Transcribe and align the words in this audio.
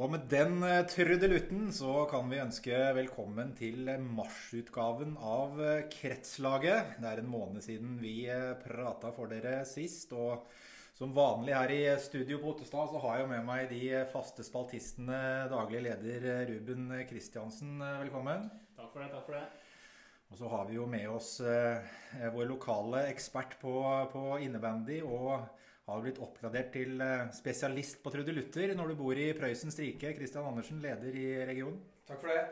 Og 0.00 0.08
med 0.08 0.22
den 0.32 0.62
eh, 0.64 0.86
trudelutten 0.88 1.66
så 1.76 2.06
kan 2.08 2.30
vi 2.32 2.38
ønske 2.40 2.76
velkommen 2.96 3.50
til 3.58 3.84
marsutgaven 4.00 5.10
av 5.20 5.60
eh, 5.60 5.82
Kretslaget. 5.92 6.94
Det 7.02 7.10
er 7.10 7.20
en 7.20 7.28
måned 7.28 7.60
siden 7.60 7.98
vi 8.00 8.22
eh, 8.32 8.54
prata 8.62 9.10
for 9.12 9.28
dere 9.28 9.58
sist. 9.68 10.14
Og 10.16 10.46
som 10.96 11.12
vanlig 11.12 11.52
her 11.52 11.74
i 11.74 11.82
studio 12.00 12.40
på 12.40 12.54
Ottestad 12.54 12.88
så 12.94 13.02
har 13.04 13.20
jeg 13.20 13.28
med 13.34 13.44
meg 13.44 13.68
de 13.68 13.82
faste 14.08 14.46
spaltistene. 14.46 15.20
Daglig 15.52 15.84
leder 15.90 16.48
Ruben 16.48 16.88
Kristiansen, 17.10 17.76
velkommen. 18.00 18.48
Takk 18.80 18.94
for 18.94 19.04
det. 19.04 19.12
takk 19.12 19.28
for 19.28 19.36
det. 19.36 19.46
Og 20.32 20.40
så 20.40 20.54
har 20.54 20.68
vi 20.70 20.80
jo 20.80 20.88
med 20.88 21.10
oss 21.12 21.34
vår 21.44 22.48
lokale 22.48 23.04
ekspert 23.12 23.58
på, 23.60 23.76
på 24.14 24.26
innebandy. 24.46 25.02
og 25.04 25.44
har 25.90 26.02
blitt 26.04 26.20
oppgradert 26.22 26.72
til 26.74 27.00
eh, 27.04 27.28
spesialist 27.34 28.00
på 28.04 28.12
trudelutter 28.14 28.74
når 28.78 28.92
du 28.92 28.98
bor 29.00 29.18
i 29.18 29.30
Prøysens 29.36 29.78
rike. 29.82 30.14
Kristian 30.16 30.48
Andersen, 30.48 30.80
leder 30.82 31.16
i 31.16 31.28
regionen. 31.48 31.80
Takk 32.08 32.22
for 32.22 32.32
det. 32.32 32.44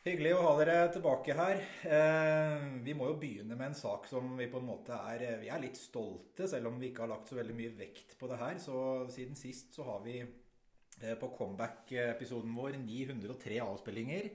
Hyggelig 0.00 0.30
å 0.32 0.44
ha 0.46 0.52
dere 0.56 0.76
tilbake 0.94 1.34
her. 1.36 1.58
Eh, 1.84 2.62
vi 2.86 2.94
må 2.96 3.10
jo 3.10 3.18
begynne 3.20 3.52
med 3.52 3.70
en 3.70 3.76
sak 3.76 4.06
som 4.08 4.32
vi 4.38 4.48
på 4.48 4.60
en 4.62 4.70
måte 4.70 4.96
er 5.12 5.26
Vi 5.42 5.50
er 5.52 5.60
litt 5.60 5.76
stolte, 5.76 6.48
selv 6.48 6.70
om 6.70 6.78
vi 6.80 6.88
ikke 6.88 7.04
har 7.04 7.12
lagt 7.12 7.28
så 7.28 7.36
veldig 7.36 7.56
mye 7.58 7.74
vekt 7.76 8.16
på 8.20 8.30
det 8.30 8.38
her. 8.40 8.56
Så 8.62 8.78
siden 9.12 9.36
sist 9.36 9.76
så 9.76 9.84
har 9.90 10.00
vi 10.06 10.16
eh, 10.22 11.16
på 11.20 11.34
comeback-episoden 11.36 12.56
vår 12.56 12.80
903 12.80 13.60
avspillinger 13.66 14.32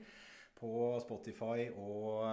på 0.56 0.70
Spotify 1.02 1.66
og 1.74 2.24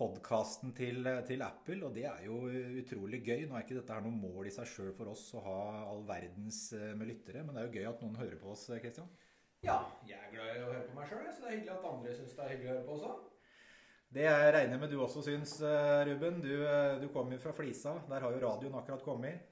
podkasten 0.00 0.72
til, 0.76 1.04
til, 1.28 1.42
Apple, 1.44 1.80
og 1.84 1.96
det 1.96 2.06
er 2.08 2.22
jo 2.24 2.38
utrolig 2.80 3.20
gøy. 3.26 3.44
Nå 3.46 3.56
er 3.56 3.66
ikke 3.66 3.76
dette 3.76 3.96
her 3.96 4.04
noe 4.04 4.16
mål 4.16 4.48
i 4.48 4.52
seg 4.54 4.68
sjøl 4.70 4.94
for 4.96 5.12
oss 5.12 5.26
å 5.36 5.42
ha 5.44 5.58
all 5.90 6.06
verdens 6.08 6.70
eh, 6.76 6.94
med 6.96 7.10
lyttere, 7.10 7.42
men 7.44 7.56
det 7.56 7.62
er 7.62 7.68
jo 7.68 7.74
gøy 7.76 7.90
at 7.90 8.04
noen 8.04 8.16
hører 8.20 8.38
på 8.40 8.54
oss, 8.54 8.64
Kristian. 8.80 9.10
Ja, 9.66 9.76
jeg 10.08 10.16
er 10.16 10.32
glad 10.32 10.54
i 10.54 10.62
å 10.64 10.70
høre 10.70 10.86
på 10.88 10.96
meg 10.96 11.10
sjøl, 11.10 11.26
så 11.28 11.44
det 11.44 11.50
er 11.50 11.56
hyggelig 11.58 11.74
at 11.76 11.88
andre 11.90 12.16
syns 12.16 12.38
det 12.38 12.46
er 12.46 12.52
hyggelig 12.54 12.70
å 12.70 12.74
høre 12.78 12.86
på 12.88 12.96
også. 12.96 13.12
Det 14.10 14.26
jeg 14.26 14.54
regner 14.56 14.80
med 14.82 14.90
du 14.90 14.98
også 15.04 15.22
syns, 15.28 15.54
eh, 15.68 16.00
Ruben. 16.08 16.40
Du, 16.42 16.52
eh, 16.64 16.96
du 17.02 17.08
kommer 17.12 17.36
jo 17.36 17.44
fra 17.44 17.54
Flisa. 17.54 17.98
Der 18.08 18.24
har 18.24 18.34
jo 18.34 18.42
radioen 18.46 18.80
akkurat 18.80 19.04
kommet. 19.04 19.48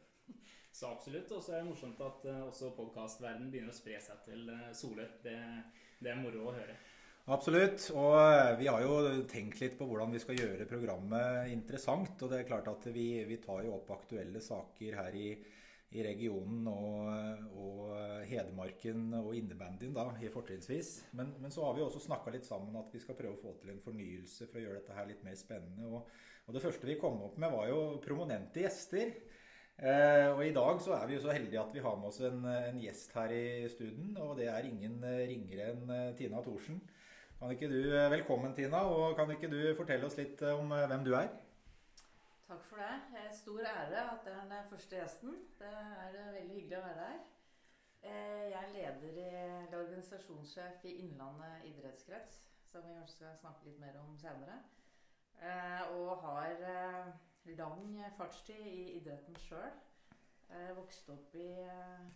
Så 0.73 0.89
absolutt. 0.89 1.31
Og 1.37 1.45
så 1.45 1.55
er 1.55 1.63
det 1.63 1.69
morsomt 1.69 2.01
at 2.03 2.25
også 2.49 2.73
podkastverdenen 2.79 3.53
begynner 3.53 3.75
å 3.75 3.77
spre 3.77 4.01
seg 4.01 4.25
til 4.25 4.49
Solør. 4.77 5.13
Det, 5.23 5.37
det 6.01 6.15
er 6.15 6.23
moro 6.23 6.49
å 6.49 6.57
høre. 6.57 6.79
Absolutt. 7.29 7.91
Og 7.93 8.15
eh, 8.17 8.55
vi 8.57 8.69
har 8.73 8.81
jo 8.81 8.99
tenkt 9.29 9.61
litt 9.61 9.75
på 9.77 9.85
hvordan 9.89 10.15
vi 10.15 10.21
skal 10.23 10.39
gjøre 10.39 10.69
programmet 10.71 11.51
interessant. 11.53 12.17
Og 12.25 12.33
det 12.33 12.41
er 12.41 12.49
klart 12.49 12.71
at 12.71 12.89
vi, 12.95 13.11
vi 13.29 13.37
tar 13.43 13.67
jo 13.67 13.75
opp 13.77 13.91
aktuelle 13.99 14.41
saker 14.41 14.97
her 14.97 15.19
i, 15.19 15.29
i 15.93 16.05
regionen 16.07 16.65
og, 16.73 17.11
og, 17.53 17.83
Hedmarken 18.29 19.13
og 19.21 19.35
innebandyen 19.37 19.93
da, 19.97 20.07
i 20.25 20.31
fortrinnsvis. 20.33 20.95
Men, 21.21 21.35
men, 21.43 21.53
så 21.53 21.67
har 21.67 21.77
vi 21.77 21.85
også 21.85 22.01
snakka 22.07 22.33
litt 22.33 22.49
sammen 22.49 22.77
at 22.81 22.97
vi 22.97 23.01
skal 23.03 23.17
prøve 23.19 23.37
å 23.37 23.43
få 23.43 23.55
til 23.61 23.75
en 23.75 23.85
fornyelse 23.85 24.49
for 24.49 24.61
å 24.61 24.65
gjøre 24.65 24.81
dette 24.81 24.97
her 24.97 25.09
litt 25.09 25.25
mer 25.25 25.37
spennende. 25.37 25.89
Og, 25.89 26.09
og 26.49 26.57
det 26.57 26.65
første 26.65 26.89
vi 26.89 26.97
kom 27.01 27.21
opp 27.29 27.37
med, 27.37 27.53
var 27.53 27.69
jo 27.69 27.83
prominente 28.05 28.65
gjester. 28.65 29.13
Eh, 29.79 30.27
og 30.33 30.41
i 30.47 30.55
dag 30.57 30.81
så 30.83 30.97
er 30.97 31.05
vi 31.09 31.19
jo 31.19 31.25
så 31.27 31.37
heldige 31.37 31.61
at 31.61 31.77
vi 31.77 31.85
har 31.85 32.01
med 32.01 32.09
oss 32.09 32.23
en, 32.25 32.41
en 32.57 32.81
gjest 32.81 33.13
her 33.21 33.37
i 33.37 33.49
studien. 33.69 34.17
Og 34.25 34.39
det 34.41 34.49
er 34.49 34.73
ingen 34.73 34.97
ringere 35.05 35.75
enn 35.75 35.93
eh, 35.93 36.15
Tina 36.17 36.41
Thorsen. 36.45 36.81
Kan 37.39 37.51
ikke 37.51 37.69
du, 37.71 37.95
eh, 37.95 38.11
Velkommen, 38.11 38.55
Tina. 38.55 38.77
og 38.77 39.17
Kan 39.17 39.31
ikke 39.31 39.51
du 39.51 39.77
fortelle 39.77 40.07
oss 40.07 40.17
litt 40.19 40.41
eh, 40.43 40.59
om 40.59 40.73
eh, 40.73 40.87
hvem 40.91 41.05
du 41.07 41.13
er? 41.15 41.29
Takk 42.49 42.65
for 42.67 42.83
det. 42.83 42.97
det 43.13 43.21
er 43.21 43.37
Stor 43.37 43.61
ære 43.61 44.01
at 44.13 44.25
det 44.25 44.33
er 44.33 44.49
den 44.51 44.67
første 44.71 44.97
gjesten. 44.97 45.37
Det 45.61 45.71
er 45.71 46.33
veldig 46.33 46.57
hyggelig 46.57 46.79
å 46.81 46.83
være 46.89 47.07
her. 47.07 47.21
Jeg 48.03 48.59
er 48.59 48.75
leder 48.75 49.23
i, 49.23 49.29
eller 49.29 49.79
organisasjonssjef 49.85 50.85
i 50.91 50.97
Innlandet 51.05 51.65
idrettskrets, 51.71 52.43
som 52.67 52.83
vi 52.87 52.99
kanskje 52.99 53.15
skal 53.15 53.41
snakke 53.41 53.67
litt 53.67 53.81
mer 53.83 53.99
om 54.03 54.17
senere. 54.19 54.59
Og 55.95 56.23
har 56.23 56.55
lang 57.59 57.99
fartstid 58.17 58.67
i 58.67 58.79
idretten 58.99 59.37
sjøl. 59.45 59.75
Jeg 60.51 60.79
vokste 60.79 61.15
opp 61.15 61.35
i 61.39 61.51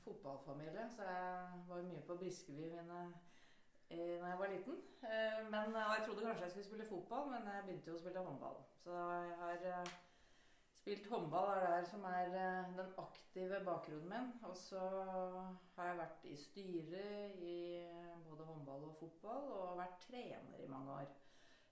fotballfamilie, 0.05 0.89
så 0.97 1.07
jeg 1.07 1.67
var 1.69 1.91
mye 1.91 2.07
på 2.07 2.19
Briskeby 2.23 2.71
mine 2.75 3.05
da 3.97 4.29
jeg 4.31 4.39
var 4.39 4.51
liten. 4.53 4.79
Eh, 5.03 5.51
men, 5.51 5.75
og 5.77 5.95
jeg 5.97 6.05
trodde 6.07 6.25
kanskje 6.27 6.45
jeg 6.45 6.51
skulle 6.51 6.69
spille 6.69 6.89
fotball, 6.89 7.29
men 7.31 7.49
jeg 7.51 7.65
begynte 7.67 7.91
jo 7.91 7.97
å 7.99 8.03
spille 8.03 8.25
håndball. 8.27 8.61
Så 8.83 8.95
jeg 8.97 9.33
har 9.41 9.67
eh, 9.71 9.93
spilt 10.79 11.09
håndball 11.11 11.51
er 11.55 11.67
det 11.67 11.91
som 11.91 12.07
er 12.09 12.37
eh, 12.43 12.71
den 12.79 12.95
aktive 13.03 13.61
bakgrunnen 13.67 14.09
min. 14.13 14.31
Og 14.49 14.57
så 14.59 14.85
har 15.77 15.91
jeg 15.91 15.99
vært 16.01 16.31
i 16.31 16.37
styret 16.39 17.43
i 17.43 17.59
både 18.29 18.47
håndball 18.49 18.89
og 18.89 18.97
fotball, 19.01 19.51
og 19.59 19.83
vært 19.83 20.01
trener 20.07 20.63
i 20.63 20.71
mange 20.71 21.03
år. 21.03 21.13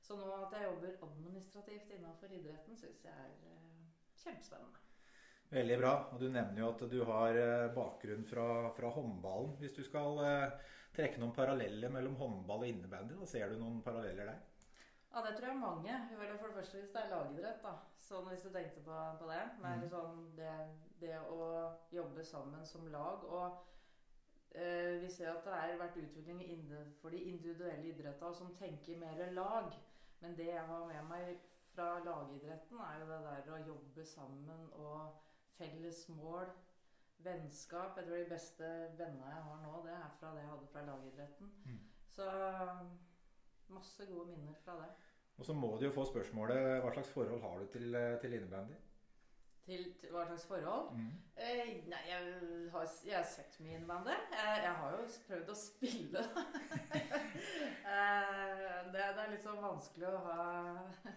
Så 0.00 0.16
nå 0.19 0.26
at 0.34 0.54
jeg 0.56 0.66
jobber 0.66 1.00
administrativt 1.06 1.91
innenfor 1.94 2.32
idretten, 2.34 2.76
syns 2.76 3.04
jeg 3.04 3.14
er 3.14 3.34
kjempespennende. 4.25 4.87
Veldig 5.50 5.76
bra. 5.81 5.92
Og 6.14 6.20
du 6.22 6.28
nevner 6.31 6.62
jo 6.62 6.69
at 6.70 6.82
du 6.91 7.00
har 7.06 7.37
bakgrunn 7.75 8.22
fra, 8.26 8.47
fra 8.75 8.91
håndballen. 8.94 9.56
Hvis 9.58 9.75
du 9.75 9.82
skal 9.82 10.20
trekke 10.95 11.21
noen 11.23 11.34
paralleller 11.34 11.93
mellom 11.93 12.17
håndball 12.21 12.65
og 12.65 12.71
innebandy? 12.71 13.17
Da 13.21 13.28
ser 13.28 13.53
du 13.53 13.61
noen 13.61 13.81
paralleller 13.84 14.33
der? 14.33 14.41
Ja, 15.11 15.23
det 15.27 15.34
tror 15.37 15.49
jeg 15.49 15.59
mange. 15.59 15.97
For 16.15 16.25
det 16.47 16.55
første 16.55 16.78
hvis 16.78 16.93
det 16.95 17.03
er 17.03 17.11
lagidrett. 17.11 17.62
da. 17.62 17.75
Sånn 17.99 18.28
Hvis 18.31 18.45
du 18.47 18.53
tenkte 18.55 18.83
på, 18.87 18.99
på 19.19 19.31
det. 19.31 19.43
Men 19.62 19.83
mm. 19.83 19.91
sånn, 19.91 20.21
det, 20.39 20.55
det, 21.03 21.17
å 21.27 21.50
jobbe 21.95 22.25
sammen 22.25 22.67
som 22.67 22.87
lag. 22.95 23.27
Og 23.27 24.55
eh, 24.55 25.00
vi 25.03 25.11
ser 25.11 25.33
at 25.33 25.47
det 25.47 25.56
har 25.56 25.79
vært 25.83 25.99
utvikling 26.03 26.67
for 27.03 27.11
de 27.11 27.23
individuelle 27.33 27.91
idrettene 27.91 28.39
som 28.39 28.55
tenker 28.59 29.03
mer 29.03 29.34
lag. 29.34 29.75
Men 30.21 30.37
det 30.39 30.53
jeg 30.53 30.67
har 30.69 30.87
med 30.87 31.11
meg 31.11 31.37
fra 31.75 31.93
lagidretten, 32.05 32.79
er 32.83 33.03
jo 33.03 33.11
det 33.11 33.21
der 33.27 33.53
å 33.55 33.61
jobbe 33.67 34.05
sammen 34.06 34.67
og 34.79 35.15
felles 35.59 36.06
mål 36.12 36.50
vennskap. 37.25 37.97
Jeg 37.97 38.06
tror 38.06 38.16
de 38.16 38.31
beste 38.31 38.72
vennene 38.98 39.31
jeg 39.34 39.47
har 39.47 39.62
nå, 39.64 39.72
det 39.86 39.94
er 39.97 40.10
fra 40.20 40.34
det 40.34 40.44
jeg 40.44 40.53
hadde 40.53 40.69
fra 40.72 40.84
lagidretten. 40.88 41.53
Mm. 41.64 41.81
Så 42.10 42.28
masse 43.70 44.06
gode 44.06 44.28
minner 44.31 44.54
fra 44.64 44.76
det. 44.82 44.91
Og 45.38 45.47
så 45.47 45.53
må 45.56 45.76
du 45.76 45.86
jo 45.86 45.92
få 45.94 46.04
spørsmålet 46.04 46.81
hva 46.84 46.92
slags 46.92 47.12
forhold 47.14 47.41
har 47.41 47.58
du 47.58 47.66
til, 47.72 47.94
eh, 47.94 48.19
til 48.20 48.34
innebandy? 48.36 48.76
Til, 49.65 49.82
til, 50.00 50.10
hva 50.10 50.25
slags 50.26 50.47
forhold? 50.48 50.94
Mm. 50.97 51.10
Eh, 51.37 51.69
nei, 51.91 52.00
jeg 52.09 52.21
har, 52.72 52.87
jeg 53.06 53.16
har, 53.16 53.26
sett 53.28 53.59
mye 53.60 53.76
innebandy. 53.76 54.15
Jeg, 54.32 54.62
jeg, 54.65 54.72
har 54.81 54.97
jo 54.97 55.04
prøvd 55.28 55.53
å 55.53 55.56
spille. 55.60 56.25
eh, 57.94 58.78
det, 58.91 58.94
det, 58.94 59.04
er 59.04 59.31
litt 59.34 59.44
sånn 59.44 59.60
vanskelig 59.62 60.09
å 60.10 60.22
ha 60.25 60.41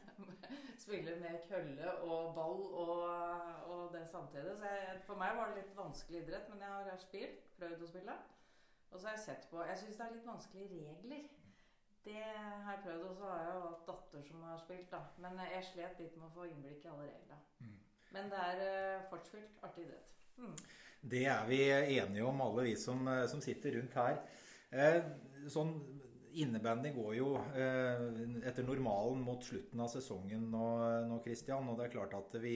spille 0.83 1.15
med 1.23 1.47
kølle 1.47 1.95
og 2.03 2.33
ball 2.35 2.61
og, 2.83 3.07
og 3.71 3.87
det 3.95 4.03
samtidig. 4.11 4.57
Så 4.59 4.69
jeg, 4.75 4.99
for 5.07 5.19
meg 5.19 5.39
var 5.39 5.51
det 5.51 5.63
litt 5.63 5.77
vanskelig 5.77 6.23
idrett, 6.23 6.51
men 6.51 6.65
jeg 6.65 6.89
har 6.91 7.01
spilt, 7.01 7.47
prøvd 7.57 7.87
å 7.87 7.91
spille. 7.95 8.19
Og 8.93 8.99
så 8.99 9.07
har 9.07 9.15
jeg 9.15 9.25
sett 9.25 9.47
på 9.49 9.63
Jeg 9.65 9.79
syns 9.81 9.97
det 9.97 10.05
er 10.05 10.13
litt 10.13 10.27
vanskelige 10.27 10.69
regler. 10.73 11.23
Det 12.03 12.19
har 12.23 12.71
jeg 12.71 12.83
prøvd, 12.83 13.03
og 13.07 13.15
så 13.15 13.29
har 13.29 13.37
jeg 13.39 13.53
jo 13.55 13.59
hatt 13.63 13.87
datter 13.87 14.23
som 14.27 14.41
har 14.43 14.57
spilt, 14.59 14.91
da. 14.91 14.99
Men 15.23 15.39
jeg 15.47 15.67
slet 15.69 16.01
litt 16.03 16.17
med 16.19 16.27
å 16.27 16.33
få 16.35 16.47
innblikk 16.49 16.83
i 16.83 16.89
alle 16.91 17.07
reglene. 17.07 17.37
Mm. 17.63 17.72
Men 18.13 18.29
det 18.31 18.39
er 18.39 18.63
uh, 18.63 19.05
fortsatt 19.09 19.65
artig 19.65 19.87
idrett. 19.87 20.15
Mm. 20.37 20.55
Det 21.03 21.25
er 21.27 21.43
vi 21.49 21.59
enige 21.99 22.25
om, 22.25 22.41
alle 22.41 22.69
vi 22.69 22.75
som, 22.79 23.01
eh, 23.11 23.25
som 23.27 23.41
sitter 23.43 23.75
rundt 23.75 23.97
her. 23.99 24.21
Eh, 24.71 25.01
sånn 25.51 25.73
Innebandy 26.41 26.89
går 26.95 27.11
jo 27.17 27.33
eh, 27.53 28.05
etter 28.47 28.65
normalen 28.65 29.19
mot 29.21 29.43
slutten 29.45 29.81
av 29.83 29.91
sesongen 29.91 30.47
nå, 30.53 30.69
nå 31.09 31.19
Christian. 31.25 31.67
Og 31.69 31.77
det 31.77 31.87
er 31.87 31.93
klart 31.93 32.15
at 32.17 32.37
vi, 32.41 32.55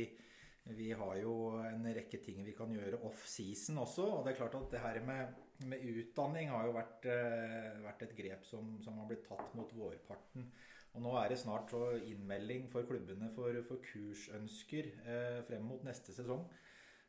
vi, 0.71 0.89
har 0.97 1.19
jo 1.21 1.35
en 1.61 1.85
rekke 1.99 2.21
ting 2.23 2.41
vi 2.45 2.55
kan 2.57 2.73
gjøre 2.73 3.01
off-season 3.05 3.83
også. 3.83 4.07
Og 4.15 4.25
det 4.25 4.33
er 4.33 4.39
klart 4.39 4.57
at 4.57 4.71
det 4.73 4.81
her 4.81 5.01
med, 5.05 5.35
med 5.69 5.85
utdanning 5.91 6.49
har 6.53 6.65
jo 6.69 6.73
vært, 6.79 7.05
eh, 7.11 7.77
vært 7.85 8.07
et 8.07 8.17
grep 8.17 8.47
som, 8.49 8.77
som, 8.85 8.97
har 9.01 9.11
blitt 9.11 9.27
tatt 9.29 9.53
mot 9.59 9.77
vårparten. 9.77 10.49
Og 10.95 11.03
nå 11.03 11.13
er 11.19 11.29
det 11.29 11.39
snart 11.41 11.73
innmelding 12.07 12.69
for 12.71 12.87
klubbene 12.89 13.29
for, 13.35 13.57
for 13.67 13.81
kursønsker 13.85 14.91
eh, 15.05 15.41
frem 15.45 15.65
mot 15.69 15.83
neste 15.85 16.15
sesong. 16.15 16.45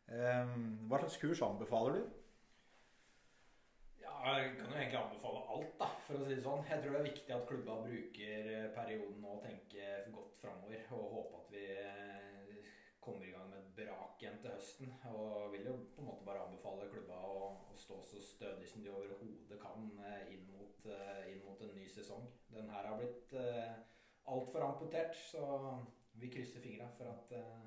Eh, 0.08 0.56
hva 0.88 1.00
slags 1.02 1.20
kurs 1.22 1.44
anbefaler 1.44 1.98
du? 1.98 2.18
Ja, 4.02 4.34
jeg 4.36 4.54
kan 4.58 4.70
jo 4.72 4.76
egentlig 4.76 4.98
anbefale 5.00 5.40
alt, 5.54 5.74
da, 5.80 5.88
for 6.06 6.18
å 6.18 6.26
si 6.26 6.34
det 6.34 6.44
sånn. 6.44 6.64
Jeg 6.68 6.82
tror 6.82 6.94
det 6.94 7.00
er 7.00 7.08
viktig 7.10 7.34
at 7.36 7.48
klubba 7.48 7.80
bruker 7.84 8.50
eh, 8.54 8.70
perioden 8.74 9.26
og 9.30 9.42
tenker 9.44 10.08
godt 10.14 10.40
framover. 10.42 10.84
Og 10.96 11.12
håper 11.16 11.42
at 11.42 11.52
vi 11.54 11.66
eh, 11.74 12.27
kommer 13.08 13.26
i 13.26 13.32
gang 13.32 13.48
med 13.50 13.58
et 13.62 13.74
brak 13.78 14.22
igjen 14.22 14.38
til 14.42 14.52
høsten. 14.54 14.92
Og 15.10 15.52
vil 15.54 15.68
jo 15.70 15.76
på 15.96 16.04
en 16.04 16.10
måte 16.10 16.26
bare 16.28 16.44
anbefale 16.44 16.88
klubba 16.92 17.20
å, 17.24 17.38
å 17.72 17.78
stå 17.78 18.00
så 18.04 18.22
stødig 18.24 18.68
som 18.68 18.84
de 18.84 18.92
overhodet 18.92 19.60
kan 19.62 19.88
eh, 20.04 20.34
inn 20.36 20.44
mot, 20.52 20.88
inn 21.28 21.40
mot, 21.44 21.62
en 21.64 21.74
ny 21.76 21.88
sesong. 21.90 22.28
Den 22.52 22.70
her 22.72 22.86
har 22.90 23.00
blitt 23.00 23.32
uh, 23.36 23.78
altfor 24.30 24.64
amputert, 24.66 25.16
så 25.32 25.42
vi 26.20 26.30
krysser 26.32 26.62
fingra 26.64 26.88
for 26.98 27.10
at 27.10 27.32
uh, 27.34 27.66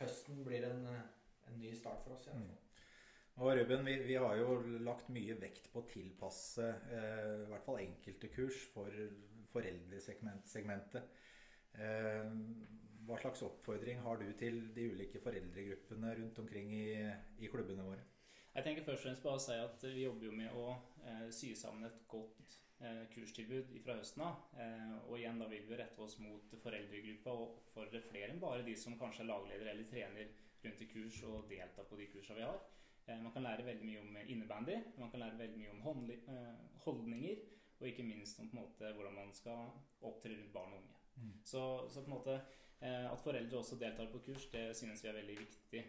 høsten 0.00 0.42
blir 0.46 0.66
en, 0.68 0.84
en, 0.90 1.60
ny 1.60 1.72
start 1.76 2.02
for 2.04 2.16
oss. 2.16 2.28
i. 2.28 2.36
Mm. 2.36 2.50
Og 3.40 3.56
Ruben, 3.56 3.86
vi, 3.86 3.96
vi, 4.04 4.16
har 4.20 4.36
jo 4.36 4.58
lagt 4.84 5.08
mye 5.12 5.36
vekt 5.40 5.70
på 5.72 5.80
å 5.80 5.88
tilpasse 5.88 6.66
eh, 6.92 7.44
i 7.46 7.48
hvert 7.48 7.64
fall 7.64 7.78
enkelte 7.80 8.28
kurs 8.34 8.58
for 8.74 8.92
foreldresegmentet. 9.54 11.14
Eh, 11.72 12.26
hva 13.10 13.18
slags 13.18 13.42
oppfordring 13.42 14.00
har 14.04 14.20
du 14.20 14.28
til 14.38 14.62
de 14.76 14.86
ulike 14.92 15.20
foreldregruppene 15.22 16.14
rundt 16.20 16.38
omkring 16.42 16.72
i, 16.76 16.86
i 17.42 17.50
klubbene 17.50 17.86
våre? 17.86 18.06
Jeg 18.54 18.66
tenker 18.66 18.86
først 18.86 19.02
og 19.02 19.06
fremst 19.06 19.26
bare 19.26 19.38
å 19.38 19.42
si 19.42 19.56
at 19.62 19.84
Vi 19.86 20.04
jobber 20.04 20.26
jo 20.26 20.32
med 20.34 20.56
å 20.58 20.66
eh, 21.06 21.26
sy 21.34 21.52
sammen 21.58 21.86
et 21.86 22.00
godt 22.10 22.56
eh, 22.82 23.04
kurstilbud 23.12 23.74
fra 23.84 23.96
høsten 23.98 24.24
av. 24.26 24.44
Eh, 24.58 24.96
og 25.04 25.16
igjen 25.18 25.38
da 25.42 25.48
vil 25.50 25.66
vi 25.68 25.78
rette 25.78 26.02
oss 26.02 26.18
mot 26.22 26.54
foreldregruppa 26.62 27.34
og 27.34 27.46
oppfordre 27.60 28.02
flere 28.06 28.34
enn 28.34 28.42
bare 28.42 28.66
de 28.66 28.76
som 28.78 28.98
kanskje 28.98 29.24
er 29.26 29.30
lagleder 29.30 29.72
eller 29.72 29.90
trener 29.90 30.30
rundt 30.64 30.82
i 30.84 30.90
kurs 30.90 31.22
og 31.28 31.48
deltar 31.50 31.88
på 31.88 31.98
de 32.00 32.10
kursene 32.12 32.40
vi 32.40 32.46
har. 32.46 32.60
Eh, 33.06 33.22
man 33.22 33.32
kan 33.34 33.46
lære 33.46 33.66
veldig 33.66 33.86
mye 33.86 34.00
om 34.04 34.16
innebandy, 34.26 34.78
man 34.98 35.10
kan 35.10 35.24
lære 35.24 35.38
veldig 35.38 35.58
mye 35.58 35.74
om 35.74 36.10
eh, 36.14 36.54
holdninger, 36.86 37.44
og 37.80 37.88
ikke 37.88 38.04
minst 38.04 38.40
om 38.42 38.50
måte 38.52 38.92
hvordan 38.92 39.14
man 39.16 39.30
skal 39.32 39.70
opptre 40.04 40.34
rundt 40.34 40.52
barn 40.52 40.74
og 40.74 40.82
unge. 40.82 40.96
Mm. 41.16 41.32
Så, 41.44 41.62
så, 41.88 42.00
på 42.00 42.10
en 42.10 42.16
måte 42.16 42.40
at 42.80 43.20
foreldre 43.20 43.58
også 43.58 43.76
deltar 43.76 44.06
på 44.08 44.22
kurs, 44.24 44.46
det 44.54 44.70
synes 44.78 45.02
vi 45.04 45.10
er 45.10 45.18
veldig 45.18 45.34
viktig. 45.36 45.82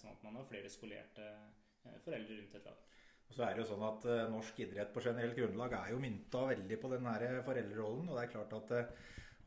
Sånn 0.00 0.14
at 0.14 0.22
man 0.24 0.38
har 0.38 0.46
flere 0.48 0.70
skolerte 0.72 1.26
foreldre 2.06 2.38
rundt 2.38 2.56
et 2.56 2.68
lag. 2.70 2.86
Og 3.28 3.36
så 3.36 3.44
er 3.44 3.52
det 3.52 3.60
jo 3.60 3.68
sånn 3.68 3.84
at 3.84 4.06
Norsk 4.32 4.62
idrett 4.64 4.94
på 4.94 5.02
generelt 5.04 5.36
grunnlag 5.36 5.74
er 5.76 5.92
jo 5.92 6.00
mynta 6.00 6.46
veldig 6.48 6.78
på 6.80 6.92
den 6.94 7.10
foreldrerollen. 7.44 8.08
Og 8.08 8.16
det 8.16 8.22
er 8.24 8.32
klart 8.32 8.56
at 8.56 8.72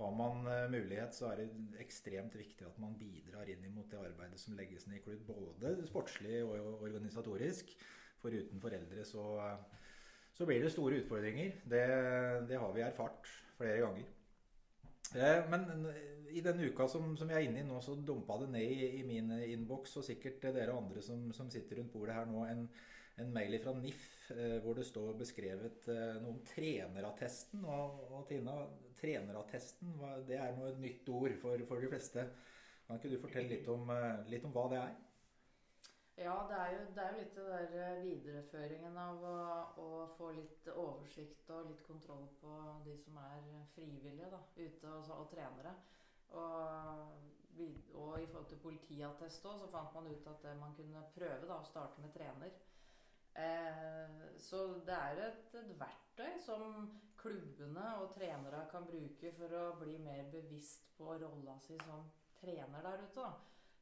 har 0.01 0.13
man 0.17 0.47
eh, 0.49 0.69
mulighet, 0.71 1.13
så 1.15 1.29
er 1.31 1.41
det 1.41 1.81
ekstremt 1.83 2.35
viktig 2.37 2.65
at 2.65 2.77
man 2.81 2.95
bidrar 2.97 3.49
inn 3.51 3.67
mot 3.73 3.89
det 3.91 3.99
arbeidet 3.99 4.39
som 4.41 4.55
legges 4.57 4.87
ned 4.87 4.97
i 4.97 5.03
klubb, 5.05 5.27
både 5.27 5.75
sportslig 5.89 6.41
og 6.45 6.81
organisatorisk. 6.87 7.75
For 8.21 8.33
uten 8.33 8.61
foreldre 8.61 9.03
så, 9.05 9.23
så 10.37 10.45
blir 10.45 10.61
det 10.61 10.73
store 10.73 10.99
utfordringer. 11.01 11.61
Det, 11.65 11.85
det, 12.49 12.57
har 12.61 12.73
vi 12.73 12.83
erfart 12.85 13.29
flere 13.57 13.79
ganger. 13.81 14.09
Eh, 15.13 15.49
men 15.53 15.87
i 16.31 16.43
denne 16.45 16.69
uka 16.71 16.87
som, 16.91 17.11
som, 17.19 17.29
jeg 17.31 17.43
er 17.43 17.49
inne 17.49 17.61
i 17.63 17.67
nå, 17.67 17.81
så 17.83 17.95
dumpa 17.95 18.39
det 18.41 18.49
ned 18.53 18.73
i, 18.73 18.87
i 18.99 19.03
min 19.07 19.33
innboks, 19.41 19.97
og 19.99 20.07
sikkert 20.07 20.41
dere 20.55 20.75
andre 20.77 21.03
som, 21.05 21.27
som 21.35 21.51
sitter 21.51 21.81
rundt 21.81 21.93
bordet 21.93 22.17
her 22.17 22.29
nå, 22.29 22.45
en, 22.49 22.65
en 23.21 23.33
mail 23.35 23.57
fra 23.63 23.73
NIF 23.77 24.07
eh, 24.35 24.57
hvor 24.63 24.79
det 24.79 24.87
står 24.87 25.19
beskrevet 25.19 25.91
noe 26.23 26.33
om 26.35 26.41
trenerattesten. 26.47 27.67
Og, 27.67 28.01
og 28.09 28.25
Tina, 28.29 28.55
trenerattesten, 29.01 29.95
det 30.27 30.39
er 30.39 30.57
noe 30.57 30.73
nytt 30.81 31.09
ord 31.11 31.37
for, 31.41 31.67
for, 31.69 31.83
de 31.83 31.91
fleste. 31.91 32.25
Kan 32.87 32.99
ikke 32.99 33.13
du 33.13 33.21
fortelle 33.23 33.55
litt 33.55 33.71
om, 33.71 33.89
eh, 33.93 34.27
litt 34.31 34.45
om 34.47 34.53
hva 34.55 34.67
det 34.71 34.81
er? 34.81 34.99
Ja, 36.21 36.33
det 36.49 36.57
er, 36.59 36.71
jo, 36.75 36.81
det 36.95 37.03
er 37.03 37.13
jo 37.13 37.19
litt 37.21 37.37
det 37.37 37.45
der 37.47 37.75
eh, 37.81 38.01
videreføringen 38.03 38.97
av 38.99 39.23
å, 39.25 39.37
å, 39.81 39.87
få 40.17 40.33
litt 40.35 40.67
oversikt 40.73 41.49
og 41.55 41.69
litt 41.69 41.81
kontroll 41.87 42.27
på 42.41 42.57
de 42.85 42.97
som 42.99 43.15
er 43.23 43.47
frivillige 43.73 44.27
da, 44.29 44.41
ute 44.59 44.91
og, 44.91 45.07
og 45.15 45.31
trenere. 45.31 45.73
Og, 46.31 47.07
og, 47.93 48.21
i 48.21 48.27
forhold 48.27 48.47
til 48.49 48.61
politiattest 48.63 49.45
òg, 49.45 49.59
så 49.59 49.69
fant 49.71 49.95
man 49.97 50.07
ut 50.07 50.27
at 50.31 50.45
man 50.59 50.75
kunne 50.77 51.03
prøve 51.15 51.47
da, 51.47 51.59
å 51.59 51.67
starte 51.67 52.03
med 52.03 52.13
trener. 52.15 52.53
Eh, 53.41 54.17
så 54.39 54.63
det 54.87 54.95
er 54.95 55.21
et, 55.27 55.53
et 55.59 55.73
verktøy 55.79 56.39
som 56.43 56.89
klubbene 57.21 57.85
og 58.01 58.15
trenere 58.15 58.65
kan 58.71 58.87
bruke 58.87 59.31
for 59.37 59.55
å 59.55 59.65
bli 59.79 59.95
mer 60.01 60.27
bevisst 60.33 60.89
på 60.97 61.15
rolla 61.21 61.55
si 61.63 61.77
som 61.85 62.07
trener 62.41 62.83
der 62.83 63.05
ute. 63.05 63.21
Da. 63.21 63.31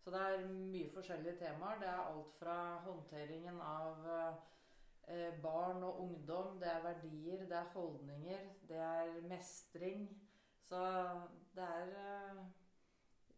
Så 0.03 0.13
det 0.13 0.21
er 0.25 0.47
mye 0.49 0.91
forskjellige 0.93 1.37
temaer. 1.41 1.79
Det 1.81 1.89
er 1.89 1.99
alt 2.01 2.37
fra 2.39 2.57
håndteringen 2.85 3.59
av 3.63 4.07
eh, 4.09 5.33
barn 5.43 5.83
og 5.83 6.01
ungdom, 6.05 6.57
det 6.61 6.69
er 6.71 6.85
verdier, 6.85 7.45
det 7.49 7.57
er 7.57 7.71
holdninger, 7.73 8.49
det 8.69 8.81
er 8.85 9.21
mestring. 9.29 10.07
Så 10.69 10.79
det 11.57 11.65
er 11.65 11.93
eh, 11.97 12.41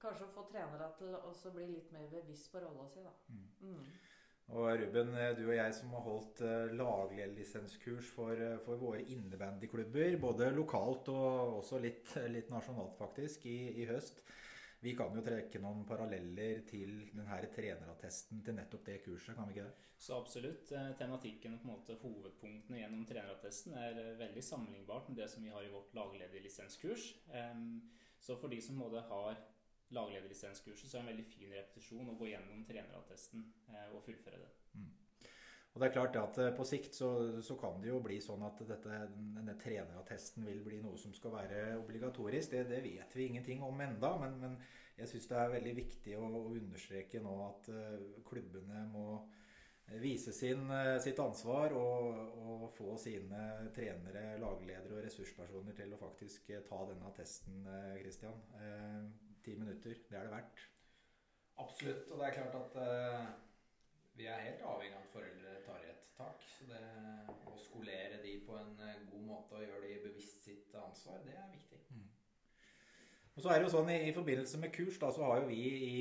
kanskje 0.02 0.28
å 0.28 0.34
få 0.36 0.48
trenere 0.52 0.90
til 0.98 1.16
å 1.16 1.54
bli 1.56 1.68
litt 1.72 1.92
mer 1.96 2.10
bevisst 2.12 2.52
på 2.52 2.64
rolla 2.64 2.88
si, 2.92 3.04
da. 3.06 3.14
Mm. 3.32 3.46
Mm. 3.70 3.86
Og 4.52 4.68
Ruben, 4.82 5.14
eh, 5.16 5.32
du 5.38 5.46
og 5.46 5.56
jeg 5.56 5.76
som 5.78 5.94
har 5.96 6.04
holdt 6.04 6.42
uh, 6.44 6.74
laglederlisenskurs 6.76 8.10
for, 8.12 8.42
for 8.66 8.82
våre 8.82 9.06
innebandyklubber, 9.14 10.18
både 10.20 10.50
lokalt 10.52 11.08
og 11.14 11.62
også 11.62 11.80
litt, 11.80 12.12
litt 12.34 12.52
nasjonalt 12.52 12.98
faktisk, 13.00 13.48
i, 13.48 13.72
i, 13.80 13.88
høst. 13.88 14.20
Vi 14.82 14.96
kan 14.98 15.14
jo 15.14 15.22
trekke 15.22 15.62
noen 15.62 15.84
paralleller 15.86 16.64
til 16.66 16.96
denne 17.14 17.38
trenerattesten 17.54 18.42
til 18.42 18.56
nettopp 18.58 18.88
det 18.88 18.98
kurset, 19.06 19.36
kan 19.38 19.46
vi 19.46 19.54
ikke 19.56 19.68
det? 19.68 19.90
Så 20.02 20.18
absolutt. 20.18 20.74
Tematikken 20.98 21.54
og 21.54 21.62
på 21.62 21.68
en 21.68 21.74
måte 21.76 21.98
hovedpunktene 22.02 22.80
gjennom 22.82 23.06
trenerattesten 23.06 23.76
er 23.78 24.00
veldig 24.18 24.42
sammenlignbart 24.44 25.12
med 25.12 25.22
det 25.22 25.30
som 25.30 25.46
vi 25.46 25.54
har 25.54 25.68
i 25.68 25.70
vårt 25.70 25.94
laglederlisenskurs. 25.94 27.12
Um, 27.30 27.92
så 28.22 28.38
for 28.42 28.50
de 28.50 28.58
som 28.62 28.82
både 28.82 29.06
har 29.12 29.38
laglederlisenskurset, 29.94 30.90
så 30.90 30.98
er 30.98 31.02
det 31.02 31.06
en 31.06 31.14
veldig 31.14 31.28
fin 31.30 31.54
repetisjon 31.54 32.10
å 32.10 32.18
gå 32.18 32.32
gjennom 32.32 32.66
trenerattesten 32.68 33.46
eh, 33.70 33.88
og 33.92 34.04
fullføre 34.06 34.40
det. 34.40 34.52
Mm. 34.80 34.92
Og 35.72 35.80
det 35.80 35.88
er 35.88 35.94
klart 35.96 36.18
at 36.20 36.40
eh, 36.44 36.54
På 36.56 36.66
sikt 36.68 36.98
så, 36.98 37.10
så, 37.42 37.56
kan 37.60 37.80
det 37.82 37.92
jo 37.92 38.02
bli 38.04 38.20
sånn 38.24 38.44
at 38.48 38.60
dette, 38.68 39.02
denne 39.16 39.56
trenerattesten 39.60 40.46
vil 40.48 40.64
bli 40.66 40.82
noe 40.84 41.00
som 41.00 41.14
skal 41.16 41.36
være 41.38 41.62
obligatorisk. 41.80 42.52
Det, 42.52 42.66
det 42.72 42.82
vet 42.84 43.16
vi 43.16 43.30
ingenting 43.30 43.64
om 43.64 43.84
enda, 43.84 44.16
men, 44.20 44.40
men 44.42 44.58
jeg 45.00 45.14
syns 45.14 45.30
det 45.32 45.38
er 45.40 45.54
veldig 45.56 45.76
viktig 45.80 46.18
å, 46.20 46.26
å 46.28 46.42
understreke 46.52 47.22
nå 47.24 47.38
at 47.48 47.70
uh, 47.74 48.20
klubbene 48.28 48.84
må 48.92 49.22
vise 50.00 50.32
sin, 50.32 50.70
sitt 51.04 51.18
ansvar 51.20 51.74
og, 51.76 52.20
og, 52.38 52.62
få 52.78 52.94
sine 53.02 53.42
trenere, 53.76 54.38
lagledere 54.40 54.94
og 54.96 55.02
ressurspersoner 55.04 55.76
til 55.76 55.92
å 55.92 56.00
faktisk 56.00 56.54
ta 56.70 56.78
denne 56.88 57.12
testen, 57.18 57.66
Christian 57.98 58.38
ti 59.44 59.56
minutter. 59.60 59.98
Det 60.10 60.18
er 60.18 60.28
det 60.28 60.32
verdt. 60.32 60.68
Absolutt. 61.62 62.12
Og 62.12 62.20
det 62.20 62.28
er 62.28 62.38
klart 62.38 62.56
at 62.62 62.78
uh, 62.82 63.51
vi 64.18 64.28
er 64.30 64.46
helt 64.46 64.64
avhengig 64.68 64.98
av 64.98 65.04
at 65.06 65.14
foreldre 65.14 65.54
tar 65.66 65.86
i 65.86 65.92
et 65.92 66.08
tak. 66.18 66.48
Så 66.56 66.68
det 66.70 66.82
å 67.50 67.56
skolere 67.60 68.22
de 68.24 68.38
på 68.48 68.58
en 68.60 68.74
eh, 68.86 69.06
god 69.12 69.28
måte 69.28 69.60
og 69.60 69.66
gjøre 69.66 69.86
de 69.88 70.02
bevisst 70.08 70.44
sitt 70.46 70.76
ansvar, 70.78 71.22
det 71.26 71.38
er 71.38 71.54
viktig. 71.54 71.80
Mm. 71.92 72.10
Og 73.32 73.46
så 73.46 73.52
er 73.52 73.62
det 73.62 73.70
jo 73.70 73.76
sånn 73.78 73.94
I, 73.94 74.02
i 74.10 74.16
forbindelse 74.16 74.60
med 74.60 74.74
kurs 74.76 75.00
da, 75.00 75.14
så 75.16 75.24
har 75.30 75.42
jo 75.42 75.48
vi 75.54 75.62
i, 75.88 75.96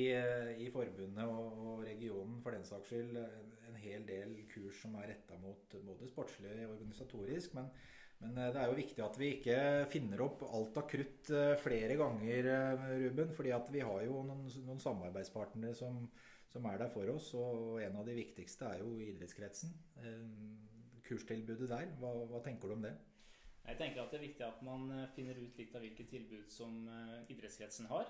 i 0.65 0.67
forbundet 0.73 1.23
og, 1.23 1.63
og, 1.63 1.85
regionen 1.87 2.41
for 2.43 2.55
den 2.55 2.67
saks 2.67 2.91
skyld 2.91 3.15
en 3.21 3.79
hel 3.79 4.03
del 4.07 4.35
kurs 4.51 4.81
som 4.83 4.97
er 4.99 5.13
retta 5.13 5.39
mot 5.39 5.79
både 5.87 6.11
sportslig 6.11 6.51
og 6.51 6.75
organisatorisk. 6.75 7.55
men 7.57 7.71
men 8.21 8.37
eh, 8.37 8.51
det 8.53 8.61
er 8.61 8.69
jo 8.69 8.77
viktig 8.77 9.03
at 9.05 9.15
vi 9.19 9.29
ikke 9.37 9.61
finner 9.89 10.21
opp 10.27 10.43
alt 10.45 10.75
av 10.77 10.87
krutt 10.89 11.31
eh, 11.33 11.55
flere 11.61 11.97
ganger, 11.99 12.51
Ruben. 13.01 13.31
fordi 13.33 13.53
at 13.55 13.71
vi 13.73 13.81
har 13.85 14.03
jo 14.05 14.21
noen, 14.27 14.45
noen 14.67 14.83
samarbeidspartnere 14.83 15.73
som, 15.77 16.03
som, 16.51 16.65
er 16.67 16.81
der 16.81 16.91
for 16.93 17.13
oss. 17.13 17.31
Og 17.37 17.79
en 17.83 17.95
av 18.01 18.07
de 18.07 18.17
viktigste 18.17 18.67
er 18.67 18.83
jo 18.83 18.97
idrettskretsen. 18.99 19.73
Kurstilbudet 21.07 21.71
der. 21.71 21.95
Hva, 22.01 22.13
hva 22.29 22.43
tenker 22.45 22.71
du 22.71 22.77
om 22.77 22.85
det? 22.85 22.93
Jeg 23.61 23.77
tenker 23.77 24.01
at 24.01 24.11
Det 24.11 24.17
er 24.17 24.25
viktig 24.25 24.45
at 24.45 24.61
man 24.65 24.87
finner 25.15 25.37
ut 25.37 25.59
litt 25.59 25.75
av 25.77 25.83
hvilke 25.85 26.03
tilbud 26.09 26.49
som 26.51 26.87
idrettskretsen 27.29 27.87
har. 27.91 28.09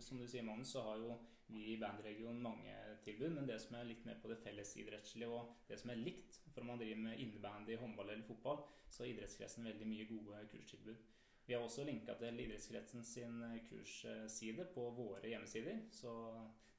som 0.00 0.20
du 0.20 0.28
sier, 0.28 0.46
Magnus, 0.46 0.70
så 0.72 0.84
har 0.86 1.02
jo 1.02 1.16
vi 1.46 1.72
i 1.72 1.78
bandregionen 1.80 2.42
mange 2.42 2.74
tilbud. 3.04 3.34
Men 3.34 3.48
det 3.48 3.58
som 3.62 3.76
er 3.78 3.88
litt 3.90 4.04
mer 4.06 4.18
på 4.22 4.30
det 4.30 4.38
fellesidrettslige 4.42 5.30
og 5.30 5.52
det 5.68 5.78
som 5.80 5.92
er 5.92 6.02
likt 6.02 6.40
for 6.52 6.64
om 6.64 6.72
man 6.72 6.80
driver 6.80 7.02
med 7.02 7.20
innebandy, 7.22 7.76
håndball 7.80 8.10
eller 8.10 8.26
fotball, 8.26 8.62
så 8.90 9.04
har 9.04 9.12
idrettskretsen 9.12 9.66
veldig 9.66 9.88
mye 9.90 10.08
gode 10.10 10.42
kurstilbud. 10.52 11.02
Vi 11.46 11.54
har 11.54 11.62
også 11.62 11.84
linka 11.86 12.16
til 12.18 12.40
idrettskretsen 12.42 13.04
sin 13.06 13.42
kursside 13.68 14.66
på 14.74 14.88
våre 14.96 15.28
hjemmesider. 15.30 15.84
Så 15.94 16.12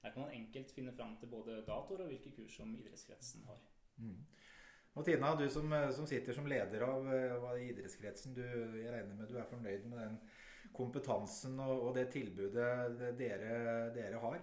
der 0.04 0.14
kan 0.14 0.24
man 0.24 0.36
enkelt 0.36 0.72
finne 0.72 0.94
fram 0.96 1.16
til 1.20 1.32
både 1.32 1.62
datoer 1.68 2.04
og 2.04 2.12
hvilke 2.12 2.34
kurs 2.36 2.58
som 2.60 2.76
idrettskretsen 2.78 3.46
har. 3.50 3.62
Mm. 3.98 4.20
Og 4.98 5.06
Tina, 5.06 5.34
du 5.38 5.46
som, 5.54 5.74
som, 5.94 6.08
sitter 6.10 6.34
som 6.34 6.48
leder 6.50 6.84
av, 6.86 7.08
av 7.38 7.62
idrettskretsen, 7.62 8.34
du, 8.34 8.44
jeg 8.44 8.94
regner 8.94 9.18
med 9.18 9.30
du 9.30 9.38
er 9.38 9.50
fornøyd 9.50 9.86
med 9.90 10.00
den 10.02 10.20
kompetansen 10.74 11.60
og, 11.64 11.90
og 11.90 11.96
det 11.98 12.08
tilbudet 12.14 13.18
dere, 13.20 13.58
dere 13.96 14.22
har? 14.24 14.40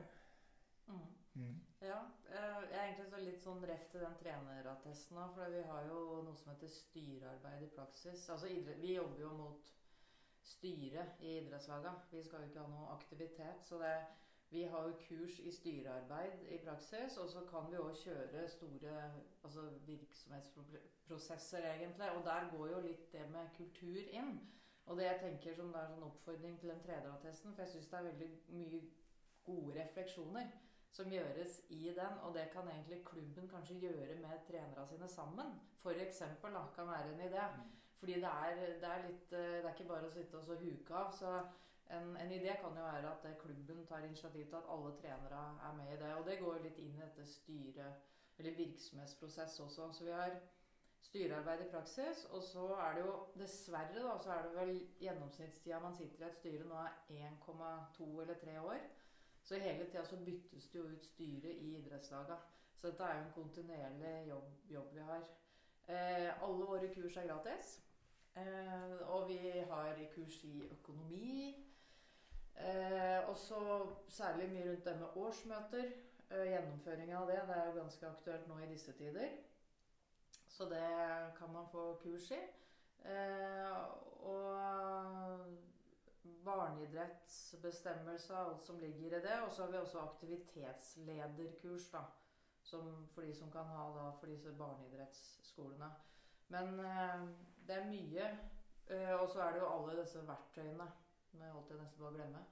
Mm. 0.87 1.06
Mm. 1.34 1.54
Ja. 1.82 2.00
Eh, 2.30 2.61
jeg 2.70 2.78
er 2.78 2.84
egentlig 2.84 3.08
så 3.11 3.20
litt 3.23 3.42
sånn 3.42 3.64
ref 3.68 3.87
til 3.92 4.04
den 4.04 4.18
trenerattesten 4.20 5.18
òg. 5.20 5.32
For 5.37 5.54
vi 5.54 5.62
har 5.68 5.88
jo 5.90 6.02
noe 6.26 6.37
som 6.38 6.52
heter 6.52 6.70
styrearbeid 6.70 7.66
i 7.66 7.73
praksis. 7.75 8.28
Altså 8.30 8.50
Vi 8.82 8.94
jobber 8.94 9.25
jo 9.25 9.32
mot 9.38 9.73
styret 10.44 11.20
i 11.25 11.38
idrettslaga. 11.40 11.96
Vi 12.12 12.23
skal 12.25 12.44
jo 12.44 12.52
ikke 12.52 12.64
ha 12.64 12.70
noe 12.70 12.94
aktivitet. 12.94 13.64
Så 13.66 13.80
det, 13.82 13.94
vi 14.54 14.62
har 14.70 14.88
jo 14.88 14.96
kurs 15.08 15.38
i 15.42 15.50
styrearbeid 15.50 16.44
i 16.54 16.58
praksis. 16.64 17.16
Og 17.18 17.28
så 17.30 17.42
kan 17.50 17.70
vi 17.70 17.80
òg 17.82 17.94
kjøre 18.04 18.49
store 18.49 18.96
altså 19.44 19.68
virksomhetsprosesser, 19.87 21.70
egentlig. 21.75 22.11
Og 22.16 22.25
der 22.25 22.50
går 22.56 22.68
jo 22.73 22.82
litt 22.88 23.12
det 23.12 23.25
med 23.32 23.54
kultur 23.56 24.00
inn. 24.20 24.37
Og 24.87 24.96
det 24.96 25.08
jeg 25.08 25.20
tenker 25.23 25.56
som 25.56 25.73
det 25.73 25.80
er 25.80 25.90
sånn 25.90 26.06
oppfordring 26.06 26.58
til 26.61 26.70
den 26.70 26.82
tredjeattesten, 26.84 27.54
for 27.54 27.64
jeg 27.64 27.73
syns 27.73 27.90
det 27.90 27.99
er 27.99 28.08
veldig 28.11 28.30
mye 28.58 28.80
gode 29.44 29.78
refleksjoner 29.78 30.50
som 30.94 31.11
gjøres 31.11 31.56
i 31.75 31.88
den, 31.96 32.18
og 32.23 32.34
det 32.37 32.44
kan 32.52 32.68
egentlig 32.70 33.00
klubben 33.06 33.49
kanskje 33.50 33.80
gjøre 33.82 34.18
med 34.20 34.44
trenerne 34.46 34.87
sine 34.87 35.08
sammen. 35.08 35.56
Da, 35.82 36.66
kan 36.76 36.87
være 36.92 37.14
en 37.14 37.25
idé. 37.26 37.49
Fordi 37.99 38.20
det 38.20 38.30
er, 38.30 38.61
det 38.80 38.88
er 38.90 39.06
litt 39.08 39.30
Det 39.30 39.64
er 39.64 39.73
ikke 39.73 39.88
bare 39.88 40.06
å 40.06 40.12
sitte 40.12 40.38
og 40.38 40.44
så 40.44 40.58
huke 40.61 40.94
av. 40.94 41.11
Så 41.16 41.32
en, 41.90 42.16
en, 42.16 42.32
idé 42.32 42.56
kan 42.60 42.76
jo 42.76 42.82
være 42.82 43.10
at 43.10 43.38
klubben 43.38 43.86
tar 43.86 43.98
initiativ 43.98 44.46
til 44.46 44.56
at 44.56 44.70
alle 44.72 44.96
trenere 45.00 45.44
er 45.68 45.76
med 45.76 45.92
i 45.92 46.00
det. 46.02 46.14
Og 46.14 46.26
det 46.26 46.38
går 46.38 46.58
litt 46.64 46.78
inn 46.78 46.96
i 46.96 47.02
dette 47.02 47.26
styret, 47.26 47.94
eller 48.38 48.56
virksomhetsprosess 48.56 49.60
også. 49.60 49.92
Så 49.92 50.04
vi 50.04 50.10
har 50.10 50.38
styrearbeid 51.04 51.66
i 51.66 51.70
praksis. 51.70 52.24
Og 52.24 52.42
så 52.42 52.66
er 52.74 52.94
det 52.94 53.06
jo 53.06 53.14
dessverre 53.38 54.02
da, 54.02 54.18
så 54.22 54.32
er 54.32 54.42
det 54.42 54.56
vel 54.56 54.74
gjennomsnittstida 55.00 55.80
man 55.80 55.94
sitter 55.94 56.24
i 56.24 56.28
et 56.30 56.40
styre 56.40 56.68
nå 56.68 56.80
er 56.82 56.98
1,2 57.30 58.10
eller 58.22 58.34
3 58.44 58.60
år. 58.60 58.82
Så 59.44 59.60
hele 59.60 59.84
tida 59.84 60.04
så 60.04 60.16
byttes 60.24 60.68
det 60.72 60.78
jo 60.78 60.84
ut 60.88 61.04
styre 61.04 61.52
i 61.52 61.74
idrettslaga. 61.78 62.36
Så 62.76 62.88
dette 62.88 63.04
er 63.04 63.18
jo 63.18 63.24
en 63.24 63.34
kontinuerlig 63.34 64.28
jobb, 64.28 64.52
jobb 64.70 64.94
vi 64.94 65.00
har. 65.00 65.26
Eh, 65.88 66.42
alle 66.42 66.66
våre 66.66 66.88
kurs 66.94 67.16
er 67.16 67.26
gratis. 67.28 67.74
Eh, 68.36 69.08
og 69.08 69.28
vi 69.28 69.38
har 69.70 70.00
kurs 70.14 70.44
i 70.44 70.68
økonomi. 70.70 71.63
Eh, 72.56 73.28
og 73.28 73.37
så 73.37 73.87
særlig 74.08 74.49
mye 74.52 74.70
rundt 74.70 74.84
det 74.84 74.96
med 75.00 75.16
årsmøter. 75.16 75.92
Eh, 76.30 76.46
gjennomføringen 76.50 77.16
av 77.16 77.26
det. 77.26 77.40
Det 77.49 77.56
er 77.56 77.66
jo 77.66 77.80
ganske 77.80 78.06
aktuelt 78.06 78.49
nå 78.49 78.58
i 78.58 78.70
disse 78.70 78.92
tider. 78.92 79.28
Så 80.49 80.64
det 80.70 80.88
kan 81.38 81.52
man 81.52 81.68
få 81.73 81.94
kurs 82.02 82.30
i. 82.30 82.40
Eh, 83.04 83.73
og 84.25 84.54
barneidrettsbestemmelser, 86.44 88.37
alt 88.37 88.66
som 88.66 88.78
ligger 88.78 89.06
i 89.18 89.23
det. 89.23 89.40
Og 89.42 89.52
så 89.52 89.62
har 89.62 89.70
vi 89.70 89.78
også 89.78 90.00
aktivitetslederkurs, 90.00 91.90
da. 91.92 91.99
Som, 92.62 93.08
for 93.14 93.23
de 93.23 93.34
som 93.34 93.50
kan 93.52 93.64
ha 93.64 93.88
da, 93.92 94.11
for 94.20 94.26
disse 94.26 94.52
barneidrettsskolene. 94.58 95.90
Men 96.49 96.80
eh, 96.80 97.28
det 97.66 97.76
er 97.76 97.90
mye. 97.90 98.38
Eh, 98.87 99.14
og 99.20 99.28
så 99.28 99.40
er 99.40 99.52
det 99.52 99.61
jo 99.61 99.73
alle 99.73 100.02
disse 100.02 100.28
verktøyene. 100.28 100.87
Nå 101.38 101.50
holdt 101.56 101.72
jeg 101.72 101.80
nesten 101.80 102.00
på 102.00 102.08
å 102.08 102.14
glemme. 102.14 102.42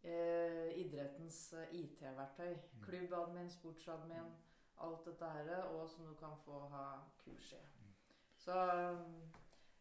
Eh, 0.00 0.70
idrettens 0.80 1.40
eh, 1.58 1.74
IT-verktøy. 1.80 2.54
Mm. 2.54 2.84
Klubbadmin, 2.86 3.50
sportsadmin. 3.52 4.32
Alt 4.80 5.04
dette 5.08 5.34
her. 5.36 5.52
Og 5.74 5.88
som 5.92 6.08
du 6.08 6.14
kan 6.20 6.36
få 6.44 6.64
ha 6.72 6.86
kurs 7.24 7.52
i. 7.56 7.60
Mm. 7.80 7.92
Så 8.40 8.56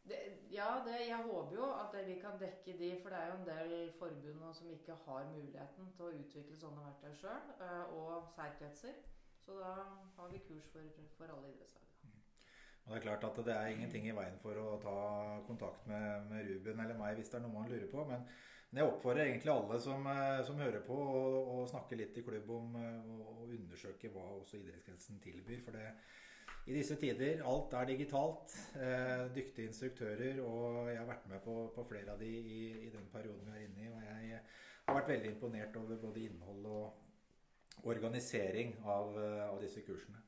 det, 0.09 0.19
ja, 0.51 0.69
det, 0.85 0.95
jeg 1.07 1.23
håper 1.25 1.55
jo 1.55 1.67
at 1.73 1.95
vi 2.07 2.15
kan 2.19 2.39
dekke 2.39 2.77
de, 2.79 2.89
for 3.01 3.13
det 3.13 3.19
er 3.19 3.27
jo 3.27 3.37
en 3.37 3.47
del 3.47 3.91
forbund 3.99 4.53
som 4.53 4.71
ikke 4.71 4.97
har 5.05 5.27
muligheten 5.33 5.91
til 5.95 6.07
å 6.07 6.15
utvikle 6.21 6.57
sånne 6.57 6.85
verktøy 6.87 7.13
sjøl, 7.21 7.53
eh, 7.67 7.93
og 7.99 8.31
særkretser. 8.35 8.97
Så 9.45 9.59
da 9.59 9.75
har 10.17 10.33
vi 10.33 10.41
kurs 10.47 10.65
for, 10.73 11.05
for 11.17 11.35
alle 11.35 11.53
idrettslag. 11.53 11.88
Og 12.89 12.95
Det 12.95 12.99
er 12.99 13.05
klart 13.05 13.25
at 13.29 13.41
det 13.45 13.53
er 13.53 13.71
ingenting 13.71 14.07
i 14.09 14.15
veien 14.17 14.37
for 14.41 14.57
å 14.57 14.77
ta 14.81 14.93
kontakt 15.45 15.85
med, 15.87 16.29
med 16.31 16.47
Ruben 16.49 16.81
eller 16.81 16.97
meg 16.97 17.19
hvis 17.19 17.29
det 17.29 17.37
er 17.37 17.43
noe 17.45 17.53
man 17.53 17.69
lurer 17.69 17.85
på. 17.91 18.05
Men, 18.09 18.23
men 18.69 18.81
jeg 18.81 18.89
oppfordrer 18.89 19.27
egentlig 19.27 19.53
alle 19.53 19.77
som, 19.83 20.07
eh, 20.09 20.39
som 20.47 20.63
hører 20.63 20.81
på, 20.87 20.97
å 21.53 21.67
snakke 21.69 21.99
litt 21.99 22.17
i 22.17 22.25
klubb 22.25 22.49
om 22.55 22.79
å 22.79 23.45
undersøke 23.45 24.09
hva 24.13 24.25
også 24.39 24.57
idrettsgrensen 24.57 25.21
tilbyr. 25.21 25.61
For 25.65 25.77
det, 25.77 25.93
i 26.69 26.73
disse 26.73 26.95
tider. 27.01 27.43
Alt 27.49 27.73
er 27.73 27.85
digitalt. 27.89 28.55
Eh, 28.77 29.25
dyktige 29.35 29.67
instruktører. 29.67 30.41
Og 30.45 30.89
jeg 30.89 30.97
har 30.99 31.07
vært 31.09 31.27
med 31.31 31.41
på, 31.45 31.55
på 31.75 31.85
flere 31.89 32.13
av 32.13 32.21
de 32.21 32.29
i, 32.29 32.61
i, 32.85 32.89
den 32.93 33.07
perioden 33.13 33.47
vi 33.47 33.57
er 33.57 33.67
inne 33.67 33.85
i. 33.85 33.91
Og 33.91 34.01
jeg 34.29 34.41
har 34.87 34.99
vært 34.99 35.13
veldig 35.13 35.31
imponert 35.33 35.77
over 35.81 36.01
både 36.01 36.25
innhold 36.27 36.65
og 36.69 37.87
organisering 37.89 38.75
av, 38.83 39.17
eh, 39.17 39.45
av 39.47 39.61
disse 39.63 39.81
kursene. 39.87 40.21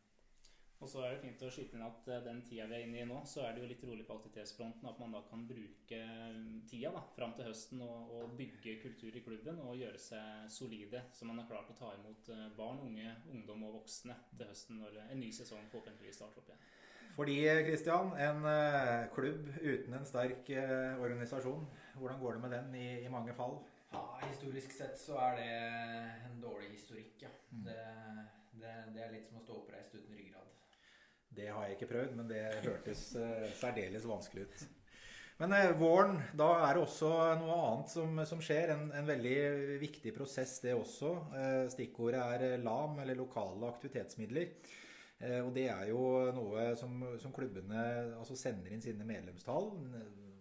Og 0.82 0.90
så 0.90 1.04
er 1.06 1.14
det 1.14 1.22
fint 1.22 1.44
å 1.46 1.50
skyte 1.54 1.78
inn 1.78 1.86
at 1.86 2.08
eh, 2.10 2.24
den 2.26 2.40
tida 2.46 2.66
vi 2.70 2.78
er 2.80 2.88
inne 2.88 3.04
i 3.04 3.08
nå, 3.08 3.20
så 3.30 3.44
er 3.46 3.54
det 3.54 3.62
jo 3.62 3.70
litt 3.70 3.84
rolig 3.86 4.06
på 4.08 4.16
aktivitetsfronten. 4.18 4.88
At 4.90 5.02
man 5.02 5.14
da 5.14 5.22
kan 5.30 5.44
bruke 5.50 6.00
mm, 6.34 6.64
tida 6.72 6.90
da, 6.96 7.04
fram 7.14 7.36
til 7.38 7.50
høsten 7.52 7.84
og, 7.86 8.14
og, 8.18 8.34
bygge 8.40 8.80
kultur 8.82 9.18
i 9.18 9.24
klubben 9.26 9.62
og 9.62 9.78
gjøre 9.78 10.02
seg 10.02 10.48
solide. 10.50 11.04
Så 11.14 11.30
man 11.30 11.38
har 11.42 11.50
klart 11.52 11.70
å 11.70 11.78
ta 11.78 11.92
imot 12.00 12.32
eh, 12.34 12.48
barn, 12.58 12.82
unge, 12.88 13.14
ungdom 13.30 13.68
og 13.70 13.82
voksne 13.82 14.18
til 14.34 14.50
høsten 14.50 14.82
når 14.82 15.04
en 15.08 15.22
ny 15.22 15.30
sesong 15.36 15.70
forhåpentligvis 15.70 16.18
starter 16.18 16.42
opp 16.42 16.50
igjen. 16.50 16.66
Fordi, 17.12 17.38
Kristian, 17.68 18.14
en 18.24 18.46
eh, 18.48 19.06
klubb 19.14 19.52
uten 19.62 19.98
en 20.00 20.08
sterk 20.08 20.50
organisasjon, 21.04 21.68
hvordan 22.00 22.22
går 22.24 22.38
det 22.38 22.44
med 22.48 22.58
den 22.58 22.76
i, 22.80 22.88
i 23.06 23.12
mange 23.12 23.36
fall? 23.38 23.60
Ja, 23.92 24.02
Historisk 24.24 24.72
sett 24.72 24.98
så 25.00 25.18
er 25.20 25.38
det 25.38 25.48
en 26.30 26.42
dårlig 26.42 26.72
historikk, 26.72 27.18
ja. 27.22 27.32
Mm. 27.52 27.66
Det, 27.66 27.80
det, 28.62 28.76
det, 28.96 29.04
er 29.04 29.12
litt 29.12 29.28
som 29.28 29.40
å 29.40 29.44
stå 29.44 29.58
oppreist 29.60 29.96
uten 29.98 30.16
ryggrad. 30.16 30.31
Det 31.32 31.48
har 31.48 31.66
jeg 31.66 31.78
ikke 31.78 31.90
prøvd, 31.94 32.14
men 32.18 32.28
det 32.28 32.44
hørtes 32.66 33.06
uh, 33.16 33.48
særdeles 33.56 34.08
vanskelig 34.08 34.50
ut. 34.50 34.64
Men 35.40 35.56
uh, 35.56 35.70
våren, 35.80 36.18
da 36.38 36.50
er 36.66 36.76
det 36.76 36.84
også 36.84 37.12
noe 37.40 37.60
annet 37.70 37.94
som, 37.94 38.20
som 38.28 38.44
skjer. 38.44 38.74
En, 38.76 38.90
en, 39.00 39.08
veldig 39.08 39.36
viktig 39.82 40.12
prosess, 40.18 40.58
det 40.66 40.76
også. 40.76 41.14
Uh, 41.32 41.66
stikkordet 41.72 42.20
er 42.20 42.58
LAM, 42.66 43.00
eller 43.04 43.20
lokale 43.20 43.72
aktivitetsmidler. 43.72 44.56
og 45.46 45.52
det 45.54 45.68
er 45.70 45.90
jo 45.92 46.04
noe 46.34 46.72
som, 46.76 46.96
som 47.22 47.34
klubbene 47.34 47.82
altså 48.18 48.34
sender 48.34 48.74
inn 48.74 48.82
sine 48.82 49.06
medlemstall, 49.06 49.68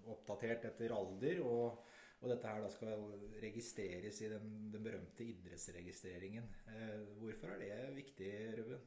oppdatert 0.09 0.64
etter 0.73 0.97
alder. 0.97 1.42
og 1.44 1.87
og 2.20 2.28
dette 2.28 2.50
her 2.52 2.59
da 2.61 2.68
skal 2.68 3.04
registreres 3.40 4.18
i 4.20 4.26
den, 4.28 4.49
den 4.68 4.82
berømte 4.85 5.25
idrettsregistreringen. 5.25 6.50
hvorfor 7.16 7.54
er 7.54 7.62
det 7.62 7.94
viktig, 7.97 8.32
Ruben? 8.59 8.82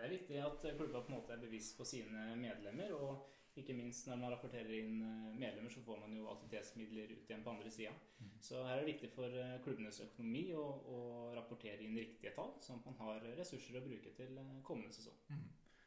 Det 0.00 0.06
er 0.06 0.16
viktig 0.16 0.38
at 0.40 0.62
klubba 0.78 1.02
på 1.04 1.12
en 1.12 1.18
måte 1.18 1.34
er 1.34 1.42
bevisst 1.42 1.76
på 1.76 1.84
sine 1.84 2.30
medlemmer. 2.40 2.94
og 2.96 3.28
ikke 3.60 3.74
minst 3.74 4.06
når 4.08 4.18
man 4.20 4.32
rapporterer 4.32 4.70
inn 4.78 5.00
eh, 5.04 5.38
medlemmer, 5.38 5.72
så 5.72 5.82
får 5.84 5.98
man 6.00 6.14
jo 6.16 6.28
aktivitetsmidler 6.32 7.10
ut 7.10 7.30
igjen 7.30 7.42
på 7.44 7.52
andre 7.52 7.72
sida. 7.74 7.92
Mm. 8.20 8.30
Så 8.46 8.62
her 8.62 8.76
er 8.76 8.82
det 8.82 8.92
viktig 8.92 9.10
for 9.12 9.38
eh, 9.42 9.56
klubbenes 9.64 10.00
økonomi 10.04 10.44
å, 10.56 10.62
å, 10.94 11.00
rapportere 11.36 11.84
inn 11.84 11.98
riktige 11.98 12.32
tall, 12.36 12.54
sånn 12.64 12.80
at 12.80 12.88
man 12.88 13.00
har 13.02 13.26
ressurser 13.40 13.80
å 13.80 13.84
bruke 13.84 14.14
til 14.16 14.38
eh, 14.40 14.54
kommende 14.66 14.94
sesong. 14.96 15.18
Mm. 15.34 15.44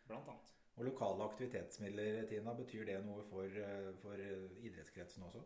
Blant 0.10 0.30
annet. 0.36 0.52
Og 0.74 0.88
lokale 0.90 1.26
aktivitetsmidler, 1.30 2.24
Tina, 2.30 2.56
betyr 2.58 2.88
det 2.90 3.00
noe 3.06 3.24
for, 3.30 3.58
for 4.02 4.22
idrettskretsen 4.66 5.26
også? 5.28 5.44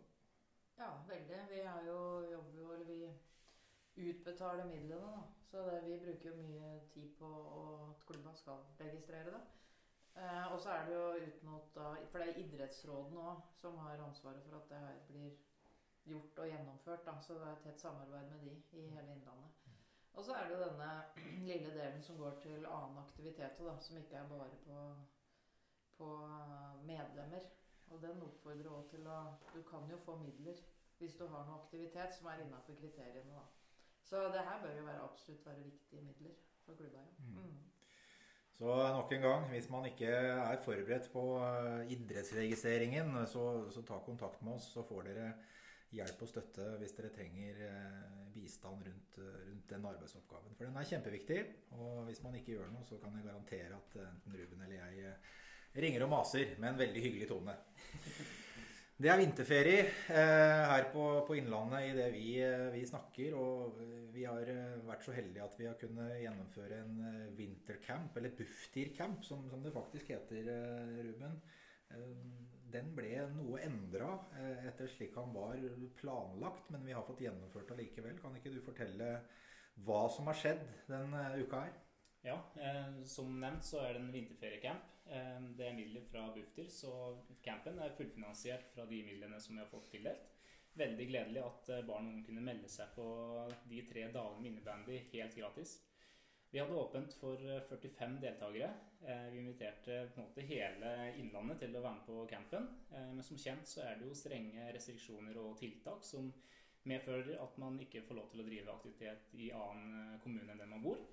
Ja, 0.79 0.93
veldig. 1.09 1.41
Vi 1.51 1.63
har 1.65 1.81
jo, 1.83 1.97
jobber 2.31 2.61
jo, 2.61 2.69
eller 2.71 2.87
vi 2.87 3.09
utbetale 3.97 4.65
midlene. 4.65 5.11
Da. 5.11 5.23
Så 5.51 5.63
det, 5.65 5.81
vi 5.85 5.99
bruker 6.05 6.29
jo 6.29 6.35
mye 6.41 6.71
tid 6.93 7.13
på 7.19 7.29
at 7.59 8.05
klubba 8.05 8.33
skal 8.35 8.65
registrere 8.79 9.31
det. 9.35 9.43
Eh, 10.17 10.53
og 10.53 10.59
så 10.59 10.69
er 10.69 10.85
det 10.85 10.95
jo 10.95 11.27
uten 11.27 11.53
at 11.55 11.75
da 11.75 11.89
For 12.11 12.17
det 12.19 12.29
er 12.29 12.39
idrettsråden 12.41 13.17
òg 13.21 13.43
som 13.61 13.77
har 13.77 14.01
ansvaret 14.01 14.43
for 14.45 14.57
at 14.57 14.69
det 14.69 14.79
her 14.81 14.95
blir 15.09 15.35
gjort 16.11 16.39
og 16.39 16.47
gjennomført. 16.47 17.05
Da. 17.05 17.13
Så 17.21 17.33
det 17.33 17.49
er 17.51 17.61
tett 17.63 17.81
samarbeid 17.81 18.31
med 18.31 18.39
de 18.45 18.55
i 18.79 18.87
hele 18.95 19.13
Innlandet. 19.15 19.51
Og 20.13 20.25
så 20.25 20.33
er 20.33 20.47
det 20.47 20.55
jo 20.57 20.63
denne 20.65 20.91
lille 21.49 21.73
delen 21.75 22.03
som 22.03 22.17
går 22.17 22.39
til 22.41 22.65
annen 22.65 22.97
aktivitet, 23.03 23.59
da, 23.59 23.77
som 23.79 23.97
ikke 23.97 24.15
er 24.15 24.29
bare 24.29 24.57
på, 24.65 24.79
på 25.97 26.09
medlemmer. 26.89 27.45
Og 27.87 28.01
den 28.01 28.23
oppfordrer 28.23 28.73
òg 28.73 28.89
til 28.91 29.05
å 29.07 29.19
Du 29.53 29.61
kan 29.69 29.85
jo 29.91 29.97
få 30.05 30.17
midler 30.19 30.57
hvis 30.97 31.15
du 31.15 31.27
har 31.29 31.45
noe 31.45 31.61
aktivitet 31.61 32.15
som 32.15 32.27
er 32.27 32.41
innafor 32.41 32.75
kriteriene. 32.81 33.33
da. 33.37 33.45
Så 34.07 34.27
det 34.33 34.43
her 34.47 34.61
bør 34.63 34.75
jo 34.77 34.85
være 34.87 35.07
absolutt 35.09 35.45
være 35.45 35.65
viktige 35.65 36.01
midler 36.05 36.35
for 36.65 36.79
klubba. 36.79 37.01
Ja. 37.03 37.25
Mm. 37.25 37.41
mm. 37.47 37.57
Så 38.57 38.65
nok 38.65 39.11
en 39.13 39.21
gang, 39.21 39.43
hvis 39.51 39.67
man 39.69 39.85
ikke 39.85 40.07
er 40.09 40.61
forberedt 40.63 41.11
på 41.13 41.23
eh, 41.45 41.91
idrettsregistreringen, 41.93 43.11
så, 43.29 43.43
så 43.69 43.83
ta 43.85 43.99
kontakt 44.05 44.41
med 44.41 44.55
oss, 44.55 44.71
så 44.73 44.81
får 44.87 45.03
dere 45.11 45.27
hjelp 45.93 46.23
og 46.25 46.31
støtte 46.31 46.65
hvis 46.81 46.95
dere 46.97 47.11
trenger 47.13 47.59
eh, 47.67 48.15
bistand 48.33 48.87
rundt, 48.87 49.19
rundt, 49.19 49.69
den 49.69 49.85
arbeidsoppgaven. 49.91 50.57
For 50.57 50.65
den 50.65 50.79
er 50.79 50.89
kjempeviktig, 50.89 51.43
og 51.77 52.07
hvis 52.07 52.23
man 52.25 52.39
ikke 52.39 52.55
gjør 52.55 52.73
noe, 52.73 52.87
så 52.87 52.97
kan 53.03 53.13
jeg 53.19 53.27
garantere 53.29 53.77
at 53.77 53.99
enten 54.07 54.39
Ruben 54.39 54.65
eller 54.65 54.79
jeg 54.79 55.05
eh, 55.11 55.37
ringer 55.85 56.07
og 56.07 56.13
maser 56.15 56.57
med 56.57 56.71
en 56.71 56.81
veldig 56.81 57.05
hyggelig 57.05 57.29
tone. 57.35 57.57
Det 58.97 59.11
er 59.13 59.19
vinterferie 59.21 59.81
eh, 60.09 60.63
her 60.71 60.87
på, 60.89 61.03
på, 61.27 61.35
Innlandet 61.37 61.83
i 61.85 61.91
det 61.93 62.07
vi, 62.15 62.31
eh, 62.41 62.63
vi, 62.73 62.81
snakker. 62.89 63.35
Og 63.37 63.77
vi 64.09 64.23
har 64.25 64.49
eh, 64.49 64.79
vært 64.87 65.05
så 65.05 65.13
heldige 65.13 65.45
at 65.45 65.57
vi 65.59 65.67
har 65.69 65.77
kunnet 65.77 66.15
gjennomføre 66.23 66.79
en 66.81 66.95
eh, 67.05 67.27
vintercamp, 67.37 68.17
eller 68.17 68.33
Bufdir-camp, 68.39 69.21
som, 69.27 69.45
som, 69.51 69.61
det 69.61 69.75
faktisk 69.75 70.09
heter, 70.15 70.49
Ruben. 71.05 71.37
Den 72.73 72.89
ble 72.97 73.13
noe 73.31 73.61
endra 73.63 74.09
etter 74.67 74.89
slik 74.91 75.13
han 75.15 75.29
var 75.31 75.61
planlagt, 76.01 76.65
men 76.73 76.83
vi 76.83 76.97
har 76.97 77.05
fått 77.07 77.21
gjennomført 77.23 77.69
det 77.69 77.77
likevel. 77.83 78.17
Kan 78.19 78.35
ikke 78.35 78.51
du 78.51 78.59
fortelle 78.65 79.13
hva 79.85 80.01
som 80.11 80.27
har 80.27 80.41
skjedd 80.41 80.65
den 80.89 81.13
uka 81.37 81.61
her? 81.67 81.77
Ja, 82.27 82.43
eh, 82.61 83.03
som 83.03 83.39
nevnt 83.39 83.63
så 83.63 83.79
er 83.85 83.93
det 83.95 84.01
en 84.01 84.11
vinterferiecamp. 84.11 84.87
Eh, 85.15 85.35
det 85.55 85.67
er 85.69 85.75
midler 85.77 86.03
fra 86.11 86.25
Bufdir, 86.35 86.67
så 86.67 86.91
campen 87.43 87.79
er 87.79 87.93
fullfinansiert 87.95 88.65
fra 88.73 88.83
de 88.89 88.99
midlene 89.07 89.39
som 89.39 89.55
vi 89.55 89.61
har 89.61 89.69
fått 89.71 89.87
tildelt. 89.93 90.33
Veldig 90.77 91.05
gledelig 91.07 91.43
at 91.45 91.71
eh, 91.71 91.85
barn 91.87 92.09
og 92.09 92.17
unge 92.17 92.25
kunne 92.27 92.43
melde 92.43 92.71
seg 92.71 92.91
på 92.97 93.05
de 93.71 93.79
tre 93.87 94.09
dagene 94.11 94.41
med 94.41 94.49
innebandy 94.51 94.99
helt 95.13 95.39
gratis. 95.39 95.77
Vi 96.51 96.59
hadde 96.59 96.79
åpent 96.79 97.15
for 97.19 97.39
45 97.69 98.19
deltakere. 98.23 98.69
Vi 99.31 99.39
inviterte 99.41 99.97
på 100.13 100.21
en 100.21 100.27
måte 100.29 100.45
hele 100.47 100.91
Innlandet 101.19 101.59
til 101.59 101.75
å 101.75 101.81
være 101.83 101.97
med 101.97 102.05
på 102.07 102.21
campen. 102.31 102.69
Men 102.87 103.19
som 103.27 103.39
kjent 103.41 103.67
så 103.67 103.81
er 103.83 103.99
det 103.99 104.07
jo 104.07 104.15
strenge 104.15 104.69
restriksjoner 104.71 105.35
og 105.41 105.57
tiltak 105.59 106.07
som 106.07 106.29
medfører 106.87 107.35
at 107.43 107.59
man 107.59 107.75
ikke 107.83 108.05
får 108.07 108.19
lov 108.21 108.31
til 108.31 108.45
å 108.45 108.47
drive 108.47 108.77
aktivitet 108.77 109.35
i 109.35 109.51
annen 109.51 110.21
kommune 110.23 110.55
enn 110.55 110.63
den 110.63 110.71
man 110.71 110.87
bor. 110.87 111.03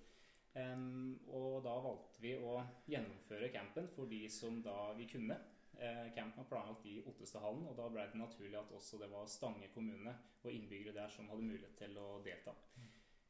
Og 0.54 1.64
da 1.64 1.74
valgte 1.82 2.22
vi 2.22 2.36
å 2.38 2.60
gjennomføre 2.86 3.50
campen 3.54 3.88
for 3.90 4.06
de 4.10 4.22
som 4.30 4.60
da 4.62 4.92
vi 4.94 5.08
kunne. 5.10 5.38
Uh, 5.74 6.06
campen 6.14 6.44
var 6.44 6.46
planlagt 6.46 6.84
i 6.86 7.00
Ottestadhallen, 7.02 7.64
og 7.66 7.74
da 7.74 7.88
ble 7.90 8.04
det 8.06 8.20
naturlig 8.20 8.54
at 8.60 8.70
også 8.76 9.00
det 9.00 9.08
var 9.10 9.26
Stange 9.26 9.66
kommune 9.74 10.12
og 10.44 10.52
innbyggere 10.52 10.94
der 10.94 11.10
som 11.10 11.26
hadde 11.32 11.42
mulighet 11.48 11.74
til 11.80 11.98
å 11.98 12.20
delta. 12.22 12.54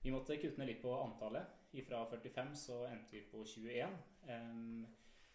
Vi 0.03 0.13
måtte 0.13 0.37
kutte 0.37 0.61
ned 0.61 0.69
litt 0.69 0.83
på 0.83 0.93
antallet. 0.99 1.63
Fra 1.89 2.03
45 2.11 2.53
så 2.61 2.83
endte 2.91 3.17
vi 3.17 3.23
på 3.31 3.41
21. 3.49 3.97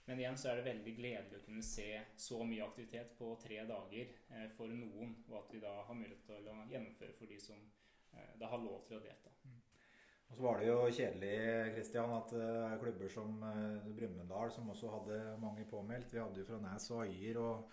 Men 0.05 0.21
igjen 0.21 0.37
så 0.37 0.51
er 0.51 0.59
det 0.59 0.67
veldig 0.69 0.93
gledelig 0.97 1.39
å 1.39 1.45
kunne 1.47 1.65
se 1.65 1.87
så 2.17 2.37
mye 2.45 2.65
aktivitet 2.65 3.17
på 3.17 3.33
tre 3.41 3.63
dager 3.69 4.13
uh, 4.29 4.45
for 4.57 4.69
noen, 4.69 5.17
og 5.29 5.39
at 5.41 5.51
vi 5.53 5.63
da 5.65 5.73
har 5.89 5.97
mulighet 5.97 6.29
til 6.29 6.53
å 6.53 6.59
gjennomføre 6.69 7.17
for 7.17 7.33
de 7.33 7.41
som 7.41 7.65
uh, 8.13 8.31
da 8.37 8.53
har 8.53 8.61
lov 8.61 8.85
til 8.85 8.97
å 8.97 9.03
delta. 9.03 9.33
Og 10.29 10.37
så 10.37 10.45
var 10.45 10.59
det 10.59 10.67
jo 10.69 10.77
kjedelig 10.93 11.35
Christian, 11.73 12.11
at 12.13 12.33
uh, 12.37 12.75
klubber 12.81 13.09
som 13.11 13.39
uh, 13.41 13.93
Brumunddal, 13.97 14.51
som 14.53 14.69
også 14.69 14.91
hadde 14.93 15.21
mange 15.41 15.65
påmeldt 15.69 16.13
Vi 16.13 16.21
hadde 16.21 16.43
jo 16.43 16.45
fra 16.45 16.59
Næs 16.61 16.89
og 16.93 17.07
Øyer 17.07 17.39
og, 17.41 17.71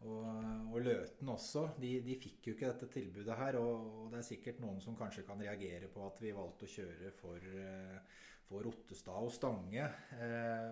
og, 0.00 0.24
og, 0.72 0.78
Løten 0.80 1.28
også. 1.28 1.66
De, 1.82 1.92
de, 2.06 2.16
fikk 2.22 2.48
jo 2.48 2.56
ikke 2.56 2.70
dette 2.70 2.88
tilbudet 2.96 3.36
her. 3.36 3.60
Og, 3.60 3.90
og, 3.92 4.06
det 4.12 4.22
er 4.22 4.28
sikkert 4.30 4.64
noen 4.64 4.80
som 4.80 4.96
kanskje 4.96 5.26
kan 5.28 5.44
reagere 5.44 5.92
på 5.92 6.06
at 6.06 6.22
vi 6.24 6.32
valgte 6.36 6.68
å 6.68 6.72
kjøre 6.78 7.12
for, 7.20 7.52
uh, 7.60 8.24
for 8.48 8.72
Ottestad 8.72 9.28
og 9.28 9.36
Stange. 9.36 9.84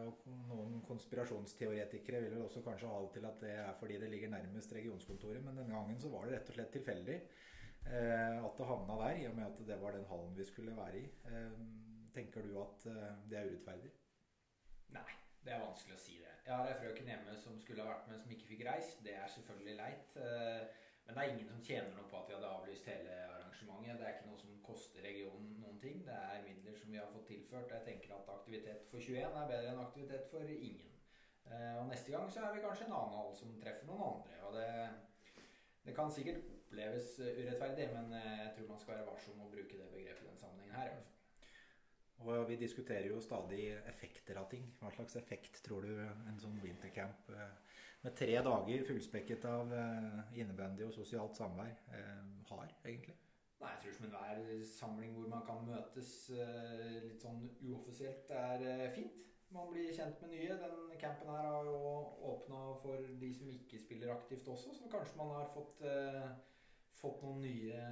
og 0.08 0.24
noen 0.48 0.80
konspirasjonsteoretikere 0.88 2.24
vil 2.24 2.34
vel 2.38 2.48
også 2.48 2.64
kanskje 2.64 2.88
ha 2.88 3.04
det 3.04 3.12
til 3.18 3.28
at 3.28 3.44
det 3.44 3.54
er 3.60 3.70
fordi 3.76 4.00
det 4.00 4.10
ligger 4.12 4.32
nærmest 4.32 4.72
regionskontoret, 4.76 5.44
men 5.44 5.60
denne 5.60 5.76
gangen 5.76 6.00
så 6.00 6.08
var 6.12 6.26
det 6.26 6.38
rett 6.38 6.52
og 6.52 6.58
slett 6.58 6.76
tilfeldig. 6.80 7.20
Eh, 7.86 8.44
at 8.44 8.58
det 8.58 8.66
havna 8.66 8.96
der, 9.00 9.16
i 9.16 9.26
og 9.26 9.34
med 9.34 9.46
at 9.46 9.66
det 9.66 9.80
var 9.82 9.90
den 9.90 10.04
hallen 10.06 10.36
vi 10.36 10.44
skulle 10.44 10.76
være 10.76 10.98
i. 10.98 11.04
Eh, 11.04 11.52
tenker 12.14 12.42
du 12.42 12.60
at 12.62 12.86
eh, 12.86 13.08
det 13.30 13.38
er 13.38 13.48
urettferdig? 13.48 13.90
Nei, 14.94 15.14
det 15.44 15.54
er 15.54 15.64
vanskelig 15.64 15.96
å 15.96 16.02
si 16.02 16.18
det. 16.20 16.34
Jeg 16.46 16.54
har 16.56 16.68
ei 16.68 16.76
frøken 16.82 17.10
hjemme 17.10 17.34
som 17.38 17.58
skulle 17.58 17.82
ha 17.82 17.94
vært 17.94 18.10
med, 18.10 18.20
som 18.22 18.36
ikke 18.36 18.50
fikk 18.52 18.62
reist. 18.68 19.02
Det 19.06 19.16
er 19.16 19.32
selvfølgelig 19.34 19.76
leit. 19.78 20.14
Men 21.06 21.16
det 21.16 21.22
er 21.22 21.32
ingen 21.32 21.48
som 21.48 21.62
tjener 21.66 21.90
noe 21.94 22.06
på 22.10 22.18
at 22.20 22.28
vi 22.28 22.36
hadde 22.36 22.52
avlyst 22.54 22.88
hele 22.90 23.16
arrangementet. 23.26 23.98
Det 23.98 24.06
er 24.06 24.14
ikke 24.16 24.30
noe 24.30 24.40
som 24.42 24.62
koster 24.66 25.06
regionen 25.06 25.50
noen 25.62 25.82
ting. 25.82 26.02
Det 26.06 26.16
er 26.16 26.44
midler 26.46 26.78
som 26.78 26.92
vi 26.92 27.00
har 27.00 27.10
fått 27.14 27.28
tilført. 27.32 27.74
Jeg 27.74 27.86
tenker 27.86 28.14
at 28.16 28.32
aktivitet 28.34 28.86
for 28.90 29.02
21 29.02 29.26
er 29.42 29.52
bedre 29.52 29.74
enn 29.74 29.84
aktivitet 29.84 30.30
for 30.32 30.54
ingen. 30.56 30.96
Og 31.50 31.86
neste 31.90 32.14
gang 32.14 32.30
så 32.30 32.44
er 32.46 32.54
vi 32.54 32.62
kanskje 32.62 32.86
en 32.86 32.96
annen 32.98 33.16
hall 33.18 33.32
som 33.34 33.54
treffer 33.62 33.88
noen 33.88 34.04
andre. 34.12 34.42
Og 34.46 34.58
det, 34.58 34.68
det 35.86 35.96
kan 35.96 36.12
sikkert 36.14 36.59
oppleves 36.70 37.18
eh, 37.18 37.38
urettferdig, 37.42 37.88
men 37.94 38.12
eh, 38.14 38.42
jeg 38.44 38.52
tror 38.56 38.68
man 38.68 38.78
skal 38.78 38.94
være 38.94 39.06
varsom 39.10 39.38
med 39.38 39.48
å 39.48 39.54
bruke 39.54 39.78
det 39.78 39.88
begrepet 39.90 40.22
i 40.22 40.28
den 40.28 40.38
sammenhengen 40.38 40.76
her. 40.78 40.92
Og 42.20 42.44
Vi 42.50 42.58
diskuterer 42.60 43.08
jo 43.08 43.20
stadig 43.24 43.70
effekter 43.88 44.36
av 44.36 44.50
ting. 44.50 44.66
Hva 44.78 44.90
slags 44.92 45.16
effekt 45.16 45.62
tror 45.64 45.86
du 45.88 45.94
en 46.04 46.40
sånn 46.40 46.58
wintercamp 46.62 47.30
eh, 47.32 47.78
med 48.04 48.14
tre 48.16 48.36
dager 48.44 48.84
fullspekket 48.88 49.44
av 49.48 49.72
innebandy 50.32 50.86
og 50.86 50.92
sosialt 50.94 51.36
samvær 51.36 51.74
har, 52.48 52.70
egentlig? 52.84 53.16
Nei, 53.60 53.72
Jeg 53.74 53.80
tror 53.82 53.96
som 53.96 54.06
enhver 54.06 54.62
samling 54.64 55.10
hvor 55.18 55.26
man 55.28 55.42
kan 55.44 55.66
møtes 55.66 56.12
litt 57.04 57.20
sånn 57.20 57.42
uoffisielt, 57.60 58.32
er 58.32 58.94
fint 58.96 59.18
man 59.52 59.68
blir 59.68 59.90
kjent 59.92 60.20
med 60.22 60.32
nye. 60.32 60.56
Den 60.62 60.96
campen 61.02 61.28
her 61.28 61.44
har 61.44 61.68
jo 61.68 61.76
åpna 62.30 62.62
for 62.80 63.04
de 63.20 63.30
som 63.36 63.50
ikke 63.52 63.82
spiller 63.82 64.14
aktivt 64.14 64.48
også, 64.48 64.72
så 64.78 64.88
kanskje 64.92 65.18
man 65.18 65.34
har 65.34 65.52
fått, 65.52 65.84
fått 67.00 67.24
noen 67.24 67.42
nye 67.44 67.82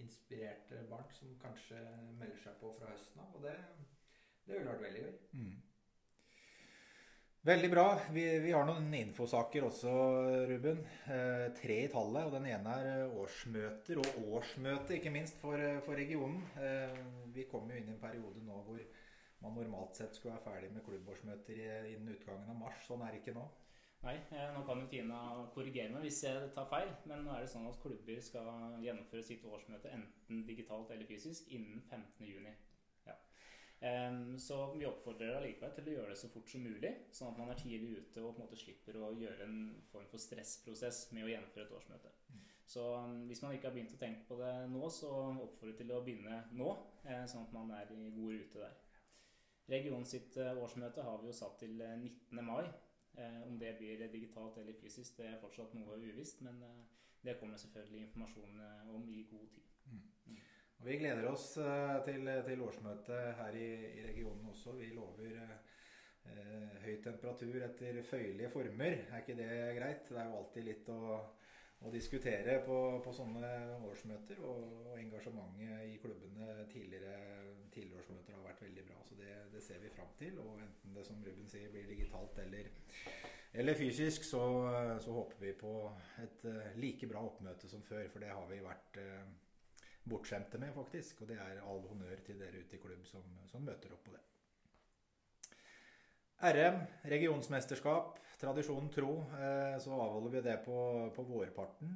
inspirerte 0.00 0.84
barn 0.90 1.10
som 1.16 1.34
kanskje 1.42 1.80
melder 2.18 2.40
seg 2.42 2.58
på 2.60 2.72
fra 2.78 2.90
høsten 2.92 3.22
av. 3.24 3.36
Og 3.36 3.46
det, 3.46 3.54
det 4.46 4.58
ville 4.58 4.72
vært 4.72 4.84
veldig 4.88 5.04
gøy. 5.04 5.14
Mm. 5.38 5.54
Veldig 7.44 7.68
bra. 7.70 8.00
Vi, 8.08 8.22
vi, 8.40 8.52
har 8.56 8.64
noen 8.64 8.86
infosaker 8.96 9.66
også, 9.66 9.90
Ruben. 10.48 10.78
Eh, 11.12 11.50
tre 11.58 11.74
i 11.84 11.90
tallet. 11.92 12.24
og 12.24 12.32
Den 12.32 12.46
ene 12.48 12.76
er 12.80 12.86
eh, 13.02 13.16
årsmøter, 13.20 14.00
og 14.00 14.30
årsmøte 14.38 14.96
ikke 14.96 15.12
minst 15.12 15.36
for, 15.42 15.60
eh, 15.60 15.82
for 15.84 16.00
regionen. 16.00 16.38
Eh, 16.56 16.94
vi 17.34 17.44
kommer 17.50 17.74
jo 17.74 17.82
inn 17.82 17.90
i 17.90 17.92
en 17.98 18.00
periode 18.00 18.40
nå 18.46 18.62
hvor 18.64 18.80
man 19.44 19.58
normalt 19.60 20.00
sett 20.00 20.16
skulle 20.16 20.38
være 20.38 20.46
ferdig 20.46 20.72
med 20.72 20.86
klubbårsmøter 20.86 21.60
innen 21.90 22.14
utgangen 22.14 22.48
av 22.48 22.56
mars. 22.62 22.80
Sånn 22.88 23.04
er 23.04 23.12
det 23.12 23.20
ikke 23.20 23.36
nå. 23.36 23.44
Nei, 24.04 24.18
eh, 24.36 24.50
nå 24.52 24.60
kan 24.68 24.82
jo 24.82 24.90
Tina 24.92 25.20
korrigere 25.54 25.94
meg 25.94 26.04
hvis 26.04 26.20
jeg 26.26 26.50
tar 26.56 26.68
feil, 26.68 26.90
men 27.08 27.24
nå 27.24 27.32
er 27.32 27.44
det 27.44 27.50
sånn 27.52 27.68
at 27.70 27.80
klubber 27.80 28.20
skal 28.20 28.50
gjennomføre 28.84 29.24
sitt 29.24 29.46
årsmøte 29.48 29.92
enten 29.96 30.44
digitalt 30.48 30.92
eller 30.92 31.08
fysisk 31.08 31.48
innen 31.56 31.80
15.6. 31.88 32.66
Ja. 33.08 33.16
Så 34.40 34.58
vi 34.74 34.86
oppfordrer 34.88 35.32
deg 35.32 35.38
allikevel 35.38 35.72
til 35.76 35.88
å 35.88 35.96
gjøre 35.98 36.12
det 36.12 36.20
så 36.20 36.30
fort 36.32 36.52
som 36.52 36.64
mulig, 36.64 36.92
sånn 37.16 37.32
at 37.32 37.40
man 37.40 37.52
er 37.52 37.60
tidlig 37.60 38.04
ute 38.04 38.22
og 38.22 38.34
på 38.34 38.42
en 38.42 38.46
måte 38.46 38.60
slipper 38.60 39.00
å 39.00 39.14
gjøre 39.16 39.48
en 39.48 39.58
form 39.90 40.06
for 40.12 40.20
stressprosess 40.22 41.06
med 41.16 41.26
å 41.26 41.32
gjennomføre 41.32 41.66
et 41.66 41.76
årsmøte. 41.80 42.12
Så 42.66 42.84
hvis 43.28 43.42
man 43.42 43.52
ikke 43.52 43.68
har 43.68 43.74
begynt 43.74 43.92
å 43.94 44.00
tenke 44.00 44.24
på 44.28 44.38
det 44.40 44.52
nå, 44.72 44.88
så 44.92 45.10
oppfordrer 45.32 45.74
jeg 45.74 45.80
til 45.82 45.92
å 45.92 46.00
begynne 46.04 46.40
nå, 46.56 46.70
eh, 47.04 47.24
sånn 47.28 47.44
at 47.44 47.52
man 47.52 47.72
er 47.76 47.92
i 47.92 48.08
god 48.14 48.32
rute 48.38 48.62
der. 48.62 48.78
Regionen 49.68 50.08
sitt 50.08 50.36
eh, 50.40 50.56
årsmøte 50.60 51.04
har 51.04 51.20
vi 51.20 51.30
jo 51.30 51.36
satt 51.36 51.58
til 51.60 51.76
19. 51.76 52.38
Eh, 52.38 52.44
mai. 52.44 52.64
Eh, 53.16 53.42
om 53.46 53.58
det 53.58 53.76
blir 53.78 54.08
digitalt 54.12 54.58
eller 54.58 54.76
fysisk, 54.78 55.16
det 55.18 55.28
er 55.30 55.40
fortsatt 55.42 55.76
noe 55.78 55.98
uvisst. 56.02 56.42
Men 56.46 56.62
det 57.24 57.38
kommer 57.40 57.60
selvfølgelig 57.60 58.08
informasjon 58.08 58.60
om 58.94 59.06
i 59.08 59.22
god 59.30 59.46
tid. 59.52 59.70
Mm. 59.92 60.02
Mm. 60.26 60.40
Og 60.80 60.88
vi 60.88 60.98
gleder 61.00 61.28
oss 61.30 61.46
til, 62.04 62.28
til 62.48 62.64
årsmøtet 62.66 63.38
her 63.38 63.56
i, 63.56 63.70
i, 64.00 64.02
regionen 64.08 64.50
også. 64.50 64.74
Vi 64.80 64.90
lover 64.96 65.38
eh, 65.38 66.82
høy 66.84 66.98
temperatur 67.04 67.62
etter 67.64 68.02
føyelige 68.04 68.52
former. 68.52 69.00
Er 69.08 69.22
ikke 69.22 69.38
det 69.38 69.50
greit? 69.78 70.10
Det 70.10 70.20
er 70.20 70.28
jo 70.28 70.42
alltid 70.42 70.68
litt 70.68 70.92
å 70.92 71.22
å 71.84 71.92
diskutere 71.92 72.58
på, 72.64 72.78
på, 73.04 73.12
sånne 73.12 73.50
årsmøter. 73.84 74.40
Og, 74.44 74.64
og, 74.84 74.94
engasjementet 75.00 75.88
i 75.90 75.98
klubbene 76.02 76.66
tidligere, 76.72 77.16
tidligere 77.74 78.02
årsmøter 78.02 78.36
har 78.36 78.44
vært 78.48 78.64
veldig 78.64 78.84
bra. 78.88 78.98
Så 79.08 79.18
det, 79.18 79.30
det, 79.52 79.62
ser 79.66 79.80
vi 79.82 79.92
fram 79.94 80.10
til. 80.18 80.40
Og 80.42 80.58
enten 80.62 80.98
det 80.98 81.06
som 81.06 81.22
Ruben 81.26 81.48
sier 81.50 81.72
blir 81.72 81.88
digitalt 81.90 82.38
eller, 82.44 82.70
eller 83.52 83.78
fysisk, 83.78 84.26
så, 84.26 84.42
så, 85.04 85.14
håper 85.18 85.46
vi 85.46 85.54
på 85.58 85.74
et 86.24 86.46
uh, 86.48 86.68
like 86.80 87.08
bra 87.10 87.24
oppmøte 87.28 87.70
som 87.70 87.82
før. 87.86 88.06
For 88.12 88.24
det 88.24 88.32
har 88.32 88.46
vi 88.50 88.60
vært 88.64 89.00
uh, 89.02 89.24
bortskjemte 90.08 90.60
med, 90.62 90.74
faktisk. 90.76 91.22
Og 91.22 91.32
det 91.32 91.40
er 91.40 91.64
all 91.64 91.82
honnør 91.90 92.22
til 92.26 92.40
dere 92.40 92.62
ute 92.62 92.78
i 92.78 92.82
klubb 92.82 93.06
som, 93.08 93.26
som 93.50 93.66
møter 93.66 93.92
opp 93.94 94.06
på 94.06 94.14
det. 94.16 94.22
RM, 96.44 96.82
regionsmesterskap. 97.08 98.18
Tradisjonen 98.40 98.90
tro 98.92 99.12
eh, 99.38 99.76
så 99.80 99.94
avholder 99.94 100.32
vi 100.34 100.40
det 100.44 100.56
på, 100.66 100.76
på 101.16 101.22
vårparten. 101.24 101.94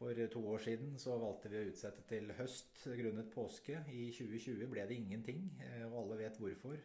Eh, 0.00 0.06
for 0.16 0.32
to 0.32 0.46
år 0.48 0.58
siden 0.58 0.98
så 0.98 1.18
valgte 1.18 1.50
vi 1.52 1.58
å 1.60 1.66
utsette 1.70 2.02
til 2.08 2.32
høst 2.38 2.84
grunnet 2.84 3.28
påske. 3.34 3.82
I 3.92 4.08
2020 4.16 4.70
ble 4.72 4.86
det 4.88 4.96
ingenting, 4.96 5.50
eh, 5.60 5.84
og 5.92 5.98
alle 6.04 6.22
vet 6.24 6.40
hvorfor. 6.40 6.76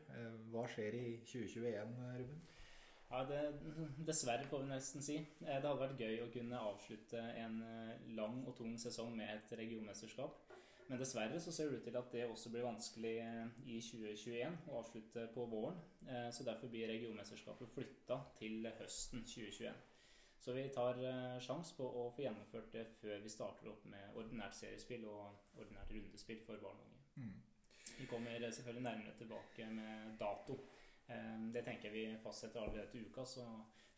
Hva 0.52 0.68
skjer 0.68 1.00
i 1.00 1.06
2021, 1.24 1.96
Ruben? 2.20 2.42
Ja, 3.12 3.24
det, 3.30 3.42
Dessverre, 4.08 4.48
får 4.50 4.64
vi 4.64 4.72
nesten 4.74 5.02
si. 5.02 5.20
Det 5.40 5.54
hadde 5.54 5.78
vært 5.80 6.00
gøy 6.00 6.24
å 6.26 6.32
kunne 6.34 6.60
avslutte 6.60 7.22
en 7.38 7.62
lang 8.18 8.42
og 8.48 8.56
tung 8.58 8.76
sesong 8.82 9.16
med 9.16 9.30
et 9.30 9.58
regionmesterskap. 9.60 10.46
Men 10.88 11.02
dessverre 11.02 11.40
så 11.42 11.52
ser 11.52 11.70
det 11.70 11.80
ut 11.80 11.88
til 11.88 11.98
at 11.98 12.12
det 12.14 12.26
også 12.30 12.52
blir 12.54 12.66
vanskelig 12.66 13.16
eh, 13.24 13.46
i 13.74 13.80
2021 13.82 14.58
å 14.70 14.80
avslutte 14.84 15.26
på 15.34 15.48
våren. 15.50 15.80
Eh, 16.06 16.30
så 16.34 16.46
derfor 16.46 16.70
blir 16.70 16.92
regionmesterskapet 16.92 17.72
flytta 17.74 18.20
til 18.38 18.68
høsten 18.80 19.26
2021. 19.26 19.80
Så 20.46 20.54
vi 20.54 20.68
tar 20.70 21.00
sjanse 21.02 21.40
sjans 21.42 21.72
på 21.74 21.86
å 21.90 22.02
få 22.14 22.22
gjennomført 22.22 22.68
det 22.70 22.84
før 23.00 23.24
vi 23.24 23.30
starter 23.34 23.72
opp 23.72 23.86
med 23.90 24.18
ordinært 24.20 24.54
seriespill 24.54 25.08
og 25.10 25.56
ordinært 25.58 25.90
rundespill 25.96 26.44
for 26.46 26.62
barn 26.62 26.84
og 26.84 26.86
unge. 26.86 27.00
Mm. 27.16 27.40
Vi 27.96 28.06
kommer 28.12 28.44
selvfølgelig 28.44 28.84
nærmere 28.86 29.16
tilbake 29.18 29.66
med 29.74 30.12
dato. 30.20 30.60
Det 31.56 31.64
tenker 31.66 31.90
vi 31.90 32.04
fastsetter 32.22 32.62
allerede 32.62 32.92
til 32.92 33.08
uka, 33.08 33.26
så 33.26 33.48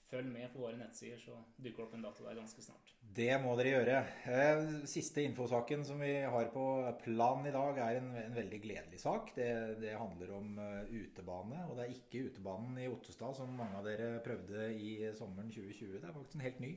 følg 0.08 0.30
med 0.32 0.48
på 0.54 0.62
våre 0.64 0.78
nettsider, 0.80 1.20
så 1.20 1.36
dukker 1.58 1.82
det 1.82 1.86
opp 1.88 1.96
en 1.98 2.06
dato 2.06 2.26
der 2.26 2.38
ganske 2.40 2.64
snart. 2.64 2.94
Det 3.18 3.32
må 3.42 3.56
dere 3.58 3.74
gjøre. 3.74 3.98
Eh, 4.30 4.62
siste 4.90 5.24
infosaken 5.26 5.84
som 5.88 6.00
vi 6.04 6.14
har 6.22 6.52
på 6.54 6.66
planen 7.04 7.50
i 7.50 7.56
dag, 7.56 7.82
er 7.82 8.00
en, 8.00 8.12
en 8.22 8.38
veldig 8.38 8.62
gledelig 8.64 9.02
sak. 9.02 9.34
Det, 9.36 9.50
det, 9.82 9.96
handler 9.98 10.34
om 10.38 10.62
eh, 10.64 10.94
utebane. 11.04 11.66
Og 11.68 11.78
det 11.78 11.86
er 11.88 11.98
ikke 11.98 12.28
utebanen 12.30 12.78
i 12.84 12.88
Ottestad 12.92 13.36
som 13.40 13.58
mange 13.58 13.80
av 13.80 13.88
dere 13.88 14.18
prøvde 14.26 14.70
i 14.76 14.94
sommeren 15.18 15.52
2020. 15.52 15.98
Det 15.98 16.06
er 16.06 16.16
faktisk 16.16 16.38
en 16.38 16.46
helt 16.46 16.62
ny. 16.64 16.72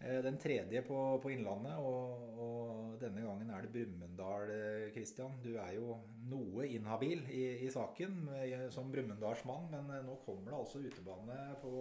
Eh, 0.00 0.18
den 0.26 0.40
tredje 0.42 0.82
på, 0.88 0.98
på 1.22 1.32
Innlandet, 1.36 1.78
og, 1.78 2.28
og, 2.34 2.74
denne 3.00 3.24
gangen 3.24 3.54
er 3.54 3.64
det 3.64 3.72
Brumunddal, 3.78 4.52
Kristian. 4.96 5.38
Du 5.44 5.54
er 5.54 5.78
jo 5.78 5.96
noe 6.28 6.68
inhabil 6.68 7.24
i, 7.30 7.46
i 7.64 7.72
saken 7.72 8.24
som 8.74 8.92
Brumunddalsmann, 8.92 9.70
men 9.72 9.94
nå 10.04 10.18
kommer 10.26 10.50
det 10.50 10.60
altså 10.60 10.82
utebane 10.82 11.40
på, 11.62 11.72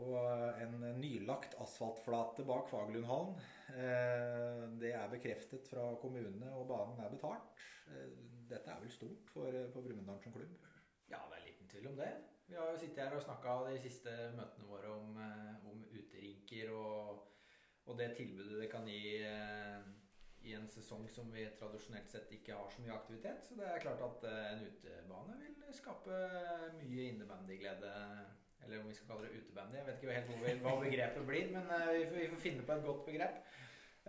på 0.00 0.16
en 0.64 0.80
nylagt 0.98 1.54
asfaltflate 1.62 2.46
bak 2.48 2.68
Fagerlundhallen. 2.72 3.36
Det 4.80 4.90
er 4.96 5.12
bekreftet 5.12 5.68
fra 5.70 5.84
kommunene, 6.02 6.48
og 6.56 6.66
banen 6.72 6.98
er 7.04 7.12
betalt. 7.12 7.52
Dette 8.50 8.72
er 8.72 8.82
vel 8.82 8.90
stort 8.90 9.30
for, 9.30 9.54
for 9.70 9.84
Brumunddal 9.84 10.18
som 10.24 10.34
klubb? 10.34 10.56
Ja, 11.10 11.22
det 11.30 11.38
er 11.38 11.46
liten 11.50 11.70
tvil 11.70 11.90
om 11.92 11.98
det. 11.98 12.10
Vi 12.50 12.56
har 12.58 12.70
jo 12.72 12.78
sittet 12.82 13.04
her 13.04 13.14
og 13.14 13.22
snakka 13.22 13.56
de 13.68 13.78
siste 13.78 14.12
møtene 14.34 14.66
våre 14.66 14.90
om, 14.90 15.14
eh, 15.22 15.66
om 15.70 15.84
uterinker 15.94 16.72
og, 16.74 17.20
og, 17.84 17.92
det 17.98 18.08
tilbudet 18.18 18.58
det 18.64 18.70
kan 18.72 18.88
gi 18.90 19.20
eh, 19.22 19.84
i 20.50 20.56
en 20.56 20.66
sesong 20.72 21.04
som 21.12 21.30
vi 21.30 21.44
tradisjonelt 21.58 22.10
sett 22.10 22.32
ikke 22.34 22.56
har 22.58 22.72
så 22.74 22.82
mye 22.82 22.96
aktivitet. 22.96 23.46
Så 23.46 23.58
det 23.58 23.68
er 23.68 23.84
klart 23.84 24.02
at 24.02 24.26
eh, 24.26 24.48
en 24.50 24.64
utebane 24.66 25.38
vil 25.44 25.76
skape 25.78 26.20
mye 26.80 27.06
innebandyglede. 27.12 27.92
Eller 28.64 28.82
om 28.82 28.90
vi 28.90 28.96
skal 28.96 29.10
kalle 29.12 29.28
det 29.28 29.40
utebandy. 29.40 29.78
Jeg 29.78 29.88
vet 29.88 30.02
ikke 30.04 30.18
helt 30.18 30.64
hva 30.66 30.76
begrepet 30.84 31.26
blir, 31.28 31.48
men 31.54 31.70
vi 31.70 32.04
får, 32.10 32.18
vi 32.20 32.30
får 32.34 32.44
finne 32.44 32.66
på 32.66 32.76
et 32.76 32.86
godt 32.86 33.06
begrep. 33.08 33.40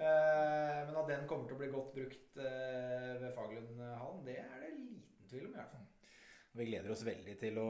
Men 0.01 0.97
at 0.97 1.09
den 1.11 1.25
kommer 1.29 1.49
til 1.49 1.57
å 1.57 1.61
bli 1.61 1.71
godt 1.71 1.95
brukt 1.95 2.37
ved 2.39 3.31
Fagerlundhallen, 3.35 4.21
det 4.25 4.37
er 4.39 4.61
det 4.63 4.75
liten 4.77 5.27
tvil 5.29 5.49
om. 5.49 5.55
i 5.55 5.59
hvert 5.59 5.73
fall. 5.75 5.87
Vi 6.53 6.65
gleder 6.67 6.91
oss 6.91 7.05
veldig 7.07 7.33
til 7.39 7.57
å, 7.61 7.67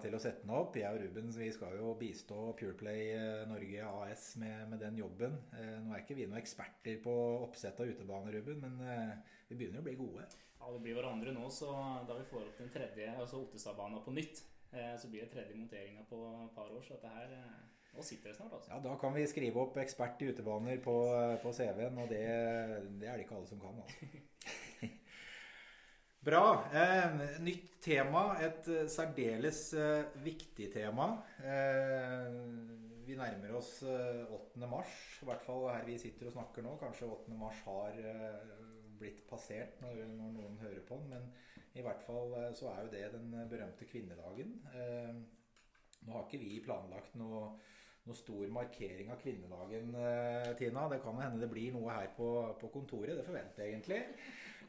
til 0.00 0.14
å 0.16 0.18
sette 0.22 0.46
den 0.46 0.54
opp. 0.56 0.76
Jeg 0.80 0.88
og 0.88 1.02
Ruben 1.02 1.28
vi 1.36 1.50
skal 1.52 1.74
jo 1.76 1.90
bistå 2.00 2.54
Pureplay 2.56 3.10
eh, 3.12 3.42
Norge 3.50 3.88
AS 3.90 4.30
med, 4.40 4.70
med, 4.70 4.80
den 4.80 4.96
jobben. 5.02 5.36
Eh, 5.52 5.74
nå 5.84 5.92
er 5.92 6.00
ikke 6.00 6.16
vi 6.16 6.24
noen 6.24 6.40
eksperter 6.40 6.96
på 7.04 7.12
oppsett 7.42 7.82
av 7.84 7.92
utebane, 7.92 8.32
Ruben, 8.32 8.62
men 8.64 8.80
eh, 8.88 9.34
vi 9.50 9.58
begynner 9.60 9.82
å 9.82 9.84
bli 9.84 9.98
gode. 10.00 10.24
Ja, 10.56 10.70
det 10.72 10.80
blir 10.80 10.96
hverandre 10.96 11.34
nå, 11.36 11.44
så 11.52 11.74
da 12.08 12.16
vi 12.16 12.24
får 12.30 12.46
opp 12.46 12.62
den 12.62 12.72
tredje, 12.72 13.10
altså 13.20 13.42
Ottestadbanen 13.42 14.00
på 14.06 14.16
nytt, 14.16 14.40
så 14.72 15.08
blir 15.12 15.26
det 15.26 15.32
tredje 15.34 15.54
monteringa 15.58 16.02
på 16.08 16.18
et 16.46 16.54
par 16.56 16.70
år. 16.72 16.80
Så 16.86 16.96
dette 16.96 17.10
her 17.12 17.34
nå 17.92 18.04
sitter 18.06 18.30
det 18.30 18.38
snart, 18.38 18.54
altså. 18.56 18.70
Ja, 18.72 18.78
Da 18.80 18.94
kan 19.00 19.12
vi 19.12 19.26
skrive 19.28 19.60
opp 19.60 19.76
ekspert 19.82 20.22
i 20.24 20.30
utebaner 20.32 20.78
på, 20.80 20.96
på 21.42 21.52
CV-en, 21.52 21.98
og 22.00 22.08
det, 22.08 22.22
det, 23.00 23.08
er 23.08 23.18
det 23.18 23.26
ikke 23.26 23.36
alle 23.36 23.50
som 23.50 23.60
kan. 23.60 23.82
altså. 23.84 24.88
Bra. 26.22 26.70
Eh, 26.70 27.20
nytt 27.42 27.80
tema. 27.82 28.36
Et 28.46 28.68
eh, 28.70 28.86
særdeles 28.86 29.60
eh, 29.74 30.04
viktig 30.22 30.68
tema. 30.70 31.08
Eh, 31.42 32.28
vi 33.02 33.16
nærmer 33.18 33.56
oss 33.58 33.80
8. 33.82 34.30
Eh, 34.30 34.68
mars, 34.70 34.92
i 35.18 35.26
hvert 35.26 35.42
fall 35.42 35.66
her 35.72 35.82
vi 35.88 35.98
sitter 35.98 36.30
og 36.30 36.36
snakker 36.36 36.62
nå. 36.62 36.76
Kanskje 36.78 37.10
8. 37.10 37.34
mars 37.40 37.58
har 37.66 37.98
eh, 37.98 38.54
blitt 39.02 39.24
passert 39.26 39.82
når, 39.82 40.04
når, 40.14 40.36
noen 40.38 40.60
hører 40.62 40.84
på 40.86 41.00
den. 41.02 41.10
Men 41.10 41.61
i 41.74 41.84
hvert 41.84 42.02
fall 42.04 42.34
så 42.58 42.68
er 42.72 42.82
jo 42.84 42.92
det 42.92 43.06
den 43.14 43.30
berømte 43.50 43.88
kvinnedagen. 43.88 44.58
nå 46.02 46.12
har 46.12 46.26
ikke 46.26 46.42
vi 46.42 46.58
planlagt 46.64 47.14
noe 47.20 47.52
noe 48.02 48.18
stor 48.18 48.48
markering 48.50 49.12
av 49.14 49.20
kvinnedagen, 49.22 49.92
Tina. 50.58 50.88
Det 50.90 50.98
kan 51.04 51.20
hende 51.22 51.38
det 51.38 51.48
blir 51.52 51.70
noe 51.76 51.92
her 51.94 52.08
på, 52.16 52.28
på 52.58 52.70
kontoret. 52.74 53.14
Det 53.14 53.26
forventer 53.28 53.62
jeg 53.62 53.76
egentlig. 53.76 54.00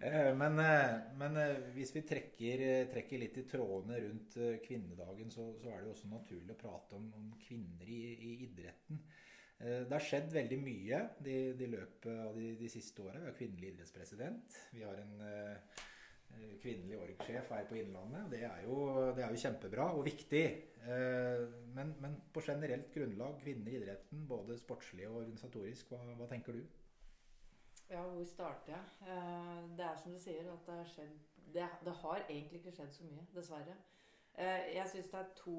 Eh, 0.04 0.36
men, 0.36 0.60
eh, 0.60 1.02
men, 1.16 1.38
eh, 1.38 1.60
hvis 1.76 1.94
vi 1.96 2.02
trekker, 2.08 2.64
trekker, 2.92 3.22
litt 3.22 3.38
i 3.40 3.46
trådene 3.48 4.00
rundt 4.04 4.36
kvinnedagen, 4.66 5.32
så, 5.32 5.54
så, 5.62 5.70
er 5.70 5.80
det 5.80 5.88
jo 5.88 5.94
også 5.94 6.10
naturlig 6.12 6.56
å 6.56 6.60
prate 6.60 6.98
om, 6.98 7.08
om 7.20 7.30
kvinner 7.46 7.88
i, 7.88 8.02
i, 8.14 8.34
idretten. 8.50 9.00
Det 9.64 9.94
har 9.94 10.04
skjedd 10.04 10.34
veldig 10.34 10.58
mye 10.60 10.98
i 11.30 11.68
løpet 11.72 12.10
av 12.26 12.34
de, 12.36 12.50
de 12.60 12.68
siste 12.68 13.00
åra. 13.00 13.22
Vi 13.22 13.30
har 13.30 13.36
kvinnelig 13.38 13.70
idrettspresident. 13.70 14.58
Vi 14.74 14.82
har 14.84 14.98
en 15.00 15.22
uh, 15.24 15.84
kvinnelig 16.64 17.00
org-sjef 17.00 17.50
her 17.52 17.66
på 17.70 17.80
Innlandet. 17.80 18.30
Det 18.32 18.44
er, 18.48 18.62
jo, 18.68 18.78
det 19.16 19.26
er 19.26 19.34
jo 19.34 19.42
kjempebra 19.44 19.90
og 19.98 20.06
viktig. 20.08 20.46
Uh, 20.84 21.48
men, 21.76 21.94
men, 22.04 22.16
på 22.36 22.42
generelt 22.44 22.90
grunnlag, 22.92 23.38
kvinner 23.44 23.72
i 23.72 23.78
idretten, 23.80 24.26
både 24.28 24.58
sportslig 24.60 25.08
og 25.08 25.22
organisatorisk, 25.22 25.94
hva, 25.94 26.16
hva 26.20 26.28
tenker 26.32 26.58
du? 26.58 26.64
Ja, 27.90 28.02
hvor 28.02 28.24
starter 28.26 28.74
jeg? 28.74 28.84
Eh, 29.02 29.78
det 29.78 29.86
er 29.86 29.98
som 30.04 30.12
du 30.12 30.20
sier, 30.20 30.48
at 30.50 30.68
det 30.68 30.76
har 30.76 30.88
skjedd 30.90 31.18
det, 31.54 31.66
det, 31.86 31.94
har 31.94 32.24
egentlig 32.30 32.60
ikke 32.60 32.72
skjedd 32.72 32.94
så 32.94 33.04
mye, 33.04 33.26
dessverre. 33.36 33.76
Eh, 34.38 34.76
jeg 34.76 34.90
syns 34.90 35.12
det 35.12 35.20
er 35.20 35.34
to 35.38 35.58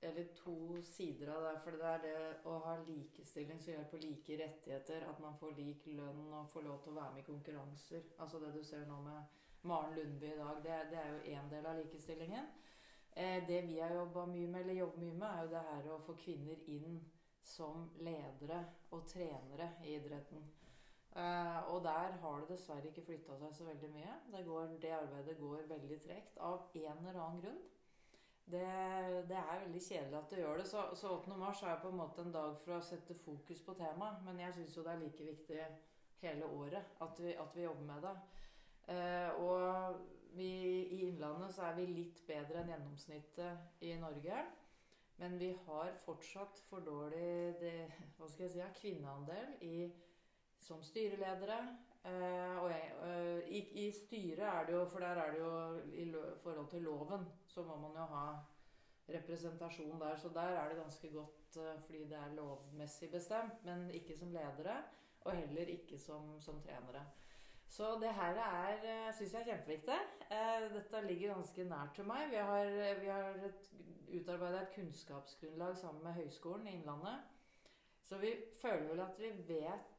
eller 0.00 0.24
to 0.36 0.82
sider 0.84 1.32
av 1.34 1.42
det. 1.44 1.54
For 1.64 1.76
det 1.76 1.90
er 1.90 2.02
det 2.04 2.14
å 2.48 2.56
ha 2.64 2.76
likestilling 2.86 3.60
som 3.60 3.74
gjør 3.74 3.90
på 3.90 4.00
like 4.04 4.38
rettigheter, 4.40 5.06
at 5.10 5.20
man 5.22 5.36
får 5.40 5.56
lik 5.58 5.86
lønn 5.92 6.32
og 6.32 6.48
får 6.52 6.66
lov 6.66 6.80
til 6.82 6.94
å 6.94 7.00
være 7.00 7.16
med 7.16 7.22
i 7.24 7.28
konkurranser. 7.28 8.08
Altså 8.18 8.40
det 8.42 8.54
du 8.56 8.62
ser 8.64 8.86
nå 8.88 9.00
med 9.04 9.38
Maren 9.68 9.96
Lundby 9.96 10.30
i 10.32 10.38
dag, 10.38 10.62
det, 10.64 10.78
det 10.92 11.00
er 11.02 11.14
jo 11.14 11.36
én 11.36 11.50
del 11.52 11.66
av 11.68 11.80
likestillingen. 11.80 12.52
Eh, 13.12 13.46
det 13.46 13.62
vi 13.66 13.80
har 13.80 13.94
jobba 13.94 14.26
mye 14.26 14.48
med, 14.48 14.60
eller 14.62 14.80
jobber 14.80 15.04
mye 15.04 15.18
med, 15.18 15.28
er 15.28 15.42
jo 15.42 15.52
det 15.54 15.66
her 15.68 15.90
å 15.90 16.00
få 16.06 16.16
kvinner 16.22 16.64
inn 16.70 17.00
som 17.44 17.90
ledere 18.06 18.62
og 18.94 19.06
trenere 19.10 19.72
i 19.84 19.96
idretten. 19.98 20.44
Eh, 21.10 21.72
og 21.72 21.82
der 21.84 22.14
har 22.22 22.40
det 22.40 22.52
dessverre 22.52 22.86
ikke 22.88 23.02
flytta 23.08 23.36
seg 23.40 23.54
så 23.54 23.66
veldig 23.66 23.90
mye. 23.90 24.14
Det, 24.30 24.44
går, 24.46 24.76
det, 24.82 24.92
arbeidet 24.94 25.38
går 25.40 25.66
veldig 25.72 25.98
tregt 26.04 26.38
av 26.38 26.70
en 26.74 27.02
eller 27.02 27.18
annen 27.18 27.42
grunn. 27.42 27.60
Det, 28.50 28.66
det, 29.28 29.36
er 29.36 29.60
veldig 29.64 29.80
kjedelig 29.84 30.18
at 30.18 30.30
du 30.30 30.36
gjør 30.40 30.60
det. 30.60 30.66
Så, 30.68 30.82
så 30.98 31.12
8. 31.16 31.36
mars 31.38 31.62
er 31.62 31.80
på 31.82 31.90
en 31.92 32.00
måte 32.00 32.24
en 32.24 32.34
dag 32.34 32.56
for 32.64 32.76
å 32.76 32.84
sette 32.84 33.14
fokus 33.14 33.62
på 33.66 33.74
temaet. 33.78 34.22
Men 34.26 34.40
jeg 34.42 34.56
syns 34.56 34.76
jo 34.76 34.84
det 34.86 34.94
er 34.94 35.02
like 35.04 35.26
viktig 35.28 35.60
hele 36.20 36.48
året 36.58 36.96
at 37.04 37.20
vi, 37.22 37.34
at 37.34 37.54
vi 37.56 37.66
jobber 37.66 37.86
med 37.92 38.06
det. 38.06 38.14
Eh, 38.94 39.42
og 39.44 40.00
vi, 40.36 40.50
i 40.96 41.02
Innlandet 41.08 41.54
så 41.54 41.68
er 41.68 41.78
vi 41.78 41.86
litt 41.90 42.22
bedre 42.26 42.62
enn 42.62 42.72
gjennomsnittet 42.74 43.86
i 43.86 43.94
Norge. 44.00 44.42
Men 45.20 45.36
vi 45.38 45.50
har 45.66 45.92
fortsatt 46.04 46.62
for 46.70 46.84
dårlig 46.84 47.56
det, 47.60 47.74
hva 48.16 48.28
skal 48.28 48.46
jeg 48.46 48.54
si, 48.54 48.68
kvinneandel 48.80 49.56
i 49.66 49.74
som 50.64 50.82
styreledere. 50.84 51.58
Uh, 52.04 52.62
og 52.62 52.70
jeg, 52.70 52.92
uh, 53.02 53.48
i, 53.52 53.58
i, 53.82 53.90
styret 53.92 54.46
er 54.48 54.64
det 54.66 54.72
jo 54.72 54.84
For 54.88 54.98
der 55.04 55.18
er 55.20 55.30
det 55.34 55.40
jo 55.40 55.76
i 55.92 56.12
forhold 56.42 56.68
til 56.68 56.82
loven, 56.82 57.26
så 57.46 57.62
må 57.62 57.76
man 57.76 57.96
jo 57.96 58.06
ha 58.14 58.38
representasjon 59.08 60.00
der. 60.00 60.16
Så 60.16 60.28
der 60.34 60.40
er 60.60 60.68
det 60.68 60.78
ganske 60.78 61.12
godt 61.12 61.56
uh, 61.56 61.82
fordi 61.84 62.04
det 62.04 62.16
er 62.16 62.34
lovmessig 62.34 63.10
bestemt, 63.10 63.64
men 63.64 63.90
ikke 63.90 64.16
som 64.18 64.32
ledere. 64.32 64.82
Og 65.20 65.32
heller 65.32 65.62
ikke 65.62 65.98
som, 65.98 66.40
som 66.40 66.62
trenere. 66.62 67.04
Så 67.68 67.98
det 68.00 68.14
her 68.14 68.34
er, 68.34 69.12
syns 69.12 69.34
jeg 69.34 69.40
er 69.40 69.44
kjempeviktig. 69.44 69.98
dette 70.74 71.02
ligger 71.06 71.34
ganske 71.34 71.64
nært 71.64 71.92
til 71.94 72.04
meg. 72.04 72.30
Vi 72.30 72.36
har, 72.36 72.64
vi 73.00 73.06
har 73.06 73.36
utarbeida 74.08 74.62
et 74.62 74.72
kunnskapsgrunnlag 74.74 75.76
sammen 75.76 76.02
med 76.04 76.12
Høgskolen 76.12 76.66
i 76.66 76.72
Innlandet. 76.78 77.20
Så 78.04 78.18
vi 78.18 78.32
føler 78.62 78.88
vel 78.88 79.00
at 79.00 79.18
vi 79.18 79.30
vet 79.48 79.89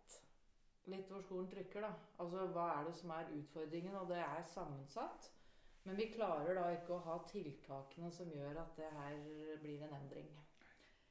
litt 0.89 1.09
hvor 1.11 1.21
skolen 1.21 1.49
trykker, 1.51 1.85
da. 1.85 1.91
Altså 2.23 2.47
hva 2.55 2.67
er 2.77 2.87
det 2.87 2.95
som 2.97 3.13
er 3.15 3.31
utfordringen? 3.37 3.95
Og 4.01 4.09
det 4.09 4.19
er 4.23 4.43
sammensatt. 4.53 5.31
Men 5.83 5.97
vi 5.97 6.11
klarer 6.13 6.53
da 6.57 6.67
ikke 6.75 6.93
å 6.95 7.03
ha 7.07 7.17
tiltakene 7.29 8.11
som 8.13 8.29
gjør 8.29 8.61
at 8.61 8.77
det 8.77 8.89
her 8.93 9.17
blir 9.61 9.81
en 9.85 9.95
endring. 9.97 10.29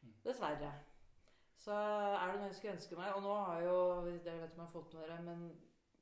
Mm. 0.03 0.15
Dessverre. 0.25 0.71
Så 1.61 1.75
er 1.75 2.31
det 2.31 2.37
noe 2.39 2.49
jeg 2.49 2.57
skulle 2.57 2.73
ønske 2.73 2.97
meg 2.97 3.17
Og 3.19 3.25
nå 3.27 3.33
har 3.37 3.59
jo 3.67 3.73
Dere 4.25 4.39
vet 4.41 4.55
om 4.55 4.63
jeg 4.63 4.63
har 4.63 4.71
fått 4.73 4.95
med 4.97 5.03
dere, 5.05 5.19
men 5.27 5.43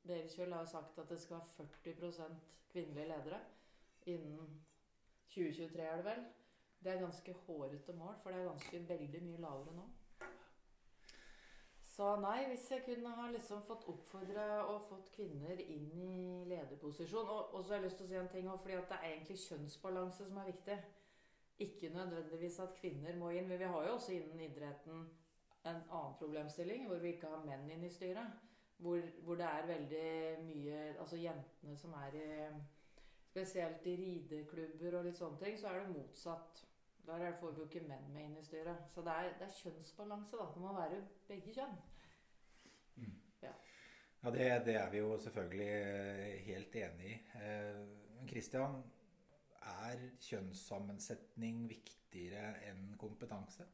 Berisfjell 0.07 0.53
har 0.55 0.63
jo 0.63 0.71
sagt 0.71 0.99
at 1.01 1.09
det 1.11 1.17
skal 1.19 1.41
være 1.41 1.67
40% 1.83 2.37
kvinnelige 2.71 3.09
ledere 3.09 3.39
innen 4.07 4.53
2023, 5.33 5.81
er 5.83 5.97
det 5.99 6.05
vel. 6.05 6.21
Det 6.83 6.91
er 6.91 7.01
ganske 7.01 7.33
hårete 7.45 7.93
mål, 7.93 8.15
for 8.23 8.31
det 8.31 8.39
er 8.39 8.47
ganske 8.47 8.79
veldig 8.89 9.21
mye 9.25 9.41
lavere 9.43 9.75
nå. 9.75 9.83
Så 11.99 12.13
nei, 12.15 12.45
hvis 12.47 12.69
jeg 12.71 12.83
kunne 12.85 13.09
ha 13.11 13.25
liksom 13.27 13.65
fått 13.67 13.83
oppfordra 13.91 14.43
og 14.71 14.85
fått 14.85 15.09
kvinner 15.17 15.59
inn 15.59 15.89
i 15.99 16.45
lederposisjon 16.47 17.27
Og, 17.27 17.49
og 17.57 17.65
så 17.65 17.73
har 17.73 17.81
jeg 17.81 17.89
lyst 17.89 17.97
til 17.99 18.05
å 18.05 18.11
si 18.11 18.15
en 18.15 18.29
ting 18.31 18.47
fordi 18.53 18.77
at 18.79 18.85
det 18.87 18.99
er 18.99 19.07
egentlig 19.09 19.35
kjønnsbalanse 19.41 20.27
som 20.29 20.37
er 20.39 20.47
viktig. 20.47 20.77
Ikke 21.65 21.89
nødvendigvis 21.91 22.61
at 22.63 22.77
kvinner 22.77 23.19
må 23.19 23.33
inn. 23.35 23.49
Men 23.51 23.59
vi 23.59 23.67
har 23.73 23.89
jo 23.89 23.97
også 23.97 24.15
innen 24.15 24.45
idretten 24.45 25.01
en 25.67 25.81
annen 25.81 26.15
problemstilling 26.21 26.87
hvor 26.87 27.03
vi 27.03 27.17
ikke 27.17 27.33
har 27.33 27.43
menn 27.43 27.67
inn 27.67 27.83
i 27.83 27.91
styret. 27.91 28.47
Hvor, 28.79 29.03
hvor 29.27 29.35
det 29.35 29.49
er 29.51 29.67
veldig 29.67 30.09
mye 30.45 30.81
Altså 31.03 31.19
jentene 31.19 31.75
som 31.83 31.99
er 31.99 32.15
i 32.15 32.29
Spesielt 33.29 33.83
i 33.91 33.99
rideklubber 33.99 35.01
og 35.01 35.03
litt 35.05 35.19
sånne 35.19 35.37
ting, 35.43 35.59
så 35.59 35.67
er 35.69 35.83
det 35.83 35.91
motsatt. 35.91 36.63
Der 37.09 37.33
får 37.39 37.51
vi 37.51 37.63
jo 37.63 37.65
ikke 37.65 37.87
menn 37.89 38.11
med 38.13 38.27
inn 38.27 38.37
i 38.37 38.43
styret. 38.45 38.85
Så 38.93 39.01
det 39.05 39.15
er, 39.15 39.31
det 39.39 39.47
er 39.47 39.55
kjønnsbalanse. 39.57 40.37
da. 40.37 40.45
Det 40.53 40.61
må 40.61 40.75
være 40.75 41.01
begge 41.27 41.55
kjønn. 41.55 41.75
Mm. 43.01 43.17
Ja, 43.41 43.55
ja 44.23 44.31
det, 44.35 44.45
det, 44.67 44.75
er 44.75 44.93
vi 44.93 45.01
jo 45.01 45.17
selvfølgelig 45.17 45.67
eh, 45.73 46.37
helt 46.51 46.79
enig 46.83 47.11
i. 47.11 47.17
Men 47.33 48.21
eh, 48.21 48.29
Christian, 48.29 48.81
er 49.69 50.05
kjønnssammensetning 50.23 51.65
viktigere 51.69 52.53
enn 52.69 52.93
kompetanse? 52.99 53.65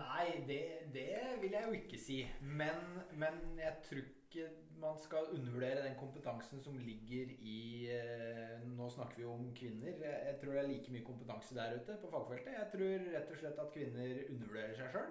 Nei, 0.00 0.44
det, 0.48 0.62
det, 0.94 1.08
vil 1.42 1.56
jeg 1.56 1.66
jo 1.66 1.76
ikke 1.78 2.00
si. 2.00 2.20
Men, 2.40 2.80
men, 3.12 3.58
jeg 3.58 3.76
tror 3.86 4.08
ikke 4.30 4.50
man 4.80 4.98
skal 4.98 5.32
undervurdere 5.34 5.82
den 5.84 5.96
kompetansen 5.98 6.60
som 6.62 6.78
ligger 6.78 7.32
i 7.40 7.88
eh, 7.92 8.62
Nå 8.64 8.88
snakker 8.90 9.18
vi 9.18 9.26
om 9.28 9.50
kvinner. 9.56 9.98
Jeg 10.00 10.36
tror 10.40 10.54
det 10.54 10.62
er 10.62 10.70
like 10.70 10.92
mye 10.94 11.04
kompetanse 11.04 11.56
der 11.56 11.74
ute 11.76 11.98
på 12.00 12.10
fagfeltet. 12.12 12.54
Jeg 12.54 12.70
tror 12.72 13.10
rett 13.16 13.34
og 13.34 13.42
slett 13.42 13.60
at 13.64 13.74
kvinner 13.74 14.22
undervurderer 14.30 14.78
seg 14.78 14.94
sjøl. 14.94 15.10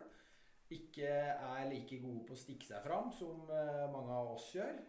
Ikke 0.80 1.12
er 1.12 1.70
like 1.70 2.00
gode 2.02 2.24
på 2.30 2.38
å 2.38 2.40
stikke 2.40 2.70
seg 2.70 2.82
fram 2.86 3.12
som 3.20 3.52
eh, 3.54 3.86
mange 3.94 4.16
av 4.16 4.34
oss 4.38 4.50
gjør. 4.56 4.82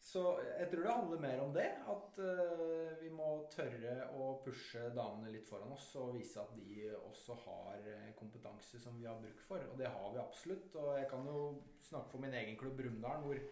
Så 0.00 0.22
jeg 0.40 0.68
tror 0.70 0.84
det 0.84 0.92
handler 0.94 1.22
mer 1.22 1.40
om 1.42 1.52
det. 1.54 1.66
At 1.90 2.18
uh, 2.22 2.94
vi 3.00 3.10
må 3.12 3.28
tørre 3.52 4.08
å 4.16 4.30
pushe 4.44 4.88
damene 4.96 5.32
litt 5.34 5.48
foran 5.48 5.74
oss 5.74 5.90
og 6.00 6.14
vise 6.16 6.40
at 6.40 6.54
de 6.56 6.86
også 6.96 7.36
har 7.44 7.88
eh, 7.92 8.12
kompetanse 8.18 8.80
som 8.80 8.96
vi 8.98 9.08
har 9.08 9.18
bruk 9.20 9.42
for. 9.44 9.64
Og 9.72 9.78
det 9.80 9.90
har 9.92 10.12
vi 10.14 10.22
absolutt. 10.22 10.70
Og 10.80 10.94
jeg 11.00 11.10
kan 11.10 11.26
jo 11.28 11.42
snakke 11.90 12.14
for 12.14 12.24
min 12.24 12.36
egen 12.40 12.56
klubb 12.60 12.78
Brumunddal, 12.78 13.24
hvor, 13.26 13.42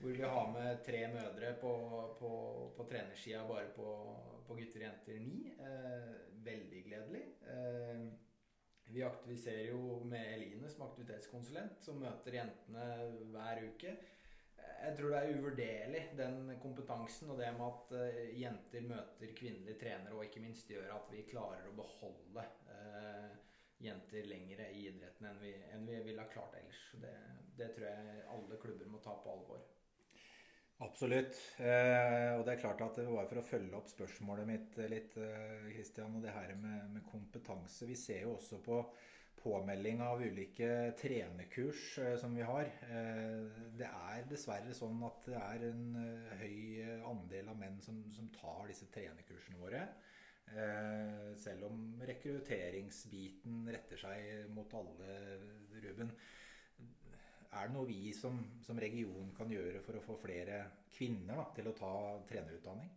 hvor, 0.00 0.16
vi 0.16 0.32
har 0.34 0.50
med 0.56 0.82
tre 0.86 1.04
mødre 1.12 1.54
på, 1.60 1.72
på, 2.18 2.32
på 2.76 2.88
trenersida 2.90 3.44
bare 3.48 3.70
på, 3.76 3.94
på, 4.48 4.58
gutter 4.58 4.82
og 4.82 4.88
jenter 4.88 5.22
ni. 5.22 5.52
Eh, 5.52 6.12
veldig 6.48 6.82
gledelig. 6.88 7.24
Eh, 7.52 8.06
vi 8.92 9.04
aktiviserer 9.06 9.70
jo 9.70 10.00
med 10.08 10.34
Eline 10.34 10.68
som 10.68 10.88
aktivitetskonsulent, 10.88 11.78
som 11.84 12.02
møter 12.02 12.40
jentene 12.40 12.88
hver 13.30 13.62
uke 13.70 13.94
jeg 14.82 14.96
tror 14.98 15.12
det 15.12 15.18
er 15.20 15.36
uvurderlig, 15.36 16.02
den 16.18 16.38
kompetansen 16.62 17.30
og 17.30 17.38
det 17.38 17.50
med 17.56 17.66
at 17.68 17.92
uh, 17.94 18.40
jenter 18.40 18.86
møter 18.88 19.34
kvinnelige 19.38 19.78
trenere, 19.80 20.16
og 20.16 20.24
ikke 20.26 20.42
minst 20.42 20.70
gjør 20.70 20.90
at 20.96 21.12
vi 21.12 21.26
klarer 21.28 21.68
å 21.68 21.76
beholde 21.78 22.46
uh, 22.70 23.36
jenter 23.82 24.26
lengre 24.30 24.70
i 24.74 24.88
idretten 24.88 25.28
enn 25.30 25.38
vi, 25.42 25.52
enn 25.74 25.86
vi 25.86 26.00
ville 26.08 26.22
ha 26.24 26.32
klart 26.32 26.58
ellers. 26.58 26.82
Det, 27.02 27.14
det, 27.58 27.70
tror 27.76 27.88
jeg 27.88 28.26
alle 28.34 28.58
klubber 28.62 28.90
må 28.90 29.02
ta 29.02 29.14
på 29.22 29.36
alvor. 29.36 29.62
Absolutt. 30.82 31.38
Eh, 31.62 32.32
og 32.34 32.40
det 32.42 32.56
er 32.56 32.60
klart 32.62 32.80
at 32.82 32.96
det 32.98 33.06
var 33.06 33.28
for 33.30 33.38
å 33.38 33.44
følge 33.46 33.76
opp 33.78 33.90
spørsmålet 33.90 34.48
mitt 34.48 34.78
litt, 34.90 35.14
Kristian, 35.68 36.16
og 36.18 36.24
det 36.24 36.34
her 36.34 36.56
med, 36.58 36.88
med 36.94 37.04
kompetanse. 37.06 37.86
Vi 37.86 37.98
ser 37.98 38.24
jo 38.24 38.32
også 38.34 38.58
på 38.66 38.80
påmelding 39.42 40.02
av 40.02 40.22
ulike 40.22 40.92
trenerkurs 41.00 41.98
eh, 41.98 42.16
som 42.20 42.34
vi 42.34 42.44
har. 42.46 42.68
Eh, 42.86 43.62
det 43.78 43.88
er 43.88 44.28
dessverre 44.30 44.74
sånn 44.76 45.02
at 45.06 45.26
det 45.26 45.40
er 45.40 45.66
en 45.68 45.84
eh, 45.98 46.34
høy 46.42 46.58
andel 47.10 47.50
av 47.52 47.58
menn 47.58 47.80
som, 47.82 47.98
som 48.14 48.30
tar 48.36 48.70
disse 48.70 48.88
trenerkursene 48.94 49.60
våre. 49.62 49.86
Selv 51.40 51.68
om 51.68 51.76
rekrutteringsbiten 52.04 53.62
retter 53.72 53.96
seg 53.96 54.50
mot 54.52 54.74
alle, 54.76 55.14
Ruben. 55.80 56.10
Er 57.56 57.70
det 57.70 57.72
noe 57.72 57.88
vi 57.88 58.10
som, 58.16 58.36
som 58.60 58.80
region 58.82 59.30
kan 59.38 59.48
gjøre 59.54 59.80
for 59.86 59.96
å 59.96 60.02
få 60.04 60.18
flere 60.20 60.58
kvinner 60.92 61.38
da, 61.38 61.46
til 61.56 61.70
å 61.70 61.74
ta 61.78 61.92
trenerutdanning? 62.28 62.90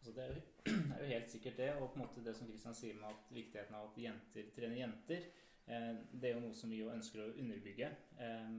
Altså 0.00 0.14
det, 0.16 0.24
er 0.24 0.34
jo, 0.34 1.08
helt 1.14 1.30
sikkert 1.30 1.60
det. 1.60 1.70
Og 1.76 1.92
på 1.92 2.00
en 2.00 2.04
måte 2.06 2.24
det 2.26 2.34
som 2.38 2.50
Kristian 2.50 2.76
sier 2.78 2.98
med 2.98 3.08
at 3.12 3.32
viktigheten 3.34 3.78
av 3.78 3.88
at 3.90 4.00
jenter 4.00 4.50
trener 4.56 4.80
jenter. 4.80 5.28
Eh, 5.66 5.94
det 6.12 6.30
er 6.30 6.36
jo 6.36 6.44
noe 6.44 6.54
som 6.54 6.70
vi 6.70 6.80
jo 6.80 6.92
ønsker 6.92 7.24
å 7.24 7.32
underbygge. 7.34 7.90
Eh, 8.22 8.50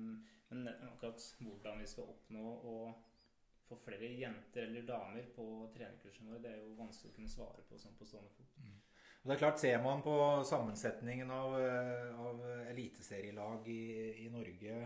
men 0.47 0.71
akkurat 0.89 1.23
hvordan 1.43 1.81
vi 1.81 1.87
skal 1.89 2.09
oppnå 2.11 2.43
å 2.71 2.77
få 3.67 3.77
flere 3.83 4.09
jenter 4.15 4.67
eller 4.67 4.87
damer 4.87 5.27
på 5.35 5.45
trenerkursene 5.75 6.31
våre, 6.31 6.43
det 6.43 6.53
er 6.53 6.61
jo 6.61 6.77
vanskelig 6.77 7.11
å 7.11 7.17
kunne 7.17 7.31
svare 7.31 7.65
på 7.67 7.79
sånn 7.79 7.97
på 7.99 8.07
stående 8.07 8.31
fot. 8.35 8.53
Mm. 8.63 8.77
Og 9.17 9.27
det 9.27 9.35
er 9.35 9.41
klart, 9.41 9.59
Ser 9.59 9.81
man 9.83 10.03
på 10.05 10.15
sammensetningen 10.47 11.31
av, 11.35 11.57
eh, 11.59 12.19
av 12.27 12.41
eliteserielag 12.71 13.67
i, 13.71 13.83
i, 14.23 14.29
Norge, 14.31 14.79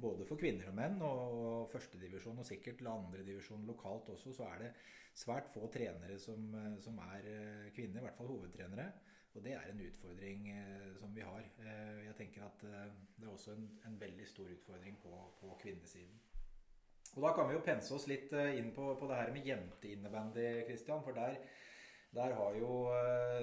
både 0.00 0.26
for 0.26 0.38
kvinner 0.38 0.70
og 0.70 0.78
menn, 0.78 1.00
og 1.02 1.70
førstedivisjon 1.72 2.38
og 2.38 2.46
sikkert 2.46 2.82
andredivisjon 2.86 3.66
lokalt 3.66 4.12
også, 4.14 4.34
så 4.36 4.46
er 4.54 4.62
det 4.62 4.70
svært 5.18 5.50
få 5.50 5.66
trenere 5.74 6.18
som, 6.22 6.54
som 6.80 6.98
er 7.10 7.26
kvinner, 7.74 7.98
i 7.98 8.06
hvert 8.06 8.16
fall 8.16 8.30
hovedtrenere. 8.30 8.92
Og 9.34 9.44
det 9.44 9.52
er 9.54 9.68
en 9.70 9.82
utfordring 9.84 10.48
eh, 10.50 10.90
som 10.98 11.14
vi 11.14 11.22
har. 11.22 11.44
Eh, 11.62 12.00
jeg 12.08 12.16
tenker 12.18 12.46
at 12.46 12.64
eh, 12.66 12.90
det 13.16 13.28
er 13.28 13.32
også 13.32 13.54
en, 13.54 13.68
en 13.86 14.00
veldig 14.00 14.26
stor 14.26 14.50
utfordring 14.50 14.98
på, 15.02 15.12
på, 15.40 15.54
kvinnesiden. 15.62 16.18
Og 17.14 17.22
Da 17.22 17.32
kan 17.34 17.48
vi 17.48 17.54
jo 17.56 17.64
pense 17.66 17.94
oss 17.94 18.06
litt 18.10 18.32
inn 18.32 18.70
på, 18.74 18.92
på 18.98 19.06
det 19.10 19.18
her 19.18 19.32
med 19.34 19.46
jenteinnebandy, 19.46 20.46
Christian. 20.66 21.02
For 21.02 21.14
der, 21.14 21.38
der, 22.14 22.34
har 22.38 22.58
jo 22.58 22.74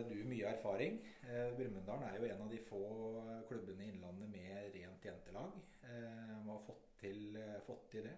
du 0.08 0.16
mye 0.24 0.54
erfaring. 0.54 1.02
Brumunddal 1.58 2.06
er 2.08 2.16
jo 2.16 2.30
en 2.30 2.46
av 2.46 2.54
de 2.54 2.62
få 2.64 2.80
klubbene 3.50 3.84
i 3.84 3.90
Innlandet 3.92 4.32
med 4.32 4.70
rent 4.72 5.10
jentelag. 5.10 5.60
Vi 5.84 6.48
har 6.48 6.64
fått 6.64 6.88
til, 7.04 7.36
fått 7.68 7.90
til 7.92 8.08
det. 8.08 8.16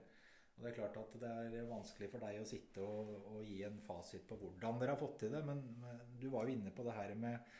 Og 0.59 0.65
Det 0.65 0.73
er 0.73 0.75
klart 0.75 0.97
at 0.99 1.13
det 1.21 1.31
er 1.31 1.69
vanskelig 1.69 2.11
for 2.11 2.27
deg 2.27 2.41
å 2.41 2.47
sitte 2.47 2.83
og, 2.83 3.11
og, 3.31 3.39
gi 3.47 3.61
en 3.63 3.79
fasit 3.85 4.25
på 4.27 4.35
hvordan 4.41 4.81
dere 4.81 4.91
har 4.91 4.99
fått 4.99 5.21
til 5.23 5.31
det, 5.31 5.39
men 5.47 5.63
du 6.19 6.27
var 6.33 6.43
jo 6.45 6.57
inne 6.57 6.73
på 6.75 6.83
det 6.83 6.95
her 6.97 7.13
med 7.15 7.53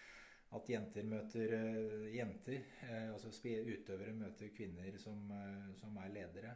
at 0.58 0.70
jenter 0.72 1.06
møter 1.06 1.54
uh, 1.54 2.08
jenter. 2.10 2.64
Uh, 2.82 3.14
altså 3.14 3.30
utøvere 3.30 4.16
møter 4.18 4.50
kvinner 4.56 4.98
som, 5.02 5.22
uh, 5.30 5.70
som 5.78 5.98
er 6.02 6.12
ledere. 6.16 6.56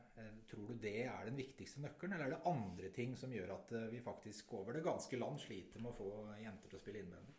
tror 0.50 0.74
du 0.74 0.82
det 0.82 1.06
er 1.06 1.30
den 1.30 1.38
viktigste 1.38 1.84
nøkkelen, 1.84 2.18
eller 2.18 2.26
er 2.26 2.36
det 2.36 2.50
andre 2.50 2.90
ting 2.96 3.16
som 3.18 3.32
gjør 3.34 3.56
at 3.56 3.76
vi 3.94 4.02
faktisk 4.04 4.54
over 4.58 4.74
det 4.74 4.84
ganske 4.84 5.20
land 5.22 5.40
sliter 5.40 5.80
med 5.80 5.94
å 5.94 5.98
få 6.00 6.12
jenter 6.42 6.70
til 6.70 6.80
å 6.80 6.84
spille 6.84 7.06
innvendig? 7.06 7.38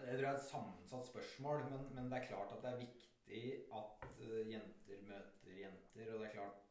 Det 0.00 0.14
tror 0.16 0.24
jeg 0.24 0.32
er 0.32 0.38
et 0.40 0.48
sammensatt 0.48 1.08
spørsmål, 1.10 1.66
men, 1.68 1.88
men, 1.92 2.08
det 2.08 2.18
er 2.18 2.28
klart 2.30 2.54
at 2.56 2.64
det 2.64 2.70
er 2.70 2.84
viktig 2.86 3.42
at 3.76 4.06
jenter 4.48 5.02
møter 5.04 5.58
jenter. 5.60 6.14
Og 6.14 6.22
det 6.22 6.30
er 6.30 6.36
klart 6.38 6.69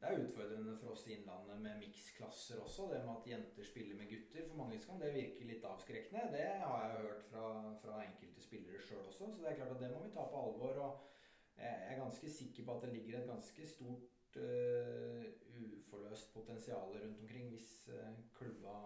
det 0.00 0.08
er 0.08 0.22
utfordrende 0.22 0.74
for 0.76 0.92
oss 0.92 1.06
i 1.08 1.14
Innlandet 1.16 1.60
med 1.64 1.78
miksklasser 1.80 2.60
også. 2.60 2.88
Det 2.90 2.98
med 3.04 3.14
at 3.14 3.28
jenter 3.30 3.64
spiller 3.64 3.96
med 3.96 4.10
gutter. 4.10 4.48
For 4.48 4.58
mange 4.60 4.80
kan 4.84 5.00
det 5.00 5.14
virke 5.14 5.46
litt 5.48 5.64
avskrekkende. 5.64 6.26
Det 6.34 6.48
har 6.62 6.82
jeg 6.84 6.98
hørt 7.06 7.22
fra, 7.30 7.46
fra 7.82 8.02
enkelte 8.04 8.44
spillere 8.44 8.82
sjøl 8.84 9.06
også. 9.06 9.30
Så 9.32 9.40
det 9.40 9.52
er 9.52 9.56
klart 9.62 9.72
at 9.76 9.80
det 9.80 9.92
må 9.94 10.02
vi 10.04 10.12
ta 10.12 10.26
på 10.28 10.42
alvor. 10.42 10.82
Og 10.84 11.62
jeg 11.62 11.88
er 11.88 12.02
ganske 12.02 12.30
sikker 12.30 12.66
på 12.66 12.76
at 12.76 12.84
det 12.84 12.92
ligger 12.92 13.18
et 13.18 13.30
ganske 13.30 13.68
stort 13.70 14.36
uh, 14.36 15.24
uforløst 15.56 16.34
potensial 16.34 16.92
rundt 16.92 17.22
omkring 17.24 17.48
hvis 17.54 17.70
uh, 17.88 18.12
klubba 18.36 18.76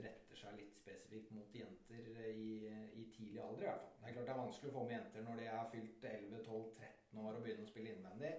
retter 0.00 0.40
seg 0.40 0.56
litt 0.56 0.72
spesifikt 0.72 1.34
mot 1.36 1.52
jenter 1.54 2.08
i, 2.30 2.64
i 2.96 3.04
tidlig 3.12 3.42
alder. 3.44 3.66
i 3.66 3.68
hvert 3.68 3.84
fall. 3.84 3.92
Det 4.00 4.08
er 4.08 4.16
klart 4.16 4.30
det 4.30 4.34
er 4.34 4.40
vanskelig 4.40 4.72
å 4.72 4.78
få 4.78 4.86
med 4.88 4.96
jenter 4.96 5.28
når 5.28 5.42
de 5.42 5.52
er 5.52 5.70
fylt 5.74 6.08
11-12-13 6.14 7.22
år 7.26 7.36
og 7.36 7.44
begynner 7.44 7.68
å 7.68 7.72
spille 7.74 7.92
innvendig. 7.92 8.32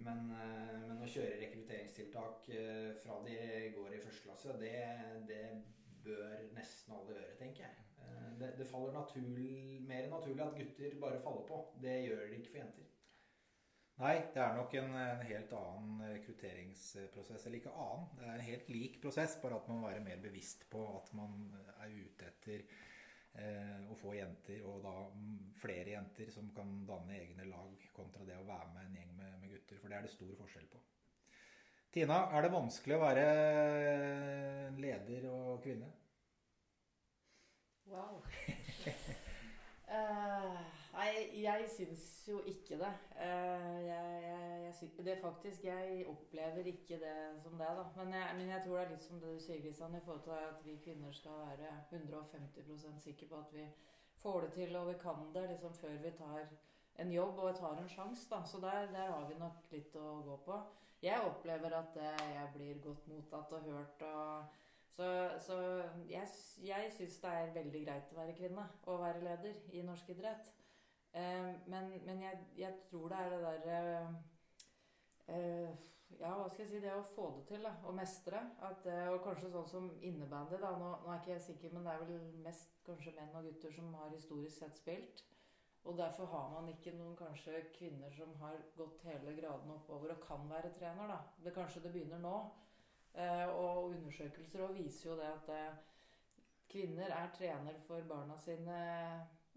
Men, 0.00 0.30
eh, 0.34 0.80
men, 0.86 1.02
å 1.02 1.10
kjøre 1.10 1.38
rekrutteringstiltak 1.42 2.48
eh, 2.54 2.90
fra 3.02 3.18
de 3.26 3.36
går 3.76 3.96
i 3.96 4.02
første 4.02 4.24
klasse, 4.24 4.56
det, 4.60 4.76
det 5.28 5.42
bør 6.04 6.48
nesten 6.56 6.96
alle 6.96 7.16
gjøre, 7.16 7.36
tenker 7.38 7.66
jeg. 7.66 7.84
Eh, 8.02 8.30
det, 8.40 8.54
det 8.58 8.68
faller 8.70 8.96
naturlig, 8.96 9.82
mer 9.86 10.08
naturlig 10.10 10.44
at 10.46 10.56
gutter 10.58 10.98
bare 11.02 11.20
faller 11.22 11.46
på. 11.48 11.60
Det 11.84 11.98
gjør 12.06 12.24
det 12.26 12.40
ikke 12.40 12.54
for 12.54 12.62
jenter. 12.64 12.88
Nei, 14.02 14.14
det 14.34 14.40
er 14.40 14.56
nok 14.56 14.72
en, 14.80 14.94
en, 14.98 15.20
helt 15.28 15.52
annen 15.54 16.00
rekrutteringsprosess. 16.16 17.44
Eller 17.46 17.60
ikke 17.60 17.74
annen, 17.76 18.08
det 18.18 18.24
er 18.26 18.32
en 18.34 18.46
helt 18.48 18.70
lik 18.72 18.96
prosess, 19.02 19.36
bare 19.42 19.60
at 19.60 19.68
man 19.70 19.82
må 19.82 19.90
være 19.90 20.02
mer 20.02 20.22
bevisst 20.24 20.64
på 20.72 20.80
at 20.96 21.12
man 21.14 21.36
er 21.76 21.92
ute 21.92 22.30
etter 22.32 22.64
å 23.32 23.94
få 23.96 24.12
jenter, 24.12 24.60
og 24.68 24.82
da 24.84 24.92
flere 25.62 25.94
jenter 25.94 26.28
som 26.34 26.50
kan 26.56 26.82
danne 26.88 27.16
egne 27.16 27.46
lag, 27.48 27.86
kontra 27.96 28.26
det 28.28 28.36
å 28.36 28.44
være 28.48 28.68
med 28.74 28.84
en 28.84 28.98
gjeng 28.98 29.14
med, 29.16 29.38
med 29.40 29.54
gutter. 29.54 29.80
For 29.80 29.88
det 29.88 29.98
er 29.98 30.06
det 30.06 30.12
stor 30.12 30.34
forskjell 30.42 30.68
på. 30.72 30.82
Tina, 31.92 32.18
er 32.32 32.44
det 32.44 32.52
vanskelig 32.52 32.96
å 32.96 33.02
være 33.02 33.24
leder 34.80 35.26
og 35.32 35.64
kvinne? 35.64 35.90
Wow. 37.92 38.22
uh, 39.88 40.62
nei, 40.92 41.08
jeg 41.42 41.68
syns 41.72 42.04
jo 42.28 42.40
ikke 42.48 42.78
det. 42.80 42.90
Jeg, 43.18 43.84
jeg, 43.86 44.18
jeg, 44.64 44.74
syns, 44.78 44.98
det 45.06 45.18
faktisk, 45.22 45.64
jeg 45.64 46.04
opplever 46.10 46.68
ikke 46.72 46.98
det 47.02 47.14
som 47.42 47.56
det, 47.60 47.70
da. 47.78 47.86
Men 47.96 48.14
jeg, 48.18 48.34
men 48.38 48.52
jeg 48.54 48.64
tror 48.66 48.78
det 48.78 48.84
er 48.84 48.92
litt 48.94 49.06
som 49.06 49.22
det 49.22 49.32
du 49.36 49.40
sier, 49.42 49.62
Kristian, 49.64 49.96
i 49.96 50.04
forhold 50.04 50.22
til 50.26 50.36
at 50.36 50.66
vi 50.66 50.76
kvinner 50.84 51.16
skal 51.16 51.40
være 51.46 51.72
150% 51.92 53.02
sikre 53.06 53.30
på 53.32 53.40
at 53.40 53.56
vi 53.56 53.66
får 54.22 54.40
det 54.40 54.52
til 54.52 54.76
og 54.76 54.88
vi 54.88 54.98
kan 55.02 55.26
det 55.34 55.48
liksom 55.50 55.74
før 55.74 55.96
vi 56.02 56.12
tar 56.18 56.46
en 57.02 57.12
jobb 57.12 57.38
og 57.38 57.58
tar 57.58 57.78
en 57.80 57.88
sjanse. 57.88 58.42
Så 58.46 58.60
der, 58.60 58.86
der, 58.92 59.12
har 59.12 59.28
vi 59.28 59.38
nok 59.40 59.72
litt 59.72 59.96
å 59.96 60.08
gå 60.26 60.38
på. 60.46 60.58
Jeg 61.02 61.24
opplever 61.26 61.74
at 61.74 61.96
jeg 61.98 62.50
blir 62.54 62.82
godt 62.84 63.06
mottatt 63.10 63.52
og 63.56 63.64
hørt. 63.66 64.02
Og, 64.06 64.58
så, 64.92 65.06
så, 65.40 65.56
jeg, 66.08 66.28
jeg 66.62 66.90
syns 66.96 67.16
det 67.22 67.32
er 67.32 67.54
veldig 67.54 67.84
greit 67.86 68.12
å 68.12 68.18
være 68.20 68.36
kvinne 68.36 68.66
og 68.84 69.00
være 69.00 69.24
leder 69.24 69.56
i 69.72 69.82
norsk 69.86 70.12
idrett. 70.14 70.52
Eh, 71.12 71.48
men, 71.66 71.90
men 72.06 72.22
jeg, 72.22 72.38
jeg, 72.56 72.74
tror 72.88 73.08
det 73.12 73.18
er 73.20 73.32
det 73.32 73.40
derre 73.44 73.96
eh, 75.28 75.74
Ja, 76.20 76.30
hva 76.38 76.46
skal 76.48 76.62
jeg 76.62 76.70
si 76.70 76.80
Det 76.80 76.94
å 76.96 77.02
få 77.04 77.26
det 77.36 77.42
til, 77.50 77.66
da. 77.66 77.74
Å 77.84 77.92
mestre. 77.96 78.40
At, 78.64 78.86
eh, 78.88 79.10
og 79.12 79.20
kanskje 79.26 79.50
sånn 79.52 79.68
som 79.68 79.90
innebandy, 80.00 80.60
da. 80.62 80.72
Nå, 80.80 80.94
nå, 81.02 81.10
er 81.12 81.20
ikke 81.20 81.34
jeg 81.34 81.44
sikker, 81.50 81.74
men 81.74 81.84
det 81.88 81.92
er 81.92 82.06
vel 82.06 82.40
mest 82.46 82.80
kanskje 82.86 83.14
menn 83.18 83.36
og 83.36 83.48
gutter 83.48 83.76
som 83.76 83.92
har 84.00 84.14
historisk 84.14 84.58
sett 84.62 84.80
spilt. 84.80 85.24
Og 85.84 85.96
derfor 85.98 86.28
har 86.30 86.50
man 86.52 86.68
ikke 86.70 86.94
noen 86.94 87.16
kanskje 87.18 87.64
kvinner 87.74 88.12
som 88.14 88.34
har 88.40 88.60
gått 88.76 89.02
hele 89.08 89.34
graden 89.34 89.72
oppover 89.74 90.14
og 90.14 90.20
kan 90.22 90.44
være 90.50 90.70
trener. 90.78 91.10
da. 91.10 91.18
Det 91.44 91.54
Kanskje 91.56 91.82
det 91.82 91.92
begynner 91.94 92.22
nå. 92.22 92.36
Eh, 93.12 93.48
og 93.50 93.90
undersøkelser 93.90 94.62
og 94.64 94.76
viser 94.78 95.10
jo 95.10 95.16
det 95.18 95.28
at 95.28 95.50
eh, 95.52 95.80
kvinner 96.72 97.12
er 97.12 97.32
trener 97.36 97.80
for 97.86 98.00
barna 98.08 98.38
sine 98.40 98.76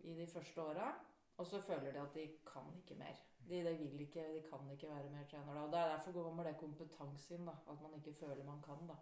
i 0.03 0.15
de 0.17 0.27
første 0.27 0.61
åra. 0.61 0.89
Og 1.37 1.47
så 1.47 1.61
føler 1.61 1.91
de 1.91 1.99
at 1.99 2.15
de 2.15 2.27
kan 2.47 2.69
ikke 2.79 2.95
mer. 2.99 3.17
De, 3.49 3.59
de 3.65 3.75
vil 3.77 4.01
ikke, 4.01 4.23
de 4.35 4.41
kan 4.49 4.71
ikke 4.71 4.89
være 4.89 5.11
mer 5.11 5.27
trener 5.31 5.53
da. 5.53 5.61
Og 5.61 5.73
er 5.73 5.91
Derfor 5.95 6.11
kommer 6.11 6.43
det 6.43 6.57
kompetanse 6.57 7.35
inn. 7.35 7.45
da, 7.45 7.55
At 7.71 7.81
man 7.81 7.93
ikke 7.97 8.13
føler 8.19 8.43
man 8.43 8.61
kan. 8.61 8.87
da. 8.87 8.95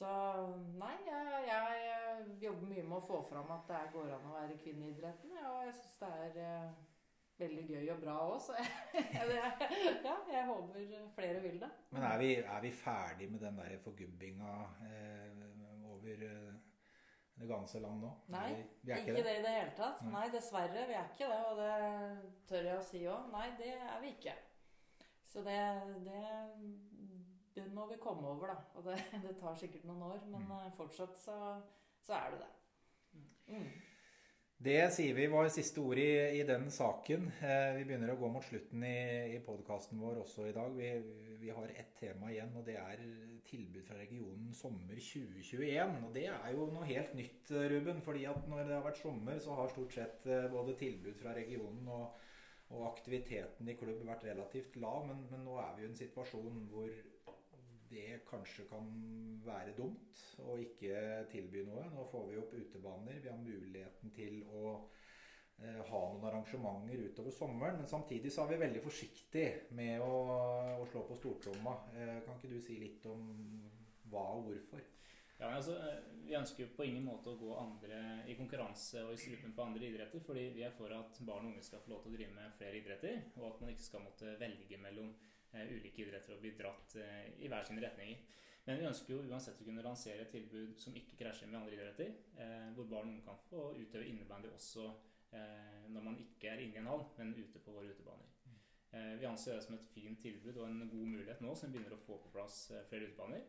Så 0.00 0.10
nei, 0.80 0.94
jeg, 1.06 1.42
jeg, 1.46 2.28
jobber 2.42 2.68
mye 2.70 2.82
med 2.82 2.96
å 2.96 3.04
få 3.04 3.18
fram 3.28 3.50
at 3.52 3.66
det 3.68 3.80
går 3.92 4.14
an 4.14 4.30
å 4.30 4.36
være 4.38 4.56
kvinne 4.62 4.86
i 4.86 4.94
idretten. 4.94 5.34
Og 5.50 5.66
jeg 5.66 5.74
syns 5.76 5.98
det 6.00 6.12
er 6.24 6.38
eh, 6.44 6.78
veldig 7.40 7.64
gøy 7.68 7.90
og 7.94 8.00
bra 8.04 8.14
òg, 8.30 8.38
så 8.44 8.56
ja, 10.06 10.16
jeg 10.32 10.46
håper 10.48 11.04
flere 11.16 11.42
vil 11.44 11.60
det. 11.60 11.70
Men 11.92 12.06
er 12.08 12.18
vi, 12.22 12.30
er 12.40 12.64
vi 12.64 12.72
ferdig 12.76 13.28
med 13.32 13.44
den 13.44 13.60
der 13.60 13.76
forgubbinga 13.84 14.54
eh, 14.88 15.44
over 15.92 16.24
eh, 16.30 16.49
det 17.40 17.48
ganske 17.48 17.80
land 17.80 18.02
nå? 18.04 18.10
Nei, 18.34 18.46
vi, 18.54 18.62
vi 18.84 18.92
ikke, 18.92 19.14
ikke 19.14 19.24
det. 19.26 19.34
i 19.38 19.42
det 19.46 19.54
hele 19.56 19.72
tatt. 19.78 20.02
Nei. 20.04 20.12
Nei, 20.14 20.26
dessverre. 20.34 20.86
Vi 20.90 20.96
er 20.98 21.10
ikke 21.10 21.28
det, 21.32 21.40
og 21.50 21.60
det 21.60 21.74
tør 22.50 22.68
jeg 22.68 22.78
å 22.78 22.86
si 22.90 23.02
òg. 23.08 23.28
Nei, 23.32 23.46
det 23.58 23.70
er 23.76 24.00
vi 24.04 24.14
ikke. 24.14 24.34
Så 25.30 25.44
det, 25.46 25.58
det, 26.04 26.22
det 27.56 27.66
må 27.72 27.86
vi 27.90 27.96
komme 28.02 28.28
over, 28.34 28.52
da. 28.52 28.58
Og 28.76 28.84
det, 28.88 28.96
det 29.24 29.36
tar 29.40 29.54
sikkert 29.60 29.84
noen 29.88 30.02
år, 30.12 30.24
men 30.26 30.44
Mm. 30.50 30.56
eh, 30.58 30.72
fortsatt 30.76 31.16
så, 31.18 31.36
så 32.02 32.16
er 32.18 32.34
det 32.36 32.42
det. 32.44 32.50
Mm. 33.50 33.70
Det 34.60 34.90
sier 34.92 35.14
vi 35.16 35.24
var 35.32 35.46
siste 35.48 35.80
ord 35.80 35.96
i, 35.96 36.10
i 36.36 36.42
den 36.44 36.66
saken. 36.68 37.30
Eh, 37.40 37.78
vi 37.78 37.84
begynner 37.88 38.10
å 38.12 38.18
gå 38.20 38.28
mot 38.28 38.44
slutten 38.44 38.82
i, 38.84 38.98
i 39.32 39.38
podkasten 39.40 39.96
vår 39.96 40.18
også 40.20 40.50
i 40.50 40.52
dag. 40.52 40.74
Vi, 40.76 40.90
vi 41.40 41.54
har 41.56 41.70
ett 41.80 41.94
tema 41.96 42.28
igjen, 42.28 42.52
og 42.60 42.66
det 42.66 42.74
er 42.76 43.00
tilbud 43.48 43.86
fra 43.86 43.96
regionen 43.96 44.50
sommer 44.52 45.00
2021. 45.00 45.94
Og 46.04 46.12
det 46.12 46.26
er 46.28 46.52
jo 46.52 46.66
noe 46.74 46.90
helt 46.90 47.16
nytt, 47.16 47.54
Ruben. 47.72 48.04
fordi 48.04 48.26
at 48.28 48.44
når 48.52 48.68
det 48.68 48.76
har 48.76 48.84
vært 48.84 49.00
sommer, 49.00 49.40
så 49.40 49.56
har 49.62 49.72
stort 49.72 49.96
sett 49.96 50.28
eh, 50.28 50.44
både 50.52 50.76
tilbud 50.82 51.16
fra 51.22 51.32
regionen 51.40 51.88
og, 51.96 52.20
og 52.76 52.84
aktiviteten 52.90 53.72
i 53.72 53.78
klubb 53.80 54.04
vært 54.10 54.28
relativt 54.28 54.76
lav. 54.76 55.08
Men, 55.08 55.24
men 55.32 55.48
nå 55.48 55.56
er 55.64 55.72
vi 55.78 55.88
i 55.88 55.88
en 55.88 56.00
situasjon 56.04 56.66
hvor 56.68 56.92
det 57.90 58.20
kanskje 58.28 58.66
kan 58.70 58.86
være 59.44 59.74
dumt 59.76 60.22
å 60.46 60.56
ikke 60.62 61.26
tilby 61.32 61.64
noe. 61.66 61.88
Nå 61.90 62.06
får 62.12 62.28
vi 62.30 62.38
opp 62.40 62.54
utebaner. 62.54 63.18
Vi 63.22 63.30
har 63.32 63.40
muligheten 63.42 64.14
til 64.14 64.44
å 64.46 64.76
eh, 65.58 65.80
ha 65.90 66.02
noen 66.12 66.28
arrangementer 66.30 67.02
utover 67.10 67.34
sommeren. 67.34 67.80
Men 67.82 67.90
samtidig 67.90 68.32
så 68.32 68.44
er 68.44 68.54
vi 68.54 68.62
veldig 68.62 68.84
forsiktige 68.84 69.74
med 69.78 70.04
å, 70.06 70.14
å 70.78 70.86
slå 70.92 71.04
på 71.08 71.18
stortromma. 71.18 71.76
Eh, 71.96 72.16
kan 72.26 72.38
ikke 72.38 72.54
du 72.54 72.62
si 72.62 72.78
litt 72.78 73.10
om 73.10 73.26
hva 74.10 74.26
og 74.38 74.48
hvorfor? 74.48 74.86
Ja, 75.40 75.56
altså, 75.56 75.72
eh, 75.72 75.98
Vi 76.30 76.36
ønsker 76.38 76.68
på 76.76 76.84
ingen 76.86 77.02
måte 77.08 77.32
å 77.32 77.38
gå 77.40 77.54
andre 77.58 77.96
i 78.30 78.36
konkurranse 78.38 79.00
og 79.02 79.16
i 79.16 79.18
strupen 79.18 79.54
på 79.56 79.64
andre 79.64 79.88
idretter, 79.88 80.22
fordi 80.22 80.44
vi 80.54 80.62
er 80.62 80.74
for 80.76 80.92
at 80.94 81.16
barn 81.26 81.48
og 81.48 81.54
unge 81.54 81.64
skal 81.66 81.80
få 81.82 81.90
lov 81.90 82.04
til 82.04 82.12
å 82.12 82.18
drive 82.18 82.34
med 82.36 82.52
flere 82.54 82.78
idretter, 82.78 83.16
og 83.40 83.48
at 83.48 83.62
man 83.64 83.72
ikke 83.72 83.86
skal 83.88 84.04
måtte 84.04 84.36
velge 84.38 84.78
mellom 84.78 85.08
ulike 85.54 86.04
idretter 86.04 86.36
og 86.36 86.44
bli 86.44 86.54
dratt 86.58 86.96
eh, 87.00 87.30
i 87.42 87.50
hver 87.50 87.66
sine 87.66 87.82
retninger. 87.84 88.24
Men 88.66 88.78
vi 88.78 88.88
ønsker 88.90 89.14
jo 89.14 89.22
uansett 89.24 89.60
å 89.62 89.66
kunne 89.66 89.84
lansere 89.84 90.26
et 90.26 90.34
tilbud 90.34 90.76
som 90.78 90.96
ikke 90.96 91.16
krasjer 91.22 91.48
med 91.50 91.60
andre 91.62 91.78
idretter, 91.78 92.12
eh, 92.38 92.68
hvor 92.76 92.90
barn 92.90 93.08
og 93.08 93.14
unge 93.14 93.24
kan 93.26 93.40
få 93.48 93.70
utøve 93.78 94.06
innebandy 94.06 94.52
også 94.52 94.90
eh, 95.32 95.88
når 95.90 96.04
man 96.06 96.20
ikke 96.22 96.52
er 96.52 96.62
inne 96.62 96.78
i 96.78 96.82
en 96.82 96.90
hall, 96.92 97.06
men 97.18 97.34
ute 97.38 97.62
på 97.64 97.74
våre 97.74 97.90
utebaner. 97.94 98.28
Eh, 98.90 99.14
vi 99.20 99.26
anser 99.26 99.54
det 99.54 99.64
som 99.64 99.76
et 99.76 99.90
fint 99.94 100.18
tilbud 100.22 100.56
og 100.56 100.66
en 100.66 100.88
god 100.90 101.10
mulighet 101.14 101.42
nå 101.44 101.54
som 101.54 101.70
vi 101.70 101.78
begynner 101.78 101.94
å 101.94 102.02
få 102.02 102.16
på 102.24 102.32
plass 102.34 102.64
eh, 102.74 102.86
flere 102.90 103.10
utebaner. 103.10 103.44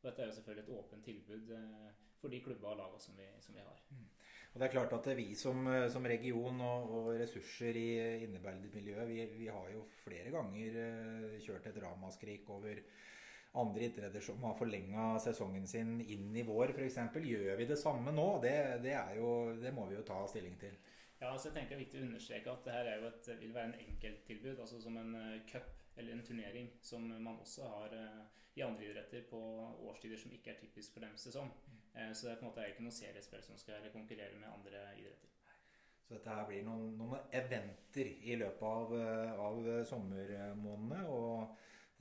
Og 0.00 0.08
dette 0.08 0.22
er 0.22 0.30
jo 0.30 0.36
selvfølgelig 0.36 0.64
et 0.64 0.76
åpent 0.78 1.08
tilbud 1.08 1.54
eh, 1.56 1.88
for 2.20 2.30
de 2.30 2.42
klubba 2.44 2.74
og 2.74 2.78
laga 2.78 3.00
som, 3.02 3.18
som 3.42 3.56
vi 3.58 3.64
har. 3.64 3.82
Og 4.54 4.60
det 4.62 4.68
er 4.68 4.74
klart 4.76 4.92
at 4.94 5.08
vi 5.18 5.32
som, 5.34 5.66
eh, 5.66 5.88
som 5.90 6.04
region 6.06 6.60
og, 6.62 6.90
og 6.94 7.08
ressurser 7.18 7.74
i 7.74 7.88
innebandymiljøet, 8.22 9.08
vi, 9.08 9.24
vi 9.34 9.48
har 9.50 9.72
jo 9.72 9.82
flere 10.04 10.30
ganger 10.30 10.76
eh, 10.78 11.40
kjørt 11.42 11.66
et 11.66 11.80
ramaskrik 11.82 12.52
over 12.54 12.78
andre 13.58 13.88
idretter 13.88 14.22
som 14.22 14.46
har 14.46 14.54
forlenga 14.58 15.08
sesongen 15.22 15.66
sin 15.66 15.96
inn 16.00 16.30
i 16.38 16.46
vår, 16.46 16.70
f.eks. 16.70 17.00
Gjør 17.18 17.58
vi 17.58 17.66
det 17.66 17.80
samme 17.82 18.14
nå? 18.14 18.28
Det, 18.46 18.54
det, 18.86 18.94
jo, 19.18 19.34
det 19.58 19.74
må 19.74 19.88
vi 19.90 19.98
jo 19.98 20.06
ta 20.06 20.20
stilling 20.30 20.54
til. 20.62 20.78
Ja, 21.18 21.32
altså 21.32 21.50
jeg 21.50 21.56
tenker 21.58 21.74
Det 21.74 21.80
er 21.80 21.84
viktig 21.84 22.00
å 22.00 22.06
understreke 22.06 22.54
at 22.54 22.66
det 22.66 22.78
her 22.78 22.90
jo 22.94 23.10
et, 23.10 23.30
vil 23.42 23.54
være 23.58 23.72
en 23.72 23.78
enkelttilbud, 23.88 24.54
altså 24.54 24.78
som 24.86 25.02
en 25.02 25.16
eh, 25.18 25.40
cup 25.50 25.98
eller 25.98 26.14
en 26.14 26.26
turnering, 26.26 26.70
som 26.82 27.02
man 27.10 27.42
også 27.42 27.66
har 27.70 27.92
i 28.54 28.62
andre 28.62 28.86
idretter 28.86 29.26
på 29.30 29.38
årstider 29.90 30.18
som 30.18 30.32
ikke 30.34 30.50
er 30.50 30.62
typisk 30.62 30.94
for 30.94 31.06
deres 31.06 31.26
sesong. 31.26 31.50
Eh, 31.94 32.12
så 32.12 32.26
det 32.26 32.34
er 32.34 32.40
på 32.40 32.46
en 32.46 32.52
måte 32.52 32.66
ikke 32.70 32.86
noe 32.86 32.98
seriespill 32.98 33.44
som 33.46 33.58
skal 33.60 33.90
konkurrere 33.94 34.38
med 34.40 34.50
andre 34.50 34.88
idretter. 34.98 35.30
Så 36.04 36.18
dette 36.18 36.32
her 36.36 36.48
blir 36.48 36.64
noen, 36.66 36.90
noen 36.98 37.30
eventer 37.32 38.10
i 38.28 38.36
løpet 38.36 38.66
av, 38.68 38.90
eh, 38.98 39.38
av 39.40 39.68
sommermånedene. 39.88 41.00
Og 41.08 41.54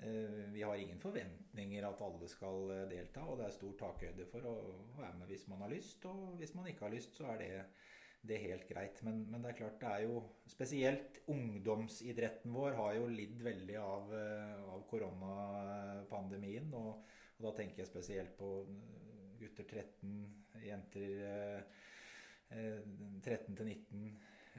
eh, 0.04 0.42
vi 0.52 0.66
har 0.66 0.76
ingen 0.76 1.00
forventninger 1.00 1.88
at 1.88 2.04
alle 2.04 2.30
skal 2.32 2.74
eh, 2.76 2.86
delta. 2.92 3.24
Og 3.24 3.40
det 3.40 3.48
er 3.48 3.56
stor 3.56 3.78
takhøyde 3.80 4.28
for 4.32 4.50
å 4.50 4.58
være 5.00 5.16
med 5.22 5.32
hvis 5.32 5.48
man 5.52 5.64
har 5.64 5.72
lyst. 5.72 6.04
Og 6.12 6.36
hvis 6.42 6.56
man 6.58 6.68
ikke 6.68 6.90
har 6.90 6.96
lyst, 6.96 7.16
så 7.16 7.30
er 7.32 7.40
det, 7.40 7.52
det 8.28 8.38
er 8.38 8.48
helt 8.50 8.68
greit. 8.68 9.00
Men, 9.08 9.24
men 9.32 9.46
det 9.46 9.54
er 9.54 9.60
klart 9.62 9.80
det 9.82 9.92
er 9.94 10.08
jo 10.10 10.24
Spesielt 10.52 11.22
ungdomsidretten 11.32 12.52
vår 12.54 12.76
har 12.76 12.98
jo 12.98 13.06
lidd 13.08 13.40
veldig 13.42 13.78
av, 13.80 14.12
eh, 14.20 14.58
av 14.76 14.84
koronapandemien. 14.92 16.68
Og, 16.76 17.08
og 17.38 17.48
da 17.48 17.56
tenker 17.62 17.86
jeg 17.86 17.94
spesielt 17.94 18.36
på 18.36 18.58
gutter 19.44 19.68
13, 19.68 20.16
jenter 20.64 21.20
eh, 21.28 21.84
eh, 22.56 22.82
13 23.22 23.60
til 23.60 23.70
19, 23.70 24.08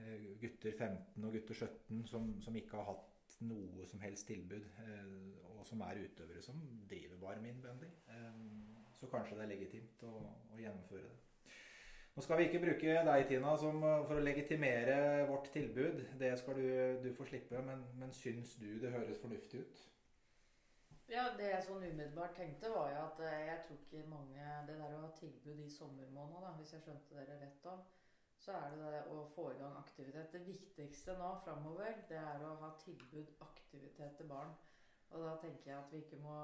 eh, 0.02 0.30
gutter 0.42 0.78
15 0.78 1.24
og 1.24 1.36
gutter 1.38 1.60
17 1.66 2.06
som, 2.10 2.30
som 2.44 2.56
ikke 2.60 2.78
har 2.78 2.92
hatt 2.92 3.10
noe 3.48 3.86
som 3.90 4.02
helst 4.04 4.28
tilbud, 4.28 4.64
eh, 4.84 5.44
og 5.56 5.64
som 5.66 5.82
er 5.86 6.04
utøvere 6.04 6.42
som 6.44 6.60
driver 6.90 7.20
bare 7.20 7.42
med 7.42 7.54
innvendig. 7.54 7.90
Eh, 8.08 8.42
så 8.94 9.10
kanskje 9.10 9.38
det 9.38 9.46
er 9.46 9.54
legitimt 9.56 10.04
å, 10.06 10.16
å 10.54 10.60
gjennomføre 10.60 11.08
det. 11.08 11.20
Nå 12.14 12.22
skal 12.22 12.38
vi 12.38 12.44
ikke 12.46 12.60
bruke 12.62 12.92
deg, 13.08 13.24
Tina, 13.26 13.56
som, 13.58 13.80
eh, 13.82 14.04
for 14.06 14.20
å 14.20 14.22
legitimere 14.22 15.24
vårt 15.30 15.50
tilbud. 15.54 16.04
Det 16.20 16.30
skal 16.38 16.60
du, 16.60 16.68
du 17.02 17.10
få 17.16 17.26
slippe. 17.26 17.62
Men, 17.66 17.82
men 17.98 18.14
syns 18.14 18.54
du 18.60 18.68
det 18.82 18.92
høres 18.94 19.18
fornuftig 19.22 19.64
ut? 19.64 19.82
Ja, 21.12 21.24
Det 21.36 21.50
jeg 21.50 21.64
sånn 21.66 21.82
umiddelbart 21.84 22.32
tenkte, 22.38 22.70
var 22.72 22.88
jo 22.92 23.00
at 23.02 23.18
eh, 23.26 23.42
jeg 23.50 23.58
tror 23.66 23.80
ikke 23.80 24.06
mange 24.08 24.46
Det 24.68 24.76
der 24.78 24.94
å 24.96 25.02
ha 25.02 25.10
tilbud 25.18 25.60
i 25.60 25.68
sommermåned, 25.70 26.40
da, 26.40 26.52
hvis 26.56 26.72
jeg 26.72 26.84
skjønte 26.86 27.18
dere 27.18 27.36
rett 27.42 27.58
da, 27.64 27.74
så 28.40 28.54
er 28.56 28.72
det 28.72 28.88
det 28.94 29.02
å 29.12 29.20
få 29.34 29.50
i 29.52 29.58
gang 29.60 29.76
aktivitet. 29.80 30.32
Det 30.32 30.46
viktigste 30.46 31.16
nå 31.20 31.30
framover, 31.44 32.00
det 32.08 32.18
er 32.20 32.44
å 32.44 32.54
ha 32.62 32.72
tilbud 32.80 33.36
aktivitet 33.44 34.16
til 34.18 34.28
barn. 34.32 34.56
Og 35.12 35.28
da 35.28 35.36
tenker 35.40 35.70
jeg 35.70 35.78
at 35.78 35.92
vi 35.92 36.00
ikke 36.02 36.20
må 36.24 36.38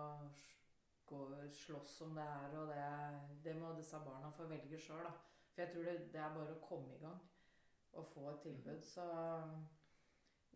gå 1.08 1.24
slåss 1.56 1.96
om 2.06 2.14
det 2.14 2.28
her, 2.28 2.54
og 2.60 2.70
det, 2.70 2.84
det 3.44 3.56
må 3.58 3.72
disse 3.76 3.98
barna 4.04 4.30
få 4.32 4.46
velge 4.48 4.78
sjøl, 4.78 5.02
da. 5.08 5.12
For 5.50 5.64
jeg 5.64 5.72
tror 5.72 5.88
det, 5.88 5.96
det 6.12 6.20
er 6.22 6.36
bare 6.36 6.54
å 6.54 6.62
komme 6.68 6.94
i 6.94 7.00
gang 7.00 7.18
og 7.98 8.06
få 8.12 8.28
et 8.30 8.44
tilbud. 8.44 8.84
Så 8.86 9.08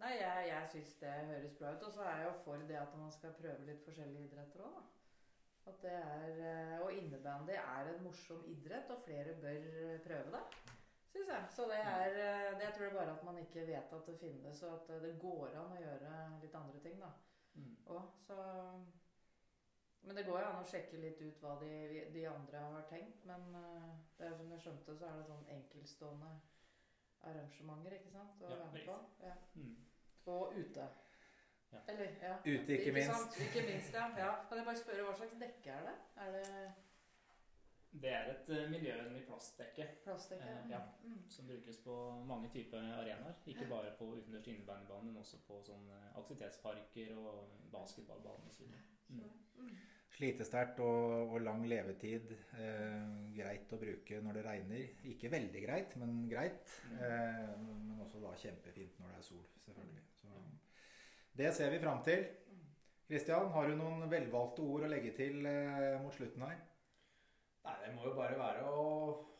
Nei, 0.02 0.12
jeg, 0.18 0.48
jeg 0.50 0.68
syns 0.72 0.94
det 1.00 1.12
høres 1.30 1.56
bra 1.58 1.72
ut. 1.74 1.86
Og 1.88 1.92
så 1.94 2.04
er 2.04 2.20
jeg 2.20 2.28
jo 2.28 2.36
for 2.44 2.68
det 2.68 2.78
at 2.80 2.94
man 2.98 3.12
skal 3.14 3.36
prøve 3.38 3.66
litt 3.68 3.82
forskjellige 3.86 4.28
idretter 4.28 4.64
òg. 4.66 4.80
At 5.70 5.78
det 5.80 5.92
er, 5.96 6.40
eh, 6.44 6.80
og 6.84 6.92
innebandy 6.92 7.54
er 7.56 7.88
en 7.88 8.02
morsom 8.04 8.42
idrett, 8.52 8.90
og 8.92 9.04
flere 9.06 9.36
bør 9.40 9.68
eh, 9.84 10.00
prøve 10.04 10.34
det. 10.34 10.42
Syns 11.14 11.30
jeg. 11.30 11.46
Så 11.56 11.68
det 11.70 11.78
er 11.78 12.10
eh, 12.10 12.50
det 12.58 12.66
Jeg 12.66 12.74
tror 12.76 12.84
det 12.84 12.98
bare 12.98 13.14
at 13.14 13.24
man 13.24 13.38
ikke 13.40 13.66
vet 13.70 13.94
at 13.98 14.10
det 14.10 14.18
finnes, 14.20 14.62
og 14.62 14.74
at 14.74 14.92
det 15.06 15.14
går 15.22 15.56
an 15.62 15.72
å 15.72 15.80
gjøre 15.80 16.18
litt 16.42 16.58
andre 16.60 16.82
ting, 16.84 17.00
da. 17.00 17.12
Og, 17.86 18.02
så 18.26 18.36
Men 20.04 20.16
det 20.18 20.26
går 20.26 20.40
jo 20.40 20.46
an 20.50 20.60
å 20.60 20.68
sjekke 20.68 21.00
litt 21.00 21.20
ut 21.22 21.40
hva 21.40 21.54
de, 21.62 22.04
de 22.12 22.26
andre 22.28 22.66
har 22.74 22.84
tenkt. 22.90 23.24
Men 23.24 23.46
det 24.18 24.26
er 24.26 24.36
som 24.36 24.50
jeg 24.52 24.66
skjønte, 24.66 24.98
så 24.98 25.08
er 25.08 25.16
det 25.16 25.28
sånn 25.30 25.48
enkeltstående 25.54 26.32
arrangementer, 27.24 27.96
ikke 27.96 28.12
sant? 28.12 28.42
Å 28.42 28.50
Ja, 28.50 28.58
være 28.58 28.72
med 28.74 28.86
på. 28.90 28.98
Ja. 29.24 29.34
Mm. 29.56 29.93
Og 30.26 30.52
ute. 30.56 30.86
Ja. 31.74 31.92
Eller, 31.92 32.04
ja. 32.22 32.34
Ute, 32.38 32.78
ikke 32.78 32.92
minst. 32.92 33.10
Sant? 33.10 33.38
Ikke 33.46 33.66
minst, 33.72 33.94
ja. 33.94 34.06
ja. 34.18 34.32
Kan 34.48 34.58
jeg 34.58 34.66
bare 34.68 34.80
spørre 34.80 35.06
hva 35.06 35.14
slags 35.18 35.38
dekke 35.40 35.76
er 35.76 35.86
det? 35.88 35.94
Er 36.24 36.34
det 36.36 36.48
Det 38.02 38.10
er 38.10 38.30
et 38.30 38.48
eh, 38.50 38.70
miljøvennlig 38.70 39.22
plastdekke 39.26 39.86
plastdekke? 40.04 40.50
Eh, 40.50 40.70
ja. 40.70 40.80
Mm. 41.04 41.18
som 41.30 41.46
brukes 41.46 41.76
på 41.84 41.96
mange 42.26 42.50
typer 42.50 42.78
arenaer. 42.78 43.34
Ikke 43.46 43.66
bare 43.70 43.92
på 43.98 44.04
utendørs 44.16 44.46
innebandybane, 44.50 45.10
men 45.10 45.16
også 45.22 45.42
på 45.46 45.60
sånn 45.66 45.90
eh, 45.94 46.08
aktivitetsparker 46.22 47.12
og 47.18 47.58
basketballbaner 47.74 48.50
osv. 48.50 48.72
Så, 49.06 49.30
mm. 49.58 49.76
slitesterkt 50.16 50.82
og, 50.82 51.34
og, 51.34 51.38
lang 51.46 51.66
levetid. 51.70 52.34
Eh, 52.58 53.14
greit 53.38 53.74
å 53.74 53.82
bruke 53.82 54.22
når 54.26 54.40
det 54.40 54.48
regner. 54.48 54.88
Ikke 55.14 55.30
veldig 55.30 55.62
greit, 55.68 55.94
men 56.02 56.24
greit. 56.30 56.80
Eh, 56.98 57.54
men 57.62 58.02
også 58.02 58.22
da 58.26 58.34
kjempefint 58.46 58.98
når 58.98 59.14
det 59.14 59.22
er 59.22 59.30
sol, 59.30 59.46
selvfølgelig. 59.66 60.04
Så, 60.24 60.42
det 61.38 61.52
ser 61.56 61.70
vi 61.74 61.82
fram 61.82 62.02
til. 62.06 62.24
Kristian, 63.04 63.50
har 63.52 63.68
du 63.68 63.76
noen 63.76 64.08
velvalgte 64.08 64.64
ord 64.64 64.86
å 64.86 64.90
legge 64.90 65.12
til 65.16 65.44
eh, 65.46 66.00
mot 66.00 66.14
slutten 66.16 66.46
her? 66.46 66.56
Nei, 67.64 67.76
Det 67.84 67.92
må 67.96 68.08
jo 68.08 68.16
bare 68.16 68.36
være 68.38 68.64
å 68.68 68.84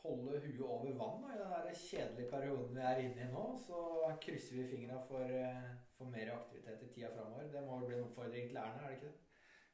holde 0.04 0.40
huet 0.44 0.60
over 0.64 0.92
vann 0.96 1.24
da, 1.24 1.32
i 1.32 1.66
den 1.68 1.76
kjedelige 1.76 2.30
perioden 2.30 2.76
vi 2.76 2.84
er 2.84 3.00
inne 3.02 3.26
i 3.26 3.32
nå. 3.32 3.44
Så 3.66 3.80
krysser 4.24 4.60
vi 4.60 4.70
fingra 4.70 5.00
for, 5.08 5.24
eh, 5.24 5.70
for 5.96 6.12
mer 6.12 6.32
aktivitet 6.36 6.84
i 6.84 6.90
tida 6.92 7.12
framover. 7.12 7.48
Det 7.52 7.64
må 7.64 7.80
jo 7.80 7.88
bli 7.88 7.98
en 7.98 8.06
oppfordring 8.06 8.50
til 8.50 8.60
Erna, 8.60 8.84
er 8.84 8.92
det 8.92 8.98
ikke 8.98 9.12
det? 9.12 9.20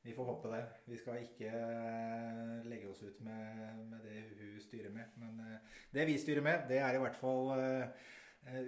Vi 0.02 0.14
får 0.16 0.30
håpe 0.30 0.50
det. 0.54 0.62
Vi 0.86 0.96
skal 0.96 1.22
ikke 1.26 1.50
eh, 1.50 2.54
legge 2.70 2.88
oss 2.90 3.02
ut 3.02 3.20
med, 3.20 3.82
med 3.90 4.06
det 4.06 4.22
hun 4.38 4.61
styrer 4.61 4.94
med. 4.94 5.18
Men 5.20 5.42
eh, 5.46 5.76
det 5.94 6.06
vi 6.06 6.18
styrer 6.18 6.46
med, 6.46 6.66
det 6.70 6.78
er 6.78 6.96
i 6.96 7.02
hvert 7.02 7.18
fall 7.18 7.52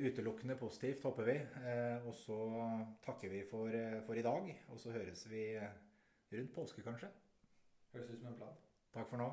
utelukkende 0.03 0.57
positivt, 0.61 1.03
håper 1.03 1.28
vi. 1.28 1.39
Og 2.07 2.14
så 2.14 2.39
takker 3.05 3.33
vi 3.33 3.45
for, 3.51 3.72
for 4.07 4.18
i 4.18 4.24
dag. 4.26 4.53
Og 4.68 4.80
så 4.80 4.95
høres 4.95 5.24
vi 5.30 5.47
rundt 6.33 6.55
påske, 6.55 6.85
kanskje. 6.87 7.11
Høres 7.93 8.11
ut 8.11 8.20
som 8.20 8.33
en 8.33 8.39
plan. 8.41 8.61
Takk 8.95 9.11
for 9.11 9.20
nå. 9.20 9.30